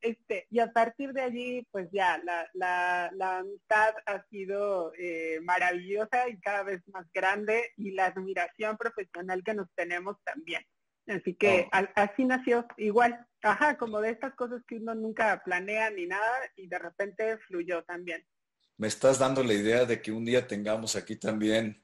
Este, 0.00 0.46
y 0.50 0.60
a 0.60 0.72
partir 0.72 1.12
de 1.12 1.20
allí, 1.20 1.66
pues 1.70 1.88
ya, 1.92 2.18
la, 2.24 2.48
la, 2.54 3.10
la 3.14 3.38
amistad 3.38 3.94
ha 4.06 4.24
sido 4.28 4.92
eh, 4.98 5.40
maravillosa 5.42 6.28
y 6.28 6.40
cada 6.40 6.62
vez 6.62 6.82
más 6.88 7.06
grande 7.12 7.72
y 7.76 7.90
la 7.90 8.06
admiración 8.06 8.76
profesional 8.76 9.42
que 9.44 9.54
nos 9.54 9.68
tenemos 9.74 10.16
también. 10.24 10.64
Así 11.06 11.34
que 11.34 11.68
oh. 11.72 11.78
así 11.96 12.24
nació, 12.24 12.66
igual, 12.76 13.26
ajá, 13.42 13.76
como 13.76 14.00
de 14.00 14.10
estas 14.10 14.34
cosas 14.34 14.62
que 14.66 14.76
uno 14.76 14.94
nunca 14.94 15.42
planea 15.44 15.90
ni 15.90 16.06
nada 16.06 16.38
y 16.56 16.66
de 16.66 16.78
repente 16.78 17.38
fluyó 17.48 17.82
también. 17.84 18.24
Me 18.76 18.86
estás 18.86 19.18
dando 19.18 19.42
la 19.42 19.52
idea 19.52 19.84
de 19.84 20.00
que 20.00 20.12
un 20.12 20.24
día 20.24 20.46
tengamos 20.46 20.96
aquí 20.96 21.16
también 21.16 21.82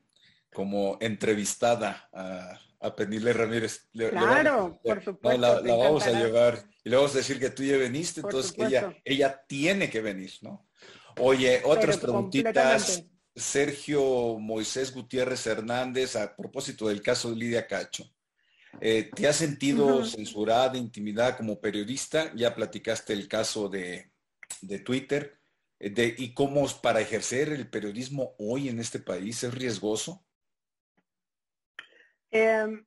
como 0.57 0.96
entrevistada 1.02 2.09
a, 2.14 2.59
a 2.80 2.96
Penile 2.96 3.34
Ramírez. 3.34 3.90
claro, 3.92 4.80
por 4.82 5.04
supuesto. 5.04 5.38
la, 5.38 5.61
vamos 5.61 6.07
a 6.07 6.12
llevar 6.12 6.64
y 6.82 6.88
le 6.88 6.96
vamos 6.96 7.14
a 7.14 7.18
decir 7.18 7.38
que 7.38 7.50
tú 7.50 7.62
ya 7.62 7.76
veniste, 7.76 8.22
entonces 8.22 8.54
ella, 8.57 8.96
ella 9.04 9.44
tiene 9.46 9.90
que 9.90 10.00
venir, 10.00 10.32
¿no? 10.40 10.66
Oye, 11.18 11.61
otras 11.62 11.98
preguntitas. 11.98 13.04
Sergio 13.34 14.38
Moisés 14.38 14.94
Gutiérrez 14.94 15.46
Hernández, 15.46 16.16
a 16.16 16.34
propósito 16.34 16.88
del 16.88 17.02
caso 17.02 17.28
de 17.28 17.36
Lidia 17.36 17.66
Cacho. 17.66 18.11
Eh, 18.80 19.11
¿Te 19.14 19.28
has 19.28 19.36
sentido 19.36 20.07
censurada, 20.07 20.78
intimidada 20.78 21.36
como 21.36 21.61
periodista? 21.61 22.32
Ya 22.34 22.54
platicaste 22.54 23.12
el 23.12 23.28
caso 23.28 23.68
de, 23.68 24.11
de 24.62 24.78
Twitter. 24.78 25.38
Eh, 25.78 25.90
de, 25.90 26.14
¿Y 26.16 26.32
cómo 26.32 26.66
para 26.80 27.02
ejercer 27.02 27.50
el 27.50 27.68
periodismo 27.68 28.34
hoy 28.38 28.70
en 28.70 28.80
este 28.80 29.00
país 29.00 29.44
es 29.44 29.52
riesgoso? 29.52 30.26
Eh, 32.31 32.85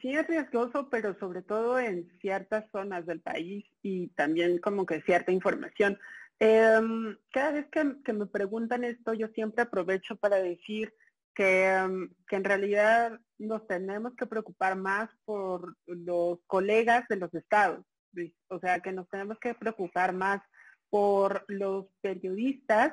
sí 0.00 0.14
es 0.14 0.26
riesgoso, 0.26 0.88
pero 0.90 1.18
sobre 1.18 1.42
todo 1.42 1.78
en 1.78 2.10
ciertas 2.20 2.64
zonas 2.70 3.06
del 3.06 3.20
país 3.20 3.64
y 3.82 4.08
también 4.08 4.58
como 4.58 4.86
que 4.86 5.02
cierta 5.02 5.32
información. 5.32 5.98
Em, 6.38 7.16
cada 7.30 7.52
vez 7.52 7.66
que, 7.70 8.12
me 8.12 8.26
preguntan 8.26 8.84
esto, 8.84 9.14
yo 9.14 9.28
siempre 9.28 9.62
aprovecho 9.62 10.16
para 10.16 10.36
decir 10.36 10.92
que, 11.34 11.68
em, 11.68 12.10
que 12.28 12.36
en 12.36 12.44
realidad 12.44 13.20
nos 13.38 13.66
tenemos 13.66 14.14
que 14.16 14.26
preocupar 14.26 14.76
más 14.76 15.08
por 15.24 15.76
los 15.86 16.40
colegas 16.46 17.06
de 17.08 17.16
los 17.16 17.32
estados. 17.34 17.84
O 18.48 18.58
sea, 18.58 18.80
que 18.80 18.92
nos 18.92 19.08
tenemos 19.08 19.38
que 19.38 19.54
preocupar 19.54 20.12
más 20.12 20.42
por 20.90 21.44
los 21.48 21.86
periodistas 22.02 22.92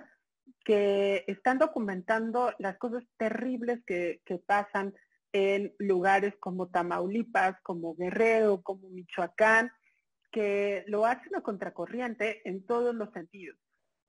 que 0.64 1.26
están 1.28 1.58
documentando 1.58 2.54
las 2.60 2.78
cosas 2.78 3.04
terribles 3.18 3.82
que, 3.86 4.22
que 4.26 4.38
pasan 4.38 4.94
en 5.34 5.74
lugares 5.80 6.34
como 6.40 6.70
Tamaulipas, 6.70 7.56
como 7.62 7.96
Guerrero, 7.96 8.62
como 8.62 8.90
Michoacán, 8.90 9.72
que 10.32 10.84
lo 10.88 11.06
hacen 11.06 11.36
a 11.36 11.42
contracorriente 11.42 12.48
en 12.48 12.66
todos 12.66 12.94
los 12.96 13.12
sentidos. 13.12 13.58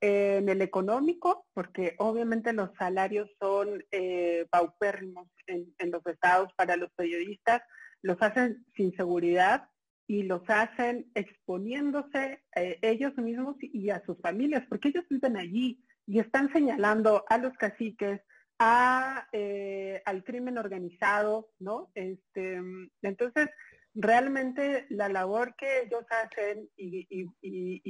En 0.03 0.49
el 0.49 0.63
económico, 0.63 1.47
porque 1.53 1.95
obviamente 1.99 2.55
los 2.55 2.71
salarios 2.79 3.29
son 3.39 3.85
eh, 3.91 4.47
paupérrimos 4.51 5.29
en, 5.47 5.75
los 5.91 6.07
estados 6.07 6.51
para 6.57 6.77
los 6.77 6.91
periodistas, 6.93 7.63
los 8.03 8.17
hacen 8.23 8.65
sin 8.75 8.97
seguridad 8.97 9.69
y 10.07 10.23
los 10.23 10.43
hacen 10.49 11.11
exponiéndose 11.15 12.43
eh, 12.57 12.79
ellos 12.81 13.15
mismos 13.19 13.57
y 13.61 13.91
a 13.91 14.03
sus 14.07 14.19
familias, 14.21 14.65
porque 14.71 14.89
ellos 14.89 15.05
viven 15.11 15.37
allí 15.37 15.85
y 16.07 16.19
están 16.19 16.51
señalando 16.53 17.25
a 17.29 17.37
los 17.37 17.53
caciques, 17.59 18.23
a, 18.61 19.27
eh, 19.33 20.03
al 20.05 20.23
crimen 20.23 20.59
organizado, 20.59 21.49
¿no? 21.59 21.91
Este, 21.95 22.61
entonces, 23.01 23.49
realmente 23.95 24.87
la 24.91 25.09
labor 25.09 25.57
que 25.57 25.81
ellos 25.81 26.05
hacen 26.11 26.69
y, 26.77 27.27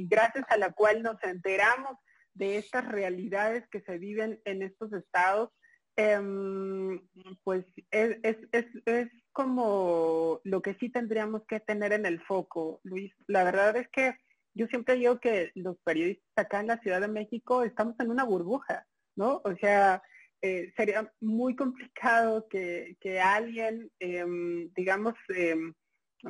gracias 0.07 0.45
a 0.49 0.57
la 0.57 0.71
cual 0.71 1.03
nos 1.03 1.21
enteramos 1.23 1.97
de 2.33 2.57
estas 2.57 2.87
realidades 2.87 3.67
que 3.69 3.81
se 3.81 3.97
viven 3.97 4.41
en 4.45 4.61
estos 4.61 4.93
estados, 4.93 5.49
em, 5.97 7.01
pues 7.43 7.65
es, 7.91 8.37
es, 8.85 9.07
como 9.33 10.39
lo 10.43 10.61
que 10.61 10.73
sí 10.75 10.89
tendríamos 10.89 11.43
que 11.47 11.59
tener 11.59 11.91
en 11.91 12.05
el 12.05 12.21
foco, 12.21 12.79
Luis. 12.83 13.13
La 13.27 13.43
verdad 13.43 13.75
es 13.75 13.89
que 13.89 14.17
yo 14.53 14.67
siempre 14.67 14.95
digo 14.95 15.19
que 15.19 15.51
los 15.55 15.77
periodistas 15.83 16.45
acá 16.45 16.61
en 16.61 16.67
la 16.67 16.79
Ciudad 16.79 17.01
de 17.01 17.07
México 17.07 17.63
estamos 17.63 17.95
en 17.99 18.09
una 18.09 18.23
burbuja, 18.23 18.85
¿no? 19.15 19.41
O 19.45 19.55
sea, 19.55 20.01
eh, 20.41 20.73
sería 20.75 21.11
muy 21.19 21.55
complicado 21.55 22.47
que, 22.49 22.97
alguien, 23.23 23.91
em, 23.99 24.71
digamos, 24.73 25.13
em, 25.29 25.73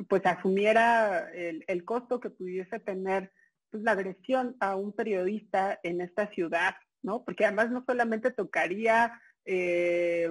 pues 0.08 0.24
asumiera 0.24 1.30
el, 1.32 1.84
costo 1.84 2.20
que 2.20 2.30
pudiese 2.30 2.78
tener 2.80 3.32
pues, 3.70 3.82
la 3.82 3.92
agresión 3.92 4.56
a 4.60 4.76
un 4.76 4.92
periodista 4.92 5.78
en 5.82 6.00
esta 6.00 6.28
ciudad, 6.28 6.74
¿no? 7.02 7.24
Porque 7.24 7.44
además 7.46 7.70
no 7.70 7.84
solamente 7.86 8.30
tocaría 8.30 9.20
eh, 9.44 10.30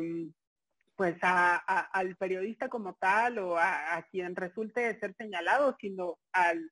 pues 1.02 1.18
al 1.24 2.16
periodista 2.18 2.70
como 2.70 2.94
tal 2.94 3.40
o 3.40 3.58
a, 3.58 4.06
quien 4.12 4.36
resulte 4.36 5.00
ser 5.00 5.16
señalado, 5.18 5.76
sino 5.82 6.20
al, 6.32 6.70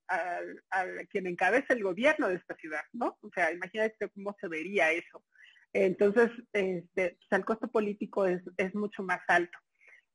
quien 1.09 1.25
encabeza 1.25 1.73
el 1.73 1.81
gobierno 1.81 2.27
de 2.27 2.35
esta 2.35 2.55
ciudad, 2.57 2.83
¿no? 2.93 3.17
O 3.21 3.31
sea, 3.33 3.51
imagínate 3.51 4.07
cómo 4.09 4.35
se 4.39 4.47
vería 4.47 4.91
eso. 4.91 5.23
Entonces, 5.73 6.31
este, 6.53 7.17
pues, 7.17 7.31
el 7.31 7.45
costo 7.45 7.67
político 7.67 8.25
es, 8.25 8.41
es 8.57 8.73
mucho 8.73 9.03
más 9.03 9.21
alto, 9.27 9.57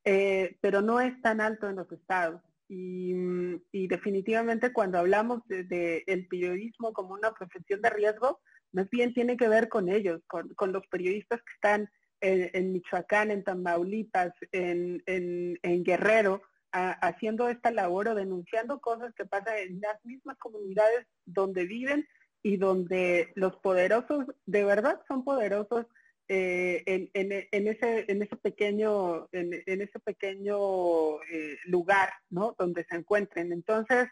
eh, 0.04 0.56
pero 0.60 0.82
no 0.82 1.00
es 1.00 1.20
tan 1.22 1.40
alto 1.40 1.68
en 1.68 1.76
los 1.76 1.90
estados. 1.92 2.40
Mm, 2.68 3.56
y, 3.72 3.88
definitivamente 3.88 4.72
cuando 4.72 4.98
hablamos 4.98 5.46
de, 5.48 6.02
el 6.06 6.26
periodismo 6.28 6.92
como 6.92 7.14
una 7.14 7.32
profesión 7.32 7.82
de 7.82 7.90
riesgo, 7.90 8.40
más 8.72 8.88
bien 8.90 9.12
tiene 9.14 9.36
que 9.36 9.48
ver 9.48 9.68
con 9.68 9.88
ellos, 9.88 10.22
con, 10.26 10.72
los 10.72 10.86
periodistas 10.88 11.40
que 11.40 11.52
están 11.54 11.88
en, 12.20 12.72
Michoacán, 12.72 13.30
en 13.30 13.44
Tamaulipas, 13.44 14.32
en, 14.52 15.02
en, 15.06 15.84
Guerrero, 15.84 16.42
haciendo 16.72 17.48
esta 17.48 17.70
labor 17.70 18.08
o 18.08 18.14
denunciando 18.14 18.80
cosas 18.80 19.14
que 19.14 19.26
pasan 19.26 19.56
en 19.58 19.80
las 19.80 20.04
mismas 20.04 20.36
comunidades 20.38 21.06
donde 21.26 21.66
viven 21.66 22.04
y 22.44 22.58
donde 22.58 23.32
los 23.36 23.56
poderosos 23.56 24.26
de 24.44 24.64
verdad 24.64 25.00
son 25.08 25.24
poderosos 25.24 25.86
eh, 26.28 26.82
en, 26.84 27.10
en, 27.14 27.68
ese, 27.68 28.04
en 28.06 28.22
ese 28.22 28.36
pequeño, 28.36 29.28
en, 29.32 29.54
ese 29.66 29.98
pequeño 29.98 31.22
eh, 31.22 31.56
lugar, 31.64 32.10
¿no? 32.28 32.54
Donde 32.58 32.84
se 32.84 32.96
encuentren. 32.96 33.50
Entonces, 33.50 34.08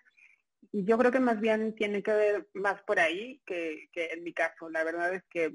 yo 0.73 0.97
creo 0.97 1.13
que 1.13 1.21
más 1.21 1.41
bien 1.41 1.75
tiene 1.75 2.03
que 2.03 2.13
ver 2.13 2.49
más 2.55 2.83
por 2.85 2.99
ahí 3.01 3.43
que, 3.45 3.89
que 3.93 4.07
en 4.07 4.25
mi 4.25 4.33
caso. 4.33 4.71
La 4.71 4.83
verdad 4.83 5.13
es 5.15 5.23
que 5.29 5.55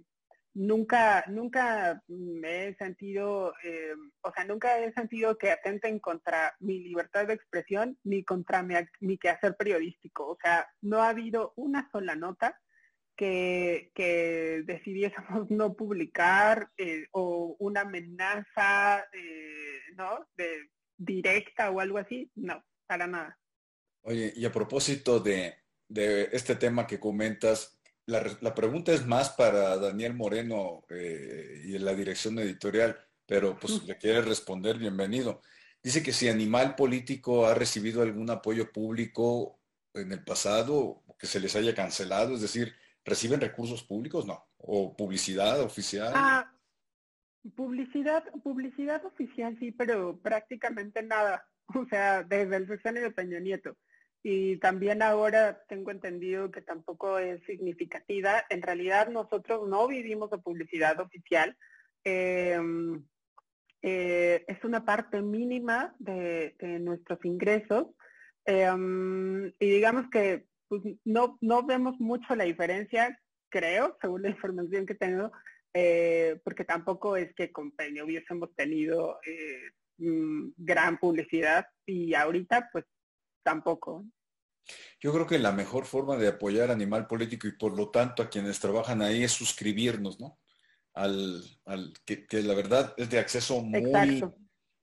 nunca, 0.54 1.24
nunca 1.28 2.04
me 2.08 2.68
he 2.68 2.76
sentido, 2.76 3.56
eh, 3.64 3.96
o 4.22 4.32
sea, 4.34 4.46
nunca 4.46 4.78
he 4.78 4.94
sentido 4.94 5.36
que 5.36 5.50
atenten 5.50 5.98
contra 5.98 6.56
mi 6.60 6.78
libertad 6.80 7.26
de 7.26 7.34
expresión 7.34 7.98
ni 8.04 8.24
contra 8.24 8.62
mi, 8.62 8.76
mi 9.00 9.18
quehacer 9.18 9.56
periodístico. 9.56 10.28
O 10.28 10.38
sea, 10.40 10.68
no 10.82 11.02
ha 11.02 11.10
habido 11.10 11.54
una 11.56 11.90
sola 11.92 12.16
nota 12.16 12.60
que, 13.18 13.92
que 13.94 14.64
decidiésemos 14.66 15.50
no 15.50 15.74
publicar 15.74 16.70
eh, 16.78 17.08
o 17.12 17.58
una 17.60 17.82
amenaza, 17.82 19.00
eh, 19.12 19.80
¿no? 19.98 20.26
De 20.38 20.70
directa 20.98 21.70
o 21.72 21.80
algo 21.80 21.98
así, 21.98 22.32
no, 22.36 22.64
para 22.86 23.08
nada. 23.08 23.38
Oye, 24.04 24.32
y 24.36 24.46
a 24.46 24.52
propósito 24.52 25.20
de, 25.20 25.56
este 26.32 26.56
tema 26.56 26.88
que 26.88 27.00
comentas, 27.00 27.80
la, 28.06 28.56
pregunta 28.56 28.94
es 28.94 29.06
más 29.06 29.32
para 29.32 29.78
Daniel 29.78 30.14
Moreno 30.14 30.86
eh, 30.90 31.62
y 31.66 31.78
la 31.78 31.94
dirección 31.94 32.40
editorial, 32.40 32.98
pero 33.26 33.60
pues 33.60 33.84
le 33.84 33.98
quiere 33.98 34.22
responder, 34.22 34.78
bienvenido. 34.78 35.42
Dice 35.84 36.02
que 36.02 36.14
si 36.14 36.30
Animal 36.30 36.76
Político 36.76 37.46
ha 37.46 37.54
recibido 37.54 38.02
algún 38.02 38.30
apoyo 38.30 38.72
público 38.72 39.60
en 39.94 40.12
el 40.14 40.24
pasado, 40.24 41.04
que 41.20 41.28
se 41.28 41.40
les 41.40 41.56
haya 41.56 41.76
cancelado, 41.76 42.36
es 42.36 42.42
decir, 42.42 42.74
¿Reciben 43.08 43.40
recursos 43.40 43.84
públicos? 43.84 44.28
No. 44.28 44.46
¿O 44.58 44.94
publicidad 44.94 45.62
oficial? 45.62 46.12
Ah, 46.14 46.52
publicidad, 47.56 48.26
publicidad 48.44 49.06
oficial 49.06 49.58
sí, 49.60 49.72
pero 49.72 50.20
prácticamente 50.20 51.02
nada. 51.02 51.48
O 51.76 51.86
sea, 51.90 52.24
desde 52.24 52.56
el 52.56 52.68
sexenio 52.68 53.02
de 53.02 53.12
Peña 53.12 53.42
Nieto. 53.42 53.76
Y 54.24 54.56
también 54.58 55.02
ahora 55.02 55.62
tengo 55.68 55.92
entendido 55.92 56.50
que 56.50 56.62
tampoco 56.62 57.20
es 57.20 57.44
significativa. 57.46 58.46
En 58.50 58.62
realidad 58.62 59.10
nosotros 59.10 59.68
no 59.68 59.86
vivimos 59.86 60.32
de 60.32 60.38
publicidad 60.38 60.98
oficial. 61.02 61.58
Em, 62.06 63.04
eh, 63.82 64.46
es 64.48 64.64
una 64.64 64.86
parte 64.86 65.22
mínima 65.22 65.94
de, 66.00 66.56
nuestros 66.80 67.20
ingresos. 67.26 67.88
Em, 68.46 69.48
y 69.60 69.70
digamos 69.70 70.10
que 70.10 70.48
pues 70.68 70.82
no, 71.06 71.38
no 71.42 71.66
vemos 71.66 72.00
mucho 72.00 72.36
la 72.36 72.44
diferencia, 72.44 73.20
creo, 73.50 73.98
según 74.02 74.24
la 74.24 74.30
información 74.30 74.86
que 74.86 74.96
tengo, 74.96 75.32
eh, 75.74 76.40
porque 76.44 76.64
tampoco 76.64 77.16
es 77.16 77.34
que 77.36 77.52
con 77.52 77.72
Peña 77.72 78.04
hubiésemos 78.04 78.54
tenido 78.56 79.20
eh, 79.26 79.72
mm, 79.98 80.50
gran 80.58 80.98
publicidad 80.98 81.68
y 81.86 82.14
ahorita 82.14 82.70
pues 82.72 82.86
tampoco. 83.44 84.06
Yo 85.00 85.14
creo 85.14 85.28
que 85.28 85.40
la 85.40 85.52
mejor 85.52 85.86
forma 85.86 86.18
de 86.18 86.28
apoyar 86.28 86.72
Animal 86.72 87.08
Político 87.08 87.48
y 87.48 87.54
por 87.54 87.78
lo 87.78 87.90
tanto 87.90 88.22
a 88.22 88.30
quienes 88.30 88.60
trabajan 88.60 89.02
ahí 89.02 89.24
es 89.24 89.32
suscribirnos, 89.32 90.20
¿no? 90.20 90.40
Al, 90.94 91.42
al 91.66 91.94
que, 92.06 92.26
la 92.42 92.56
verdad 92.56 92.94
es 92.98 93.10
de 93.10 93.20
acceso 93.20 93.62
muy, 93.62 94.24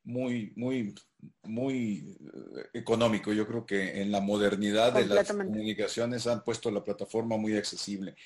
muy, 0.05 0.53
muy 0.55 0.95
muy 1.43 2.17
eh, 2.21 2.67
económico. 2.75 3.33
Yo 3.33 3.47
creo 3.47 3.67
que 3.67 4.01
en 4.01 4.11
la 4.13 4.21
modernidad 4.21 4.93
de 4.93 5.07
las 5.07 5.29
comunicaciones 5.33 6.27
han 6.27 6.45
puesto 6.45 6.71
la 6.71 6.85
plataforma 6.85 7.37
muy 7.37 7.57
accesible. 7.57 8.17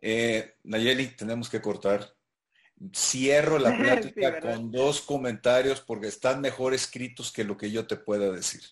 Eh, 0.00 0.54
Nayeli, 0.64 1.08
tenemos 1.08 1.48
que 1.48 1.60
cortar. 1.60 2.14
Cierro 2.94 3.58
la 3.58 3.76
plática 3.78 4.40
con 4.40 4.70
dos 4.70 5.00
comentarios 5.00 5.80
porque 5.80 6.08
están 6.08 6.40
mejor 6.40 6.74
escritos 6.74 7.32
que 7.32 7.44
lo 7.44 7.56
que 7.56 7.70
yo 7.70 7.86
te 7.86 7.96
pueda 7.96 8.30
decir. 8.30 8.62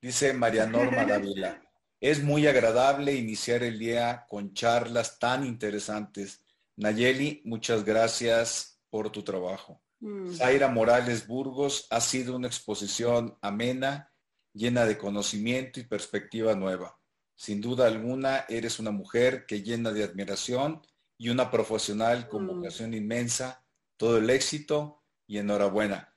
Dice 0.00 0.32
María 0.32 0.66
Norma 0.66 1.04
Dávila, 1.06 1.62
es 2.00 2.22
muy 2.22 2.46
agradable 2.46 3.14
iniciar 3.14 3.62
el 3.62 3.78
día 3.78 4.26
con 4.28 4.54
charlas 4.54 5.18
tan 5.18 5.44
interesantes. 5.44 6.44
Nayeli, 6.76 7.42
muchas 7.44 7.84
gracias 7.84 8.80
por 8.90 9.10
tu 9.10 9.22
trabajo. 9.22 9.82
Mm. 10.00 10.32
Zaira 10.32 10.68
Morales 10.68 11.26
Burgos 11.26 11.86
ha 11.90 12.00
sido 12.00 12.36
una 12.36 12.46
exposición 12.46 13.36
amena, 13.40 14.12
llena 14.52 14.84
de 14.84 14.98
conocimiento 14.98 15.80
y 15.80 15.84
perspectiva 15.84 16.54
nueva. 16.54 16.98
Sin 17.34 17.60
duda 17.60 17.86
alguna, 17.86 18.44
eres 18.48 18.78
una 18.78 18.90
mujer 18.90 19.46
que 19.46 19.62
llena 19.62 19.92
de 19.92 20.04
admiración 20.04 20.82
y 21.16 21.30
una 21.30 21.50
profesional 21.50 22.28
con 22.28 22.44
mm. 22.44 22.46
vocación 22.48 22.94
inmensa. 22.94 23.64
Todo 23.96 24.18
el 24.18 24.30
éxito 24.30 25.02
y 25.26 25.38
enhorabuena. 25.38 26.14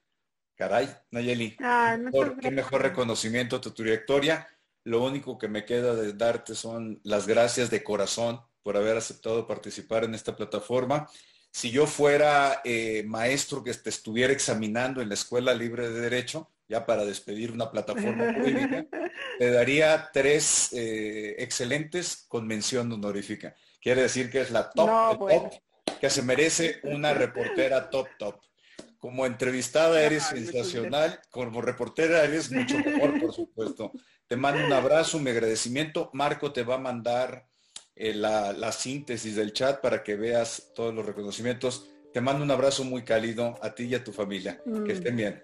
Caray, 0.56 0.88
Nayeli, 1.10 1.58
ah, 1.60 1.98
qué 2.40 2.52
mejor 2.52 2.84
reconocimiento 2.84 3.56
a 3.56 3.62
tu 3.62 3.72
trayectoria. 3.72 4.48
Lo 4.84 5.04
único 5.04 5.38
que 5.40 5.48
me 5.48 5.66
queda 5.66 5.96
de 5.96 6.14
darte 6.14 6.54
son 6.54 7.00
las 7.04 7.26
gracias 7.26 7.72
de 7.72 7.84
corazón 7.84 8.42
por 8.62 8.78
haber 8.78 8.98
aceptado 8.98 9.48
participar 9.48 10.04
en 10.04 10.14
esta 10.14 10.36
plataforma 10.36 11.10
si 11.52 11.70
yo 11.70 11.86
fuera 11.86 12.62
eh, 12.64 13.04
maestro 13.06 13.64
que 13.64 13.74
te 13.74 13.90
estuviera 13.90 14.32
examinando 14.32 15.02
en 15.02 15.10
la 15.10 15.16
Escuela 15.16 15.54
Libre 15.54 15.90
de 15.90 16.00
Derecho, 16.00 16.50
ya 16.70 16.86
para 16.86 17.04
despedir 17.04 17.52
una 17.52 17.70
plataforma 17.70 18.34
jurídica, 18.34 18.86
te 19.40 19.52
daría 19.52 20.10
tres 20.14 20.72
eh, 20.72 21.36
excelentes 21.40 22.26
con 22.30 22.48
mención 22.48 22.90
honorífica. 22.92 23.54
Quiere 23.82 24.04
decir 24.04 24.32
que 24.32 24.40
es 24.40 24.52
la 24.52 24.70
top, 24.70 25.20
top, 25.20 25.52
que 26.00 26.10
se 26.10 26.22
merece 26.22 26.80
una 26.84 27.14
reportera 27.14 27.90
top 27.90 28.08
top. 28.18 28.40
Como 28.98 29.26
entrevistada 29.26 30.02
eres 30.02 30.24
sensacional, 30.24 31.20
como 31.32 31.62
reportera 31.62 32.24
eres 32.24 32.52
mucho 32.52 32.78
mejor, 32.78 33.20
por 33.20 33.34
supuesto. 33.34 33.92
Te 34.28 34.38
mando 34.38 34.64
un 34.66 34.72
abrazo, 34.72 35.20
mi 35.20 35.32
agradecimiento. 35.32 36.10
Marco 36.14 36.54
te 36.54 36.64
va 36.64 36.76
a 36.76 36.78
mandar 36.78 37.51
eh, 38.04 38.16
la, 38.16 38.72
síntesis 38.72 39.36
del 39.36 39.54
chat 39.54 39.80
para 39.80 40.02
que 40.02 40.16
veas 40.16 40.72
todos 40.74 40.92
los 40.92 41.06
reconocimientos. 41.06 41.88
Te 42.12 42.20
mando 42.20 42.44
un 42.44 42.50
abrazo 42.50 42.84
muy 42.84 43.04
cálido 43.04 43.60
a 43.62 43.76
ti 43.76 43.84
y 43.84 43.94
a 43.94 44.04
tu 44.04 44.12
familia. 44.12 44.60
Que 44.64 44.72
mm. 44.72 44.90
estén 44.90 45.16
bien. 45.16 45.44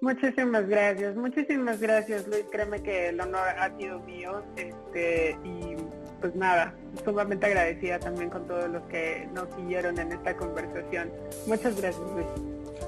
Muchísimas 0.00 0.66
gracias, 0.66 1.14
muchísimas 1.14 1.80
gracias 1.80 2.26
Luis, 2.26 2.44
créeme 2.50 2.82
que 2.82 3.08
el 3.08 3.20
honor 3.20 3.48
ha 3.58 3.74
sido 3.78 4.00
mío, 4.00 4.42
este, 4.56 5.38
y 5.44 5.76
pues 6.20 6.34
nada, 6.34 6.74
sumamente 7.04 7.46
agradecida 7.46 7.98
también 7.98 8.28
con 8.28 8.46
todos 8.46 8.68
los 8.68 8.82
que 8.84 9.26
nos 9.32 9.46
siguieron 9.54 9.98
en 9.98 10.12
esta 10.12 10.36
conversación. 10.36 11.10
Muchas 11.46 11.80
gracias 11.80 12.04
Luis. 12.12 12.26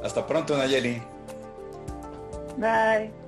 Hasta 0.03 0.27
pronto 0.27 0.59
Nayeli. 0.59 1.03
Bye. 2.59 3.26